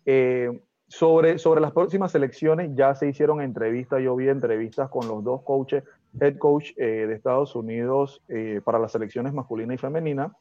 Eh, 0.05 0.61
sobre, 0.89 1.39
sobre 1.39 1.63
las 1.63 1.73
próximas 1.73 2.15
elecciones 2.15 2.71
ya 2.75 2.95
se 2.95 3.09
hicieron 3.09 3.41
entrevistas, 3.41 4.03
yo 4.03 4.15
vi 4.15 4.29
entrevistas 4.29 4.91
con 4.91 5.09
los 5.09 5.25
dos 5.25 5.43
coaches, 5.43 5.85
head 6.21 6.37
coach 6.37 6.73
eh, 6.77 7.07
de 7.07 7.15
Estados 7.15 7.57
Unidos 7.57 8.21
eh, 8.29 8.61
para 8.63 8.79
las 8.79 8.95
elecciones 8.95 9.33
masculina 9.33 9.73
y 9.73 9.79
femenina. 9.79 10.35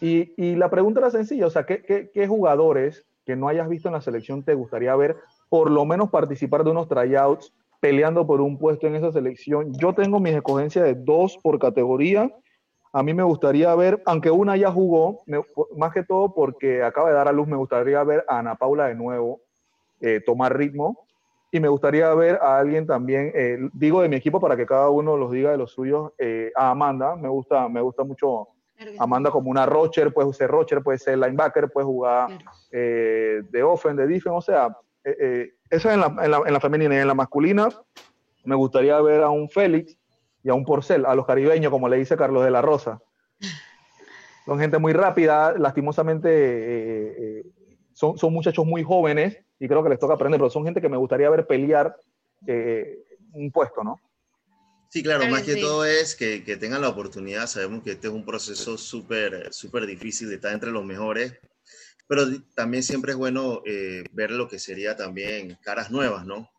Y, 0.00 0.32
y, 0.36 0.54
la 0.54 0.70
pregunta 0.70 1.00
era 1.00 1.10
sencilla, 1.10 1.46
o 1.46 1.50
sea, 1.50 1.64
¿qué, 1.66 1.82
qué, 1.82 2.10
qué 2.12 2.28
jugadores 2.28 3.06
que 3.30 3.36
no 3.36 3.46
hayas 3.46 3.68
visto 3.68 3.88
en 3.88 3.94
la 3.94 4.00
selección 4.00 4.42
te 4.42 4.54
gustaría 4.54 4.96
ver 4.96 5.16
por 5.48 5.70
lo 5.70 5.84
menos 5.84 6.10
participar 6.10 6.64
de 6.64 6.72
unos 6.72 6.88
tryouts 6.88 7.54
peleando 7.78 8.26
por 8.26 8.40
un 8.40 8.58
puesto 8.58 8.88
en 8.88 8.96
esa 8.96 9.12
selección? 9.12 9.72
Yo 9.74 9.92
tengo 9.94 10.18
mis 10.18 10.34
escogencias 10.34 10.84
de 10.84 10.94
dos 10.94 11.38
por 11.38 11.60
categoría. 11.60 12.28
A 12.92 13.04
mí 13.04 13.14
me 13.14 13.22
gustaría 13.22 13.72
ver, 13.76 14.02
aunque 14.04 14.32
una 14.32 14.56
ya 14.56 14.72
jugó, 14.72 15.22
más 15.76 15.92
que 15.92 16.02
todo 16.02 16.34
porque 16.34 16.82
acaba 16.82 17.08
de 17.08 17.14
dar 17.14 17.28
a 17.28 17.32
luz, 17.32 17.46
me 17.46 17.56
gustaría 17.56 18.02
ver 18.02 18.24
a 18.26 18.40
Ana 18.40 18.56
Paula 18.56 18.88
de 18.88 18.96
nuevo 18.96 19.42
eh, 20.00 20.20
tomar 20.26 20.56
ritmo. 20.56 21.06
Y 21.52 21.60
me 21.60 21.68
gustaría 21.68 22.12
ver 22.14 22.40
a 22.42 22.58
alguien 22.58 22.86
también, 22.86 23.30
eh, 23.34 23.58
digo 23.72 24.02
de 24.02 24.08
mi 24.08 24.16
equipo 24.16 24.40
para 24.40 24.56
que 24.56 24.66
cada 24.66 24.90
uno 24.90 25.16
los 25.16 25.30
diga 25.30 25.52
de 25.52 25.56
los 25.56 25.70
suyos, 25.70 26.12
eh, 26.18 26.50
a 26.56 26.70
Amanda, 26.70 27.14
me 27.14 27.28
gusta, 27.28 27.68
me 27.68 27.80
gusta 27.80 28.02
mucho 28.02 28.48
Amanda 28.98 29.30
como 29.30 29.50
una 29.50 29.66
Rocher, 29.66 30.12
puede 30.12 30.32
ser 30.32 30.50
Rocher, 30.50 30.82
puede 30.82 30.98
ser 30.98 31.18
linebacker, 31.18 31.70
puede 31.70 31.86
jugar 31.86 32.38
eh, 32.70 33.42
de 33.50 33.62
offen, 33.62 33.96
de 33.96 34.06
defense, 34.06 34.30
o 34.30 34.40
sea, 34.40 34.68
eh, 35.04 35.16
eh, 35.20 35.50
eso 35.68 35.88
es 35.88 35.94
en 35.94 36.00
la, 36.00 36.06
en, 36.22 36.30
la, 36.30 36.42
en 36.46 36.52
la, 36.52 36.60
femenina 36.60 36.94
y 36.94 36.98
en 36.98 37.08
la 37.08 37.14
masculina. 37.14 37.68
Me 38.44 38.54
gustaría 38.54 39.00
ver 39.00 39.22
a 39.22 39.30
un 39.30 39.48
Félix 39.48 39.98
y 40.42 40.48
a 40.48 40.54
un 40.54 40.64
Porcel, 40.64 41.04
a 41.04 41.14
los 41.14 41.26
caribeños, 41.26 41.70
como 41.70 41.88
le 41.88 41.98
dice 41.98 42.16
Carlos 42.16 42.44
de 42.44 42.50
la 42.50 42.62
Rosa. 42.62 43.00
Son 44.46 44.58
gente 44.58 44.78
muy 44.78 44.92
rápida, 44.92 45.52
lastimosamente 45.56 47.44
son, 47.92 48.16
son, 48.16 48.32
muchachos 48.32 48.66
muy 48.66 48.82
jóvenes 48.82 49.38
y 49.60 49.68
creo 49.68 49.82
que 49.82 49.90
les 49.90 49.98
toca 49.98 50.14
aprender, 50.14 50.40
pero 50.40 50.50
son 50.50 50.64
gente 50.64 50.80
que 50.80 50.88
me 50.88 50.96
gustaría 50.96 51.30
ver 51.30 51.46
pelear 51.46 51.94
un 53.32 53.52
puesto, 53.52 53.84
¿no? 53.84 54.00
Sí, 54.90 55.04
claro, 55.04 55.28
más 55.28 55.44
que 55.44 55.54
todo 55.54 55.84
es 55.84 56.16
que, 56.16 56.42
que, 56.42 56.56
tengan 56.56 56.82
la 56.82 56.88
oportunidad. 56.88 57.46
Sabemos 57.46 57.84
que 57.84 57.92
este 57.92 58.08
es 58.08 58.12
un 58.12 58.24
proceso 58.24 58.76
súper, 58.76 59.54
súper 59.54 59.86
difícil 59.86 60.28
de 60.28 60.34
estar 60.34 60.52
entre 60.52 60.72
los 60.72 60.84
mejores, 60.84 61.38
pero 62.08 62.24
también 62.56 62.82
siempre 62.82 63.12
es 63.12 63.16
bueno 63.16 63.62
eh, 63.66 64.02
ver 64.10 64.32
lo 64.32 64.48
que 64.48 64.58
sería 64.58 64.96
también 64.96 65.56
caras 65.62 65.92
nuevas, 65.92 66.26
¿no? 66.26 66.50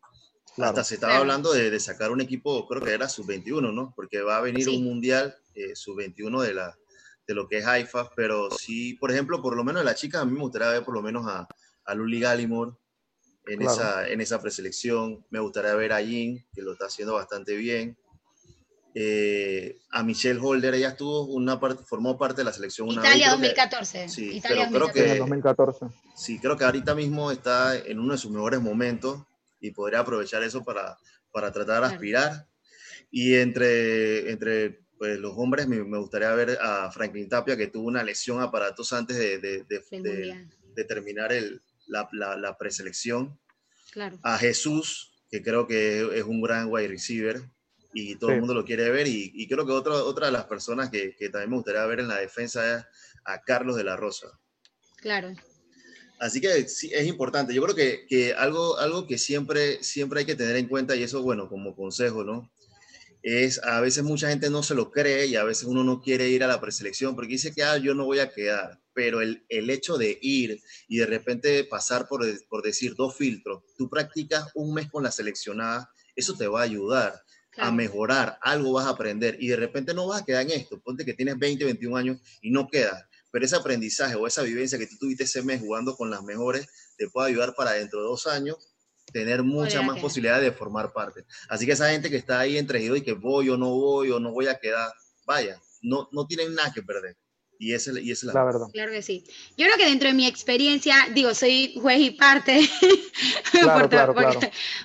Claro. 0.56 0.70
Hasta 0.70 0.86
se 0.86 0.96
estaba 0.96 1.18
hablando 1.18 1.52
de, 1.52 1.70
de, 1.70 1.80
sacar 1.82 2.10
un 2.10 2.22
equipo, 2.22 2.66
creo 2.70 2.82
que 2.82 2.94
era 2.94 3.10
sub-21, 3.10 3.74
¿no? 3.74 3.92
Porque 3.98 4.22
va 4.22 4.38
a 4.38 4.42
venir 4.42 4.64
sí. 4.64 4.78
un 4.78 4.86
mundial 4.86 5.36
eh, 5.54 5.76
sub-21 5.76 6.42
de, 6.42 6.54
la, 6.54 6.78
de 7.28 7.34
lo 7.34 7.50
que 7.50 7.58
es 7.58 7.66
Haifa, 7.66 8.12
pero 8.16 8.50
sí, 8.50 8.94
por 8.94 9.12
ejemplo, 9.12 9.42
por 9.42 9.58
lo 9.58 9.66
menos 9.66 9.82
de 9.82 9.86
la 9.86 9.96
chica, 9.96 10.22
a 10.22 10.26
mí 10.26 10.32
me 10.32 10.40
gustaría 10.40 10.70
ver 10.70 10.86
por 10.86 10.94
lo 10.94 11.02
menos 11.02 11.28
a, 11.28 11.46
a 11.84 11.96
Luli 11.96 12.22
Gallimore 12.22 12.72
en, 13.48 13.60
claro. 13.60 13.74
esa, 13.74 14.08
en 14.08 14.22
esa 14.22 14.42
preselección. 14.42 15.26
Me 15.32 15.40
gustaría 15.42 15.76
ver 15.76 15.92
a 15.92 16.02
Jin, 16.02 16.46
que 16.54 16.62
lo 16.62 16.72
está 16.72 16.86
haciendo 16.86 17.16
bastante 17.16 17.58
bien. 17.58 17.98
Eh, 18.94 19.80
a 19.90 20.04
Michelle 20.04 20.40
Holder, 20.42 20.74
ella 20.74 20.90
estuvo 20.90 21.24
una 21.24 21.60
parte, 21.60 21.84
formó 21.84 22.18
parte 22.18 22.42
de 22.42 22.46
la 22.46 22.54
selección 22.54 22.90
una 22.90 23.02
Italia 23.02 23.28
vez, 23.28 23.32
2014. 23.34 24.02
Que, 24.02 24.10
sí, 24.10 24.32
Italia 24.36 24.68
pero 24.72 24.88
2014. 24.88 24.94
creo 24.94 25.14
que 25.14 25.20
2014. 25.20 25.86
Sí, 26.16 26.40
creo 26.40 26.58
que 26.58 26.66
ahorita 26.66 26.94
mismo 26.94 27.32
está 27.32 27.78
en 27.78 28.00
uno 28.00 28.14
de 28.14 28.18
sus 28.18 28.32
mejores 28.32 28.60
momentos 28.60 29.24
y 29.62 29.72
podría 29.72 30.00
aprovechar 30.00 30.44
eso 30.44 30.64
para, 30.64 30.98
para 31.32 31.52
tratar 31.52 31.82
de 31.82 31.88
aspirar. 31.94 32.48
Y 33.10 33.36
entre, 33.36 34.32
entre 34.32 34.82
pues 34.98 35.20
los 35.20 35.34
hombres 35.38 35.68
me, 35.68 35.82
gustaría 35.82 36.32
ver 36.34 36.58
a 36.62 36.92
Franklin 36.92 37.30
Tapia, 37.30 37.58
que 37.58 37.68
tuvo 37.68 37.88
una 37.88 38.04
lesión 38.04 38.42
aparatos 38.42 38.92
antes 38.94 39.18
de, 39.18 39.40
de, 39.40 40.86
terminar 40.86 41.32
el, 41.32 41.62
la, 41.88 42.08
la, 42.12 42.58
preselección. 42.58 43.40
Claro. 43.94 44.20
A 44.24 44.38
Jesús, 44.38 45.14
que 45.30 45.42
creo 45.42 45.66
que 45.66 46.20
es 46.20 46.24
un 46.24 46.42
gran 46.42 46.68
wide 46.70 46.88
receiver 46.88 47.42
y 47.94 48.16
todo 48.16 48.32
el 48.32 48.40
mundo 48.40 48.54
lo 48.54 48.66
quiere 48.66 48.90
ver. 48.90 49.08
Y, 49.08 49.32
y 49.34 49.48
creo 49.48 49.66
que 49.66 49.72
otra, 49.72 49.96
otra 49.96 50.28
de 50.28 50.32
las 50.32 50.46
personas 50.46 50.90
que, 50.90 51.16
que, 51.16 51.30
también 51.30 51.50
me 51.50 51.58
gustaría 51.58 51.86
ver 51.86 52.00
en 52.00 52.08
la 52.08 52.18
defensa 52.18 52.78
es 52.78 52.86
a 53.26 53.42
Carlos 53.42 53.76
de 53.76 53.84
la 53.84 53.96
Rosa. 53.96 54.28
Claro. 54.98 55.34
Así 56.20 56.40
que 56.40 56.68
sí, 56.70 56.92
es 56.94 57.08
importante. 57.08 57.54
Yo 57.54 57.64
creo 57.64 57.76
que, 57.76 58.06
que, 58.08 58.34
algo, 58.34 58.78
algo 58.78 59.08
que 59.08 59.18
siempre, 59.18 59.84
siempre 59.84 60.20
hay 60.20 60.26
que 60.26 60.36
tener 60.36 60.56
en 60.56 60.68
cuenta, 60.68 60.96
y 60.96 61.04
eso, 61.04 61.24
bueno, 61.24 61.50
como 61.50 61.76
consejo, 61.76 62.24
¿no? 62.24 62.52
Es 63.24 63.60
a 63.64 63.82
veces 63.82 64.04
mucha 64.04 64.30
gente 64.30 64.50
no 64.50 64.64
se 64.64 64.74
lo 64.74 64.92
cree 64.92 65.28
y 65.28 65.36
a 65.36 65.44
veces 65.44 65.66
uno 65.66 65.84
no 65.84 66.02
quiere 66.02 66.30
ir 66.30 66.44
a 66.44 66.48
la 66.48 66.60
preselección 66.60 67.16
porque 67.16 67.34
dice 67.34 67.54
que 67.54 67.64
ah, 67.64 67.78
yo 67.78 67.94
no 67.94 68.06
voy 68.06 68.20
a 68.20 68.32
quedar. 68.32 68.80
Pero 68.94 69.22
el, 69.22 69.46
el 69.48 69.70
hecho 69.70 69.98
de 69.98 70.18
ir 70.22 70.60
y 70.88 70.98
de 70.98 71.06
repente 71.06 71.64
pasar 71.64 72.08
por, 72.08 72.24
por 72.50 72.64
decir 72.64 72.96
dos 72.96 73.16
filtros, 73.16 73.64
tú 73.78 73.90
practicas 73.90 74.50
un 74.56 74.74
mes 74.74 74.90
con 74.90 75.04
la 75.04 75.12
seleccionada, 75.12 75.90
eso 76.16 76.36
te 76.36 76.48
va 76.48 76.62
a 76.62 76.64
ayudar 76.64 77.22
a 77.58 77.72
mejorar, 77.72 78.38
algo 78.42 78.74
vas 78.74 78.86
a 78.86 78.92
aprender 78.92 79.38
y 79.40 79.50
de 79.50 79.56
repente 79.56 79.94
no 79.94 80.08
vas 80.08 80.22
a 80.22 80.26
quedar 80.26 80.44
en 80.44 80.52
esto. 80.52 80.80
Ponte 80.80 81.06
que 81.06 81.14
tienes 81.14 81.38
20, 81.38 81.66
21 81.66 81.98
años 81.98 82.22
y 82.42 82.52
no 82.52 82.68
quedas, 82.68 83.06
pero 83.32 83.46
ese 83.46 83.56
aprendizaje 83.56 84.16
o 84.16 84.28
esa 84.28 84.42
vivencia 84.44 84.78
que 84.78 84.88
tú 84.88 84.98
tuviste 85.00 85.24
ese 85.24 85.42
mes 85.42 85.60
jugando 85.60 85.96
con 85.96 86.10
las 86.10 86.24
mejores 86.24 86.68
te 86.98 87.10
puede 87.10 87.30
ayudar 87.30 87.54
para 87.56 87.74
dentro 87.74 88.00
de 88.02 88.06
dos 88.06 88.28
años 88.28 88.58
tener 89.12 89.44
mucha 89.44 89.82
más 89.82 90.00
posibilidad 90.00 90.40
de 90.40 90.52
formar 90.52 90.94
parte. 90.94 91.26
Así 91.50 91.66
que 91.66 91.74
esa 91.74 91.90
gente 91.90 92.10
que 92.10 92.18
está 92.18 92.40
ahí 92.40 92.58
entregido 92.58 92.96
y 92.96 93.02
que 93.02 93.14
voy 93.14 93.50
o 93.50 93.58
no 93.58 93.70
voy 93.70 94.12
o 94.12 94.20
no 94.20 94.32
voy 94.32 94.48
a 94.48 94.60
quedar, 94.60 94.92
vaya, 95.26 95.60
no, 95.82 96.08
no 96.12 96.26
tienen 96.28 96.56
nada 96.56 96.72
que 96.74 96.82
perder. 96.82 97.18
Y 97.60 97.74
esa, 97.74 98.00
y 98.00 98.10
es 98.10 98.24
la, 98.24 98.44
verdad. 98.44 98.66
Claro 98.74 98.92
que 98.92 99.04
sí. 99.04 99.24
Yo 99.56 99.68
creo 99.68 99.78
que 99.78 99.86
dentro 99.86 100.08
de 100.08 100.16
mi 100.16 100.26
experiencia, 100.26 100.96
digo, 101.14 101.36
soy 101.36 101.76
juez 101.80 102.00
y 102.00 102.12
parte, 102.12 102.68
claro, 103.52 103.88
claro, 103.88 104.16
claro. 104.16 104.40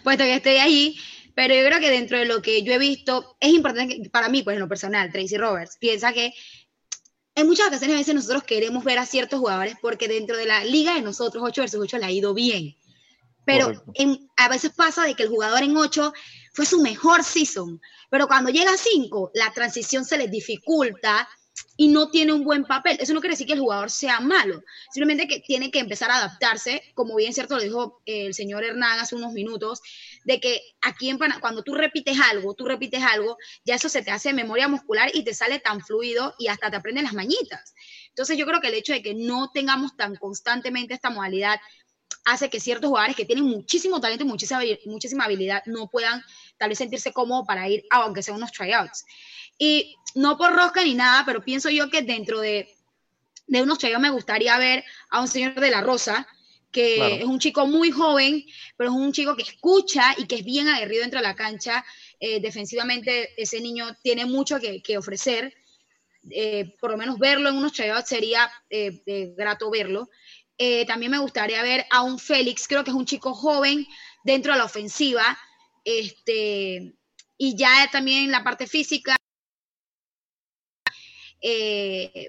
puesto 0.05 0.25
que 0.25 0.35
estoy 0.35 0.57
ahí, 0.57 0.99
pero 1.37 1.55
yo 1.55 1.67
creo 1.67 1.81
que 1.81 1.91
dentro 1.91 2.19
de 2.19 2.25
lo 2.25 2.41
que 2.41 2.63
yo 2.63 2.73
he 2.73 2.79
visto, 2.79 3.37
es 3.41 3.51
importante 3.51 4.01
que, 4.01 4.09
para 4.09 4.31
mí, 4.31 4.43
pues 4.43 4.55
en 4.55 4.61
lo 4.61 4.69
personal, 4.69 5.13
Tracy 5.13 5.37
Roberts, 5.37 5.77
piensa 5.79 6.15
que 6.15 6.33
en 7.35 7.47
muchas 7.47 7.69
ocasiones 7.69 7.95
a 7.95 7.99
veces 7.99 8.15
nosotros 8.15 8.43
queremos 8.45 8.85
ver 8.85 8.99
a 8.99 9.05
ciertos 9.05 9.39
jugadores 9.39 9.75
porque 9.83 10.09
dentro 10.09 10.35
de 10.39 10.47
la 10.47 10.65
liga 10.65 10.95
de 10.95 11.03
nosotros 11.03 11.45
8 11.47 11.61
versus 11.61 11.81
8 11.81 11.99
le 11.99 12.07
ha 12.07 12.11
ido 12.11 12.33
bien. 12.33 12.75
Pero 13.45 13.71
a 14.39 14.49
veces 14.49 14.73
pasa 14.73 15.05
de 15.05 15.15
que 15.15 15.25
el 15.25 15.29
jugador 15.29 15.63
en 15.63 15.77
8 15.77 16.11
fue 16.55 16.65
su 16.65 16.81
mejor 16.81 17.23
season, 17.23 17.83
pero 18.09 18.27
cuando 18.29 18.51
llega 18.51 18.73
a 18.73 18.79
5, 18.79 19.33
la 19.35 19.53
transición 19.53 20.07
se 20.07 20.17
les 20.17 20.31
dificulta 20.31 21.29
y 21.77 21.89
no 21.89 22.09
tiene 22.11 22.33
un 22.33 22.45
buen 22.45 22.65
papel. 22.65 22.97
Eso 22.99 23.13
no 23.13 23.21
quiere 23.21 23.35
decir 23.35 23.47
que 23.47 23.53
el 23.53 23.61
jugador 23.61 23.91
sea 23.91 24.21
malo, 24.21 24.63
simplemente 24.91 25.29
que 25.29 25.41
tiene 25.41 25.71
que 25.71 25.81
empezar 25.81 26.11
a 26.11 26.17
adaptarse, 26.17 26.83
como 26.95 27.15
bien 27.15 27.35
cierto 27.35 27.57
lo 27.57 27.63
dijo 27.63 28.01
el 28.07 28.35
señor 28.35 28.65
Hernán 28.65 28.99
hace 28.99 29.15
unos 29.15 29.33
minutos, 29.33 29.81
de 30.27 30.41
que 30.41 30.61
aquí 30.83 31.09
en 31.09 31.19
Panamá, 31.19 31.41
cuando 31.41 31.63
tú 31.63 31.75
repites 31.75 32.19
algo, 32.21 32.55
tú 32.55 32.67
repites 32.67 33.01
algo, 33.01 33.39
ya 33.65 33.77
eso 33.77 33.89
se 33.89 34.03
te 34.03 34.11
hace 34.11 34.33
memoria 34.33 34.67
muscular 34.67 35.09
y 35.15 35.23
te 35.23 35.33
sale 35.33 35.61
tan 35.61 35.81
fluido 35.81 36.35
y 36.37 36.49
hasta 36.49 36.69
te 36.69 36.77
aprenden 36.77 37.05
las 37.05 37.15
mañitas. 37.15 37.75
Entonces 38.09 38.37
yo 38.37 38.45
creo 38.45 38.61
que 38.61 38.67
el 38.67 38.75
hecho 38.75 38.93
de 38.93 39.03
que 39.03 39.15
no 39.15 39.53
tengamos 39.55 39.97
tan 39.97 40.17
constantemente 40.17 40.95
esta 40.95 41.11
modalidad 41.11 41.61
hace 42.25 42.51
que 42.51 42.59
ciertos 42.59 42.89
jugadores 42.89 43.15
que 43.15 43.25
tienen 43.25 43.45
muchísimo 43.45 44.01
talento 44.01 44.25
y 44.25 44.27
muchísima, 44.27 44.61
muchísima 44.87 45.25
habilidad 45.27 45.63
no 45.67 45.89
puedan 45.89 46.25
tal 46.59 46.71
vez 46.71 46.79
sentirse 46.79 47.13
cómodos 47.13 47.47
para 47.47 47.69
ir, 47.69 47.85
aunque 47.91 48.25
sea 48.25 48.35
unos 48.35 48.51
tryouts. 48.51 49.05
Y 49.59 49.95
no 50.17 50.37
por 50.37 50.53
rosca 50.53 50.83
ni 50.83 50.95
nada, 50.95 51.23
pero 51.25 51.45
pienso 51.45 51.71
yo 51.71 51.89
que 51.89 52.03
dentro 52.03 52.41
de, 52.41 52.69
de 53.47 53.63
unos 53.63 53.79
chayos 53.79 54.01
me 54.01 54.11
gustaría 54.11 54.59
ver 54.59 54.85
a 55.09 55.21
un 55.21 55.29
señor 55.29 55.61
de 55.61 55.71
la 55.71 55.83
Rosa, 55.83 56.27
que 56.71 57.17
es 57.17 57.25
un 57.25 57.39
chico 57.39 57.67
muy 57.67 57.91
joven, 57.91 58.45
pero 58.77 58.91
es 58.91 58.97
un 58.97 59.13
chico 59.13 59.37
que 59.37 59.43
escucha 59.43 60.15
y 60.19 60.27
que 60.27 60.37
es 60.37 60.45
bien 60.45 60.69
aguerrido 60.69 61.03
dentro 61.03 61.21
de 61.21 61.27
la 61.27 61.35
cancha. 61.35 61.85
Eh, 62.21 62.41
defensivamente, 62.41 63.41
ese 63.41 63.61
niño 63.61 63.97
tiene 64.03 64.27
mucho 64.27 64.59
que, 64.61 64.99
ofrecer. 64.99 65.55
Eh, 66.31 66.75
por 66.81 66.91
lo 66.91 66.97
menos 66.97 67.19
verlo 67.19 67.49
en 67.49 67.57
unos 67.57 67.73
tryouts 67.73 68.09
sería 68.09 68.51
eh, 68.69 69.01
grato 69.37 69.71
verlo. 69.71 70.11
también 70.87 71.13
me 71.13 71.19
gustaría 71.19 71.63
ver 71.63 71.87
a 71.91 72.03
un 72.03 72.19
Félix, 72.19 72.67
creo 72.67 72.83
que 72.85 72.91
es 72.91 72.97
un 72.97 73.07
chico 73.07 73.33
joven 73.33 73.87
dentro 74.25 74.53
de 74.53 74.59
la 74.59 74.65
ofensiva. 74.65 75.39
Este, 75.85 76.95
y 77.39 77.57
ya 77.57 77.89
también 77.93 78.25
en 78.25 78.33
la 78.33 78.43
parte 78.43 78.67
física, 78.67 79.17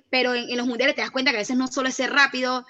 pero 0.09 0.35
en, 0.35 0.55
los 0.55 0.67
mundiales 0.67 0.95
te 0.95 1.01
das 1.01 1.11
cuenta 1.11 1.31
que 1.31 1.38
a 1.38 1.39
veces 1.39 1.57
no 1.57 1.67
solo 1.67 1.89
es 1.89 1.95
ser 1.95 2.11
rápido, 2.11 2.65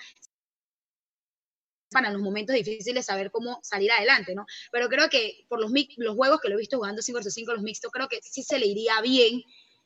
para 1.92 2.12
los 2.12 2.22
momentos 2.22 2.56
difíciles 2.56 3.06
saber 3.06 3.32
cómo 3.32 3.60
salir 3.64 3.92
adelante, 3.92 4.36
¿no? 4.36 4.46
Pero 4.72 4.90
creo 4.90 5.10
que 5.10 5.46
por 5.48 5.60
los, 5.60 5.72
los 5.98 6.16
juegos 6.16 6.40
que 6.42 6.50
lo 6.50 6.56
he 6.56 6.60
visto 6.60 6.78
jugando 6.78 7.02
5 7.02 7.20
vs 7.20 7.34
5, 7.34 7.54
los 7.54 7.64
mixtos, 7.64 7.92
creo 7.92 8.08
que 8.08 8.20
sí 8.22 8.44
se 8.44 8.60
le 8.60 8.66
iría 8.66 9.00
bien 9.02 9.44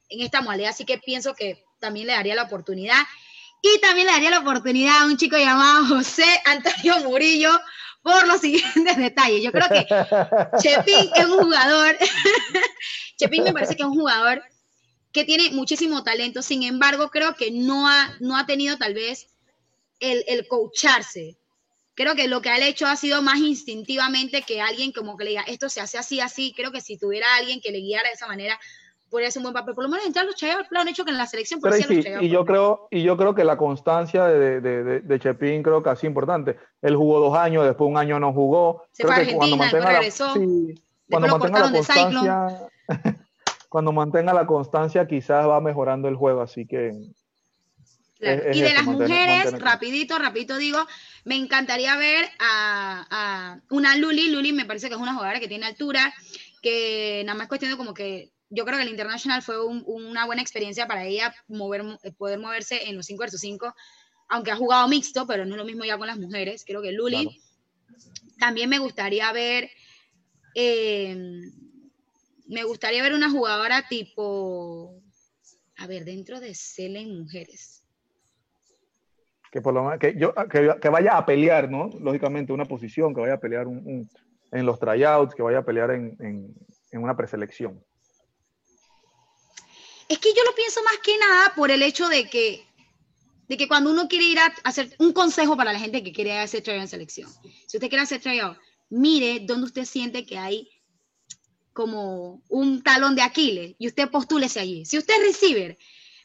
en 0.10 0.22
esta 0.22 0.42
modalidad, 0.42 0.72
así 0.72 0.86
que 0.86 0.98
pienso 0.98 1.34
que 1.34 1.64
también 1.80 2.08
le 2.08 2.14
daría 2.14 2.36
la 2.36 2.44
oportunidad. 2.44 3.02
Y 3.62 3.80
también 3.80 4.08
le 4.08 4.14
daría 4.14 4.32
la 4.32 4.40
oportunidad 4.40 5.02
a 5.02 5.06
un 5.06 5.18
chico 5.18 5.38
llamado 5.38 5.86
José 5.86 6.26
Antonio 6.46 7.00
Murillo 7.08 7.52
por 8.02 8.28
los 8.28 8.42
siguientes 8.42 8.98
detalles. 8.98 9.44
Yo 9.44 9.52
creo 9.52 9.68
que 9.70 9.86
Chepín 10.60 11.10
es 11.16 11.26
un 11.26 11.44
jugador, 11.44 11.96
Chepín 13.18 13.44
me 13.44 13.54
parece 13.54 13.76
que 13.76 13.84
es 13.84 13.88
un 13.88 13.96
jugador 13.96 14.44
que 15.12 15.26
tiene 15.26 15.52
muchísimo 15.52 16.04
talento, 16.04 16.42
sin 16.42 16.64
embargo, 16.64 17.10
creo 17.10 17.36
que 17.36 17.52
no 17.52 17.88
ha, 17.88 18.16
no 18.20 18.38
ha 18.38 18.46
tenido 18.46 18.78
tal 18.78 18.94
vez 18.94 19.28
el, 20.00 20.24
el 20.28 20.48
coacharse. 20.48 21.38
Creo 21.94 22.16
que 22.16 22.28
lo 22.28 22.42
que 22.42 22.50
ha 22.50 22.66
hecho 22.66 22.88
ha 22.88 22.96
sido 22.96 23.22
más 23.22 23.40
instintivamente 23.40 24.44
que 24.44 24.62
alguien 24.62 24.92
como 24.92 25.18
que 25.18 25.26
le 25.26 25.30
diga, 25.32 25.44
esto 25.44 25.70
se 25.70 25.82
hace 25.82 25.98
así, 25.98 26.20
así. 26.20 26.54
Creo 26.56 26.72
que 26.72 26.82
si 26.82 26.98
tuviera 26.98 27.28
alguien 27.36 27.60
que 27.62 27.72
le 27.72 27.80
guiara 27.80 28.08
de 28.08 28.16
esa 28.16 28.28
manera, 28.28 28.58
podría 29.12 29.30
ser 29.30 29.42
un 29.42 29.44
buen 29.44 29.54
papel. 29.54 29.76
Por 29.76 29.84
lo 29.84 29.90
menos 29.90 30.06
entrar 30.06 30.26
los 30.26 30.36
Chayos 30.36 30.66
lo 30.72 30.80
han 30.80 30.88
hecho 30.88 31.04
que 31.04 31.12
en 31.12 31.18
la 31.18 31.28
selección. 31.28 31.60
Pero 31.62 31.76
y, 32.22 32.30
yo 32.30 32.46
creo, 32.46 32.88
y 32.90 33.04
yo 33.04 33.18
creo 33.18 33.36
que 33.36 33.44
la 33.44 33.58
constancia 33.58 34.26
de, 34.26 34.62
de, 34.62 35.02
de, 35.02 35.20
Chepín 35.20 35.62
creo 35.62 35.84
que 35.84 35.90
ha 35.90 35.96
sido 35.96 36.10
importante. 36.10 36.58
Él 36.82 36.96
jugó 36.96 37.20
dos 37.20 37.38
años, 37.38 37.66
después 37.66 37.90
un 37.90 37.98
año 37.98 38.20
no 38.20 38.34
jugó. 38.34 38.86
Se 38.92 39.04
creo 39.04 39.16
fue 39.16 39.28
que 39.28 39.36
cuando 39.36 39.58
mantenga 39.58 39.92
la, 39.92 40.02
cuando 41.10 41.28
mantenga 41.28 41.60
la 41.60 41.72
constancia, 41.72 42.70
cuando 43.70 43.92
mantenga 43.92 44.34
la 44.34 44.48
constancia 44.48 45.08
quizás 45.08 45.48
va 45.48 45.60
mejorando 45.62 46.08
el 46.08 46.16
juego, 46.16 46.42
así 46.42 46.66
que... 46.66 46.92
y 48.22 48.62
de 48.62 48.74
las 48.74 48.86
mujeres, 48.86 49.60
rapidito, 49.60 50.18
rapidito 50.20 50.58
digo, 50.58 50.86
me 51.26 51.36
encantaría 51.36 51.96
ver 51.98 52.30
a, 52.40 53.60
una 53.70 53.96
Luli, 53.98 54.30
Luli 54.30 54.54
me 54.54 54.66
parece 54.66 54.88
que 54.88 54.96
es 54.96 55.02
una 55.02 55.14
jugadora 55.14 55.40
que 55.40 55.48
tiene 55.48 55.66
altura, 55.66 56.14
que 56.62 57.24
nada 57.26 57.38
más 57.38 57.48
cuestión 57.48 57.72
de 57.72 57.78
como 57.78 57.94
que 57.94 58.32
yo 58.50 58.66
creo 58.66 58.78
que 58.78 58.84
el 58.84 58.90
International 58.90 59.42
fue 59.42 59.64
una 59.66 60.26
buena 60.26 60.42
experiencia 60.42 60.88
para 60.88 61.06
ella 61.06 61.34
mover, 61.48 61.84
poder 62.18 62.38
moverse 62.38 62.90
en 62.90 62.98
los 62.98 63.06
5 63.06 63.20
versus 63.20 63.42
5, 63.42 63.74
aunque 64.30 64.52
ha 64.52 64.56
jugado 64.56 64.88
mixto, 64.88 65.26
pero 65.26 65.46
no 65.46 65.56
es 65.56 65.58
lo 65.58 65.66
mismo 65.66 65.86
ya 65.86 65.98
con 65.98 66.08
las 66.08 66.18
mujeres. 66.18 66.64
Creo 66.66 66.82
que 66.82 66.92
Luli. 66.92 67.42
También 68.40 68.70
me 68.70 68.80
gustaría 68.80 69.32
ver 69.32 69.70
eh, 70.56 71.16
me 72.52 72.66
gustaría 72.66 73.02
ver 73.02 73.14
una 73.14 73.32
jugadora 73.32 73.88
tipo, 73.88 75.02
a 75.78 75.88
ver, 75.88 76.04
dentro 76.04 76.42
de 76.42 76.54
Selen 76.54 77.18
Mujeres. 77.18 77.81
Que 79.52 79.62
por 79.62 79.74
lo 79.74 79.84
menos, 79.84 80.00
que, 80.00 80.16
yo, 80.18 80.34
que, 80.34 80.90
vaya 80.90 81.18
a 81.18 81.26
pelear, 81.26 81.70
¿no? 81.70 81.90
Lógicamente, 82.00 82.54
una 82.54 82.66
posición, 82.66 83.14
que 83.14 83.22
vaya 83.22 83.34
a 83.34 83.40
pelear 83.40 83.68
en 83.68 84.66
los 84.66 84.80
tryouts, 84.80 85.36
que 85.36 85.44
vaya 85.44 85.60
a 85.60 85.66
pelear 85.66 85.92
en, 85.92 86.16
en 86.92 87.04
una 87.04 87.16
preselección. 87.16 87.84
Es 90.08 90.20
que 90.20 90.34
yo 90.34 90.44
lo 90.44 90.54
pienso 90.54 90.84
más 90.84 90.98
que 90.98 91.18
nada 91.18 91.54
por 91.56 91.72
el 91.72 91.82
hecho 91.82 92.10
de 92.10 92.30
que, 92.30 92.66
de 93.48 93.58
que 93.58 93.68
cuando 93.68 93.92
uno 93.92 94.08
quiere 94.10 94.26
ir 94.26 94.40
a 94.40 94.54
hacer 94.66 94.94
un 95.00 95.14
consejo 95.14 95.56
para 95.56 95.72
la 95.72 95.80
gente 95.80 96.04
que 96.04 96.12
quiere 96.12 96.38
hacer 96.38 96.62
tryout 96.62 96.82
en 96.82 96.88
selección. 96.90 97.30
Si 97.66 97.78
usted 97.78 97.88
quiere 97.88 98.04
hacer 98.04 98.22
tryout, 98.22 98.58
mire 98.90 99.40
dónde 99.40 99.68
usted 99.68 99.86
siente 99.86 100.26
que 100.26 100.38
hay 100.38 100.70
como 101.72 102.42
un 102.50 102.84
talón 102.84 103.16
de 103.16 103.22
Aquiles 103.22 103.76
y 103.80 103.88
usted 103.88 104.10
postúlese 104.10 104.60
allí. 104.60 104.86
Si 104.86 104.98
usted 104.98 105.14
es 105.16 105.28
receiver, 105.28 105.78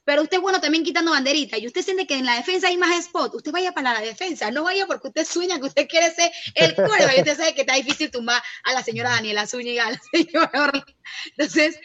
pero 0.06 0.22
usted 0.22 0.40
bueno 0.40 0.60
también 0.60 0.84
quitando 0.84 1.10
banderita. 1.10 1.58
Y 1.58 1.66
usted 1.66 1.82
siente 1.82 2.06
que 2.06 2.16
en 2.16 2.24
la 2.24 2.36
defensa 2.36 2.68
hay 2.68 2.78
más 2.78 2.96
spot, 3.00 3.34
usted 3.34 3.50
vaya 3.50 3.72
para 3.72 3.92
la 3.92 4.00
defensa, 4.00 4.50
no 4.52 4.62
vaya 4.62 4.86
porque 4.86 5.08
usted 5.08 5.24
sueña 5.24 5.58
que 5.58 5.66
usted 5.66 5.88
quiere 5.88 6.10
ser 6.12 6.30
el 6.54 6.76
y 6.78 7.18
usted 7.18 7.36
sabe 7.36 7.54
que 7.54 7.62
está 7.62 7.74
difícil 7.74 8.10
tumbar 8.10 8.40
a 8.62 8.72
la 8.72 8.82
señora 8.84 9.10
Daniela 9.10 9.48
Zúñiga, 9.48 9.88
a 9.88 9.90
la 9.90 10.00
señora 10.12 10.72
Entonces, 11.36 11.80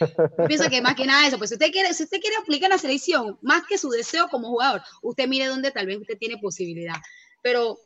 pienso 0.47 0.69
que 0.69 0.81
más 0.83 0.93
que 0.93 1.07
nada 1.07 1.27
eso, 1.27 1.39
pues 1.39 1.49
si 1.49 1.55
usted 1.55 1.71
quiere, 1.71 1.93
si 1.95 2.03
usted 2.03 2.19
quiere 2.19 2.37
aplicar 2.37 2.69
la 2.69 2.77
selección, 2.77 3.39
más 3.41 3.63
que 3.67 3.79
su 3.79 3.89
deseo 3.89 4.27
como 4.29 4.49
jugador, 4.49 4.83
usted 5.01 5.27
mire 5.27 5.47
dónde 5.47 5.71
tal 5.71 5.87
vez 5.87 5.97
usted 5.97 6.17
tiene 6.17 6.37
posibilidad. 6.37 6.95
Pero 7.41 7.79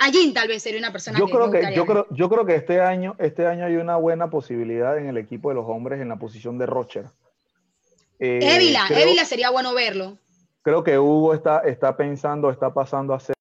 Allí 0.00 0.32
tal 0.32 0.46
vez 0.46 0.62
sería 0.62 0.78
una 0.78 0.92
persona 0.92 1.18
yo 1.18 1.26
creo 1.26 1.50
que 1.50 1.74
yo 1.74 1.84
creo 1.84 2.06
yo 2.10 2.28
creo 2.28 2.46
que 2.46 2.54
este 2.54 2.80
año 2.80 3.16
este 3.18 3.48
año 3.48 3.66
hay 3.66 3.74
una 3.74 3.96
buena 3.96 4.30
posibilidad 4.30 4.96
en 4.96 5.08
el 5.08 5.16
equipo 5.16 5.48
de 5.48 5.56
los 5.56 5.64
hombres 5.66 6.00
en 6.00 6.08
la 6.08 6.20
posición 6.20 6.56
de 6.56 6.66
Rocher 6.66 7.06
Eh, 8.18 8.40
Évila, 8.42 9.24
sería 9.24 9.50
bueno 9.50 9.74
verlo. 9.74 10.18
Creo 10.62 10.82
que 10.82 10.98
Hugo 10.98 11.34
está, 11.34 11.60
está 11.60 11.96
pensando, 11.96 12.50
está 12.50 12.74
pasando 12.74 13.14
a 13.14 13.20
ser 13.20 13.34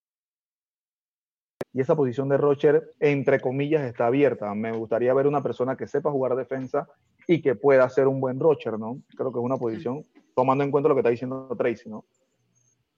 y 1.78 1.82
esa 1.82 1.96
posición 1.96 2.28
de 2.28 2.38
Rocher, 2.38 2.96
entre 3.00 3.40
comillas, 3.40 3.84
está 3.84 4.08
abierta. 4.08 4.52
Me 4.56 4.72
gustaría 4.72 5.14
ver 5.14 5.28
una 5.28 5.44
persona 5.44 5.78
que 5.78 5.86
sepa 5.86 6.10
jugar 6.10 6.36
defensa 6.36 6.88
y 7.28 7.40
que 7.40 7.54
pueda 7.54 7.88
ser 7.88 8.08
un 8.08 8.20
buen 8.20 8.40
Rocher, 8.40 8.80
¿no? 8.80 9.00
Creo 9.16 9.32
que 9.32 9.38
es 9.38 9.46
una 9.46 9.58
posición, 9.58 10.04
tomando 10.36 10.64
en 10.64 10.72
cuenta 10.72 10.90
lo 10.90 10.96
que 10.96 11.02
está 11.02 11.12
diciendo 11.12 11.48
Tracy, 11.56 11.88
¿no? 11.88 12.04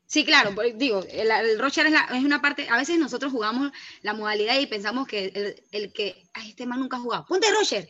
Sí, 0.05 0.23
claro, 0.23 0.51
digo, 0.75 1.03
el, 1.11 1.59
Rocher 1.59 1.87
es, 1.87 2.23
una 2.23 2.41
parte, 2.41 2.69
a 2.69 2.77
veces 2.77 2.97
nosotros 2.97 3.33
jugamos 3.33 3.69
la 4.01 4.13
modalidad 4.13 4.57
y 4.57 4.65
pensamos 4.65 5.07
que 5.07 5.25
el, 5.25 5.61
el 5.73 5.91
que, 5.91 6.23
ay, 6.33 6.51
este 6.51 6.65
man 6.65 6.79
nunca 6.79 6.95
ha 6.95 7.01
jugado, 7.01 7.25
ponte 7.27 7.47
Rocher, 7.51 7.89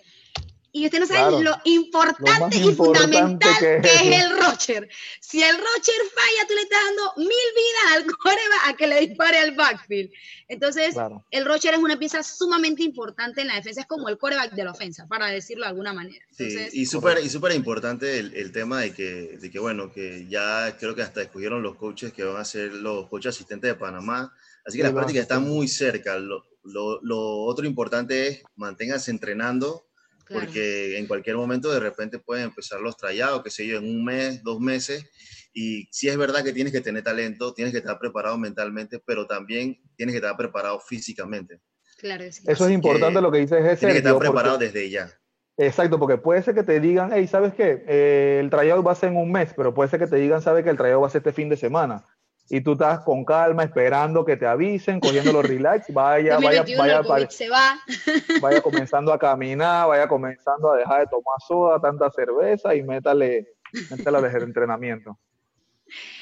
y 0.71 0.85
usted 0.85 0.99
no 0.99 1.07
sabe 1.07 1.43
lo 1.43 1.55
importante 1.65 2.57
y 2.57 2.75
fundamental 2.75 3.55
que, 3.59 3.77
es, 3.77 4.23
el 4.23 4.39
Rocher. 4.39 4.87
Si 5.19 5.41
el 5.41 5.55
Rocher 5.55 6.01
falla, 6.13 6.47
tú 6.47 6.53
le 6.53 6.61
estás 6.61 6.79
dando 6.85 7.13
mil 7.17 7.27
vidas 7.27 7.95
al 7.95 8.17
coreba 8.17 8.55
a 8.67 8.75
que 8.75 8.87
le 8.87 8.99
dispare 9.07 9.39
al 9.39 9.55
backfield. 9.55 10.11
Entonces, 10.47 10.95
el 11.31 11.45
Rocher 11.45 11.73
es 11.73 11.79
una 11.79 11.97
pieza 11.97 12.21
sumamente 12.23 12.83
importante 12.83 13.41
en 13.41 13.47
la 13.47 13.55
defensa, 13.55 13.81
es 13.81 13.87
como 13.87 14.09
el 14.09 14.17
coreback 14.17 14.53
de 14.53 14.63
la 14.63 14.71
ofensa, 14.71 15.07
para 15.07 15.27
decirlo 15.27 15.63
de 15.63 15.69
alguna 15.69 15.93
manera. 15.93 16.25
sí, 16.31 16.55
y 16.73 16.85
súper 16.85 17.19
y 17.23 17.29
súper 17.29 17.53
importante 17.53 18.19
el, 18.19 18.33
el, 18.35 18.51
tema 18.51 18.81
de 18.81 18.93
que, 18.93 19.37
de 19.39 19.51
que, 19.51 19.59
bueno, 19.59 19.91
que 19.91 20.27
ya 20.29 20.75
creo 20.79 20.95
que 20.95 21.01
hasta 21.01 21.21
escogieron 21.21 21.63
los 21.63 21.75
coaches 21.75 22.13
que 22.13 22.23
van 22.23 22.37
a 22.37 22.45
ser 22.45 22.73
los 22.73 23.07
coaches 23.09 23.35
asistentes 23.35 23.69
de 23.69 23.75
Panamá. 23.75 24.33
Así 24.65 24.77
que 24.77 24.83
la 24.83 24.93
práctica 24.93 25.19
está 25.19 25.39
muy 25.39 25.67
cerca. 25.67 26.17
Lo, 26.17 26.45
lo, 26.63 26.99
lo 27.01 27.19
otro 27.43 27.65
importante 27.65 28.27
es 28.27 28.43
manténganse 28.55 29.09
entrenando 29.11 29.88
porque 30.31 30.97
en 30.97 31.07
cualquier 31.07 31.35
momento 31.35 31.71
de 31.71 31.79
repente 31.79 32.19
pueden 32.19 32.45
empezar 32.45 32.79
los 32.79 32.95
trayados, 32.95 33.43
qué 33.43 33.49
sé 33.49 33.67
yo, 33.67 33.77
en 33.77 33.85
un 33.85 34.03
mes, 34.03 34.43
dos 34.43 34.59
meses, 34.59 35.05
y 35.53 35.87
sí 35.91 36.07
es 36.07 36.17
verdad 36.17 36.43
que 36.43 36.53
tienes 36.53 36.71
que 36.71 36.81
tener 36.81 37.03
talento, 37.03 37.53
tienes 37.53 37.73
que 37.73 37.79
estar 37.79 37.97
preparado 37.97 38.37
mentalmente, 38.37 39.01
pero 39.03 39.25
también 39.25 39.81
tienes 39.95 40.13
que 40.13 40.17
estar 40.17 40.37
preparado 40.37 40.79
físicamente. 40.79 41.59
Claro, 41.97 42.23
Eso 42.23 42.65
es 42.65 42.71
importante 42.71 43.19
lo 43.19 43.31
que 43.31 43.39
dices. 43.39 43.65
Es 43.65 43.79
tienes 43.79 43.95
que 43.95 44.07
estar 44.07 44.17
preparado 44.17 44.57
desde 44.57 44.89
ya. 44.89 45.11
Exacto, 45.57 45.99
porque 45.99 46.17
puede 46.17 46.41
ser 46.41 46.55
que 46.55 46.63
te 46.63 46.79
digan, 46.79 47.11
hey, 47.13 47.27
¿sabes 47.27 47.53
qué? 47.53 47.83
Eh, 47.85 48.37
el 48.39 48.49
trayado 48.49 48.81
va 48.81 48.93
a 48.93 48.95
ser 48.95 49.09
en 49.09 49.17
un 49.17 49.29
mes, 49.29 49.53
pero 49.53 49.73
puede 49.73 49.89
ser 49.89 49.99
que 49.99 50.07
te 50.07 50.15
digan, 50.15 50.41
¿sabes 50.41 50.63
que 50.63 50.69
el 50.69 50.77
trayado 50.77 51.01
va 51.01 51.07
a 51.07 51.09
ser 51.09 51.19
este 51.19 51.33
fin 51.33 51.49
de 51.49 51.57
semana? 51.57 52.05
Y 52.49 52.61
tú 52.61 52.73
estás 52.73 53.01
con 53.01 53.23
calma 53.23 53.63
esperando 53.63 54.25
que 54.25 54.35
te 54.35 54.47
avisen, 54.47 54.99
cogiendo 54.99 55.31
los 55.31 55.45
relax, 55.45 55.85
vaya, 55.93 56.39
vaya, 56.39 56.65
vaya, 56.77 57.01
vaya, 57.01 57.29
se 57.29 57.49
va. 57.49 57.79
vaya 58.41 58.61
comenzando 58.61 59.13
a 59.13 59.19
caminar, 59.19 59.87
vaya 59.87 60.07
comenzando 60.07 60.71
a 60.71 60.77
dejar 60.77 61.01
de 61.01 61.07
tomar 61.07 61.39
soda, 61.47 61.79
tanta 61.79 62.09
cerveza 62.09 62.73
y 62.73 62.81
métale, 62.81 63.53
métale 63.91 64.17
al 64.17 64.43
entrenamiento. 64.43 65.19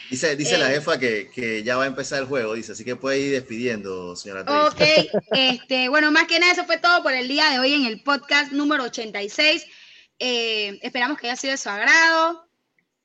Dice, 0.10 0.36
dice 0.38 0.58
la 0.58 0.72
eh. 0.72 0.76
jefa 0.76 0.98
que, 0.98 1.30
que, 1.34 1.64
ya 1.64 1.76
va 1.76 1.84
a 1.84 1.88
empezar 1.88 2.20
el 2.20 2.28
juego, 2.28 2.54
dice, 2.54 2.72
así 2.72 2.86
que 2.86 2.96
puede 2.96 3.20
ir 3.20 3.32
despidiendo, 3.34 4.16
señora. 4.16 4.42
Ok, 4.68 4.82
este, 5.32 5.90
bueno, 5.90 6.12
más 6.12 6.28
que 6.28 6.40
nada, 6.40 6.54
eso 6.54 6.64
fue 6.66 6.78
todo 6.78 7.04
por 7.04 7.14
el 7.14 7.28
día 7.28 7.50
de 7.50 7.60
hoy 7.60 7.74
en 7.74 7.86
el 7.86 8.02
podcast 8.04 8.54
número 8.54 8.84
86. 8.84 9.66
Eh, 10.20 10.80
esperamos 10.82 11.18
que 11.18 11.28
haya 11.28 11.36
sido 11.36 11.52
de 11.52 11.58
su 11.58 11.70
agrado. 11.70 12.47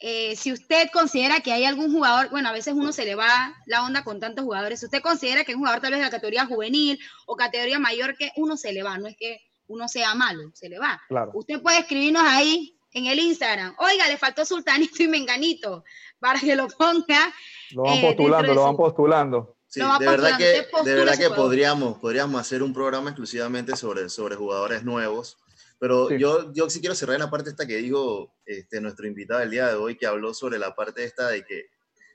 Eh, 0.04 0.34
si 0.34 0.52
usted 0.52 0.88
considera 0.92 1.38
que 1.38 1.52
hay 1.52 1.64
algún 1.64 1.92
jugador, 1.92 2.28
bueno, 2.30 2.48
a 2.48 2.52
veces 2.52 2.74
uno 2.74 2.92
se 2.92 3.04
le 3.04 3.14
va 3.14 3.54
la 3.66 3.84
onda 3.84 4.02
con 4.02 4.18
tantos 4.18 4.44
jugadores, 4.44 4.80
si 4.80 4.86
usted 4.86 5.00
considera 5.00 5.44
que 5.44 5.54
un 5.54 5.60
jugador 5.60 5.80
tal 5.80 5.92
vez 5.92 6.00
de 6.00 6.06
la 6.06 6.10
categoría 6.10 6.44
juvenil 6.44 6.98
o 7.24 7.36
categoría 7.36 7.78
mayor 7.78 8.16
que 8.16 8.32
uno 8.34 8.56
se 8.56 8.72
le 8.72 8.82
va, 8.82 8.98
no 8.98 9.06
es 9.06 9.16
que 9.16 9.42
uno 9.68 9.86
sea 9.86 10.16
malo, 10.16 10.50
se 10.54 10.68
le 10.68 10.80
va. 10.80 11.00
Usted 11.34 11.62
puede 11.62 11.78
escribirnos 11.78 12.24
ahí 12.26 12.76
en 12.90 13.06
el 13.06 13.20
Instagram, 13.20 13.76
oiga, 13.78 14.08
le 14.08 14.18
faltó 14.18 14.44
Sultanito 14.44 15.04
y 15.04 15.06
Menganito, 15.06 15.84
para 16.18 16.40
que 16.40 16.56
lo 16.56 16.66
ponga. 16.66 17.32
Lo 17.70 17.82
van 17.82 17.98
eh, 17.98 18.02
postulando, 18.02 18.54
lo 18.54 18.62
van 18.64 18.76
postulando. 18.76 19.56
Sí, 19.68 19.80
de, 20.00 20.06
verdad 20.06 20.36
que, 20.36 20.66
de 20.84 20.94
verdad 20.96 21.16
que 21.16 21.30
podríamos, 21.30 21.98
podríamos 21.98 22.40
hacer 22.40 22.64
un 22.64 22.74
programa 22.74 23.10
exclusivamente 23.10 23.76
sobre, 23.76 24.08
sobre 24.08 24.34
jugadores 24.34 24.82
nuevos 24.82 25.38
pero 25.82 26.16
yo, 26.16 26.52
yo 26.52 26.70
sí 26.70 26.78
quiero 26.78 26.94
cerrar 26.94 27.16
en 27.16 27.22
la 27.22 27.30
parte 27.30 27.50
esta 27.50 27.66
que 27.66 27.78
dijo 27.78 28.32
este, 28.46 28.80
nuestro 28.80 29.04
invitado 29.04 29.40
del 29.40 29.50
día 29.50 29.66
de 29.66 29.74
hoy, 29.74 29.96
que 29.96 30.06
habló 30.06 30.32
sobre 30.32 30.56
la 30.56 30.76
parte 30.76 31.02
esta 31.02 31.26
de 31.26 31.44
que 31.44 31.64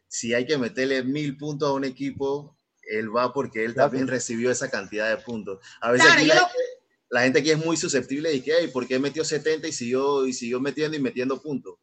si 0.08 0.34
hay 0.34 0.46
que 0.46 0.58
meterle 0.58 1.04
mil 1.04 1.36
puntos 1.36 1.68
a 1.68 1.74
un 1.74 1.84
equipo, 1.84 2.56
él 2.84 3.14
va 3.14 3.34
porque 3.34 3.66
él 3.66 3.76
también 3.76 4.08
recibió 4.08 4.50
esa 4.52 4.70
cantidad 4.70 5.10
de 5.10 5.22
puntos. 5.22 5.60
A 5.82 5.92
veces 5.92 6.08
la, 7.10 7.22
gente 7.24 7.40
aquí 7.40 7.52
es 7.52 7.58
muy 7.58 7.76
susceptible 7.76 8.30
de 8.30 8.42
que, 8.42 8.54
hey, 8.58 8.70
¿por 8.72 8.88
qué 8.88 9.00
metió 9.00 9.26
70 9.26 9.68
y 9.68 9.74
siguió, 9.74 10.26
y 10.26 10.32
siguió 10.32 10.62
metiendo 10.62 10.96
y 10.96 11.02
metiendo 11.02 11.42
puntos? 11.42 11.76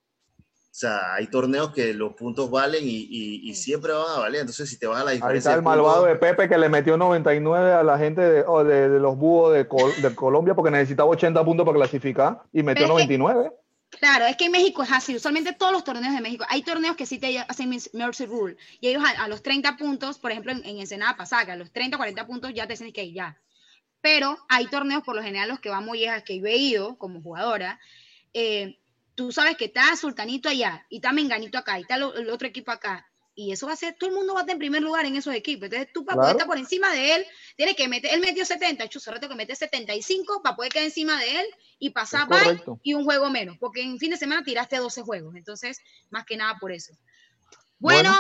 O 0.74 0.76
sea, 0.76 1.14
hay 1.14 1.28
torneos 1.28 1.70
que 1.70 1.94
los 1.94 2.14
puntos 2.14 2.50
valen 2.50 2.82
y, 2.84 3.54
siempre 3.54 3.92
van 3.92 4.10
a 4.10 4.18
valer. 4.18 4.40
Entonces, 4.40 4.68
si 4.68 4.76
te 4.76 4.88
vas 4.88 5.02
a 5.02 5.04
la 5.04 5.12
diferencia. 5.12 5.30
Ahí 5.32 5.38
está 5.38 5.54
el 5.54 5.62
malvado 5.62 6.04
de 6.04 6.16
Pepe 6.16 6.48
que 6.48 6.58
le 6.58 6.68
metió 6.68 6.96
99 6.96 7.72
a 7.72 7.84
la 7.84 7.96
gente 7.96 8.20
de, 8.20 8.42
de, 8.42 8.98
los 8.98 9.16
búhos 9.16 9.54
de, 9.54 9.68
Colombia 10.16 10.56
porque 10.56 10.72
necesitaba 10.72 11.08
80 11.10 11.44
puntos 11.44 11.64
para 11.64 11.78
clasificar 11.78 12.42
y 12.52 12.64
metió 12.64 12.88
99. 12.88 13.52
claro, 14.00 14.24
es 14.24 14.36
que 14.36 14.46
en 14.46 14.50
México 14.50 14.82
es 14.82 14.90
así. 14.90 15.14
Usualmente 15.14 15.52
todos 15.52 15.70
los 15.70 15.84
torneos 15.84 16.12
de 16.12 16.20
México. 16.20 16.44
Hay 16.48 16.64
torneos 16.64 16.96
que 16.96 17.06
sí 17.06 17.20
te 17.20 17.38
hacen 17.38 17.70
Mercy 17.92 18.26
Rule. 18.26 18.56
Y 18.80 18.88
ellos 18.88 19.04
a, 19.16 19.28
los 19.28 19.44
30 19.44 19.76
puntos, 19.76 20.18
por 20.18 20.32
ejemplo, 20.32 20.50
en, 20.50 20.64
en 20.64 20.80
Ensenada 20.80 21.16
Pasaca, 21.16 21.52
a 21.52 21.56
los 21.56 21.70
30, 21.70 21.96
40 21.96 22.26
puntos 22.26 22.52
ya 22.52 22.66
te 22.66 22.72
dicen 22.72 22.92
que 22.92 23.12
ya. 23.12 23.38
Pero 24.00 24.36
hay 24.48 24.66
torneos, 24.66 25.04
por 25.04 25.14
lo 25.14 25.22
general, 25.22 25.50
los 25.50 25.60
que 25.60 25.68
van 25.70 25.84
muy 25.84 25.98
viejas 25.98 26.24
que 26.24 26.40
yo 26.40 26.46
he 26.46 26.56
ido 26.56 26.98
como 26.98 27.22
jugadora. 27.22 27.78
Eh, 28.32 28.76
tú 29.14 29.32
sabes 29.32 29.56
que 29.56 29.66
está 29.66 29.94
Sultanito 29.96 30.48
allá 30.48 30.86
y 30.88 30.96
está 30.96 31.12
Menganito 31.12 31.58
acá 31.58 31.78
y 31.78 31.82
está 31.82 31.96
el 31.96 32.30
otro 32.30 32.48
equipo 32.48 32.70
acá. 32.70 33.06
Y 33.36 33.50
eso 33.50 33.66
va 33.66 33.72
a 33.72 33.76
ser, 33.76 33.96
todo 33.98 34.10
el 34.10 34.16
mundo 34.16 34.32
va 34.32 34.40
a 34.40 34.42
estar 34.42 34.54
en 34.54 34.60
primer 34.60 34.80
lugar 34.80 35.06
en 35.06 35.16
esos 35.16 35.34
equipos. 35.34 35.64
Entonces 35.64 35.92
tú 35.92 36.04
para 36.04 36.16
poder 36.16 36.32
estar 36.32 36.46
por 36.46 36.56
encima 36.56 36.92
de 36.92 37.16
él, 37.16 37.26
tienes 37.56 37.74
que 37.74 37.88
meter, 37.88 38.14
él 38.14 38.20
metió 38.20 38.44
70, 38.44 38.88
chuzo, 38.88 39.10
rato 39.10 39.28
que 39.28 39.34
mete 39.34 39.56
75 39.56 40.40
para 40.42 40.54
poder 40.54 40.70
quedar 40.70 40.86
encima 40.86 41.18
de 41.18 41.40
él 41.40 41.46
y 41.80 41.90
pasar 41.90 42.28
by 42.28 42.62
y 42.84 42.94
un 42.94 43.04
juego 43.04 43.30
menos, 43.30 43.58
porque 43.58 43.82
en 43.82 43.98
fin 43.98 44.10
de 44.10 44.16
semana 44.16 44.44
tiraste 44.44 44.76
12 44.76 45.02
juegos. 45.02 45.34
Entonces, 45.34 45.80
más 46.10 46.24
que 46.24 46.36
nada 46.36 46.58
por 46.60 46.70
eso. 46.70 46.92
Bueno, 47.80 48.12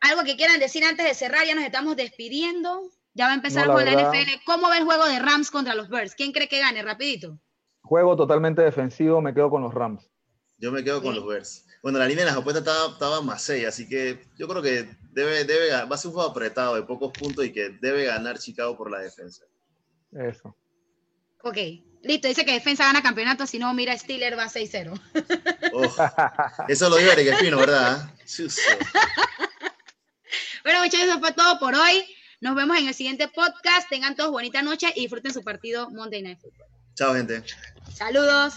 algo 0.00 0.24
que 0.24 0.36
quieran 0.36 0.58
decir 0.58 0.84
antes 0.84 1.06
de 1.06 1.14
cerrar, 1.14 1.46
ya 1.46 1.54
nos 1.54 1.64
estamos 1.64 1.96
despidiendo. 1.96 2.90
Ya 3.14 3.26
va 3.26 3.32
a 3.32 3.36
empezar 3.36 3.66
con 3.66 3.82
la, 3.82 3.92
NFL. 3.92 4.44
¿Cómo 4.44 4.68
ve 4.68 4.78
el 4.78 4.84
juego 4.84 5.06
de 5.06 5.18
Rams 5.18 5.50
contra 5.50 5.74
los 5.74 5.88
Birds? 5.88 6.14
¿Quién 6.14 6.32
cree 6.32 6.48
que 6.48 6.58
gane? 6.58 6.82
Rapidito. 6.82 7.38
Juego 7.80 8.14
totalmente 8.14 8.60
defensivo, 8.60 9.22
me 9.22 9.32
quedo 9.32 9.48
con 9.48 9.62
los 9.62 9.72
Rams. 9.72 10.10
Yo 10.58 10.72
me 10.72 10.82
quedo 10.82 11.02
con 11.02 11.14
los 11.14 11.26
Bears. 11.26 11.66
Bueno, 11.82 11.98
la 11.98 12.06
línea 12.06 12.24
de 12.24 12.30
las 12.30 12.38
apuestas 12.38 12.66
estaba, 12.66 12.92
estaba 12.92 13.20
más 13.20 13.42
6, 13.42 13.66
así 13.66 13.88
que 13.88 14.26
yo 14.36 14.48
creo 14.48 14.62
que 14.62 14.88
debe, 15.12 15.44
debe, 15.44 15.70
va 15.70 15.94
a 15.94 15.98
ser 15.98 16.08
un 16.08 16.14
juego 16.14 16.30
apretado 16.30 16.74
de 16.74 16.82
pocos 16.82 17.12
puntos 17.12 17.44
y 17.44 17.52
que 17.52 17.70
debe 17.80 18.04
ganar 18.04 18.38
Chicago 18.38 18.76
por 18.76 18.90
la 18.90 18.98
defensa. 19.00 19.44
Eso. 20.12 20.56
Ok, 21.42 21.56
listo. 22.02 22.26
Dice 22.26 22.44
que 22.44 22.52
defensa 22.52 22.84
gana 22.84 23.02
campeonato, 23.02 23.46
si 23.46 23.58
no, 23.58 23.72
mira, 23.74 23.96
Steeler 23.96 24.36
va 24.36 24.46
6-0. 24.46 25.00
eso 26.68 26.88
lo 26.88 26.96
dijo 26.96 27.12
Eric 27.12 27.28
Espino, 27.28 27.58
¿verdad? 27.58 28.10
bueno, 30.64 30.80
muchachos, 30.80 31.08
eso 31.08 31.20
fue 31.20 31.32
todo 31.32 31.58
por 31.60 31.74
hoy. 31.74 32.04
Nos 32.40 32.54
vemos 32.54 32.78
en 32.78 32.88
el 32.88 32.94
siguiente 32.94 33.28
podcast. 33.28 33.88
Tengan 33.88 34.16
todos 34.16 34.30
bonita 34.30 34.62
noche 34.62 34.92
y 34.96 35.02
disfruten 35.02 35.32
su 35.32 35.42
partido 35.42 35.88
Monday 35.90 36.22
Night 36.22 36.40
Football. 36.40 36.66
Chao, 36.94 37.14
gente. 37.14 37.42
Saludos. 37.94 38.54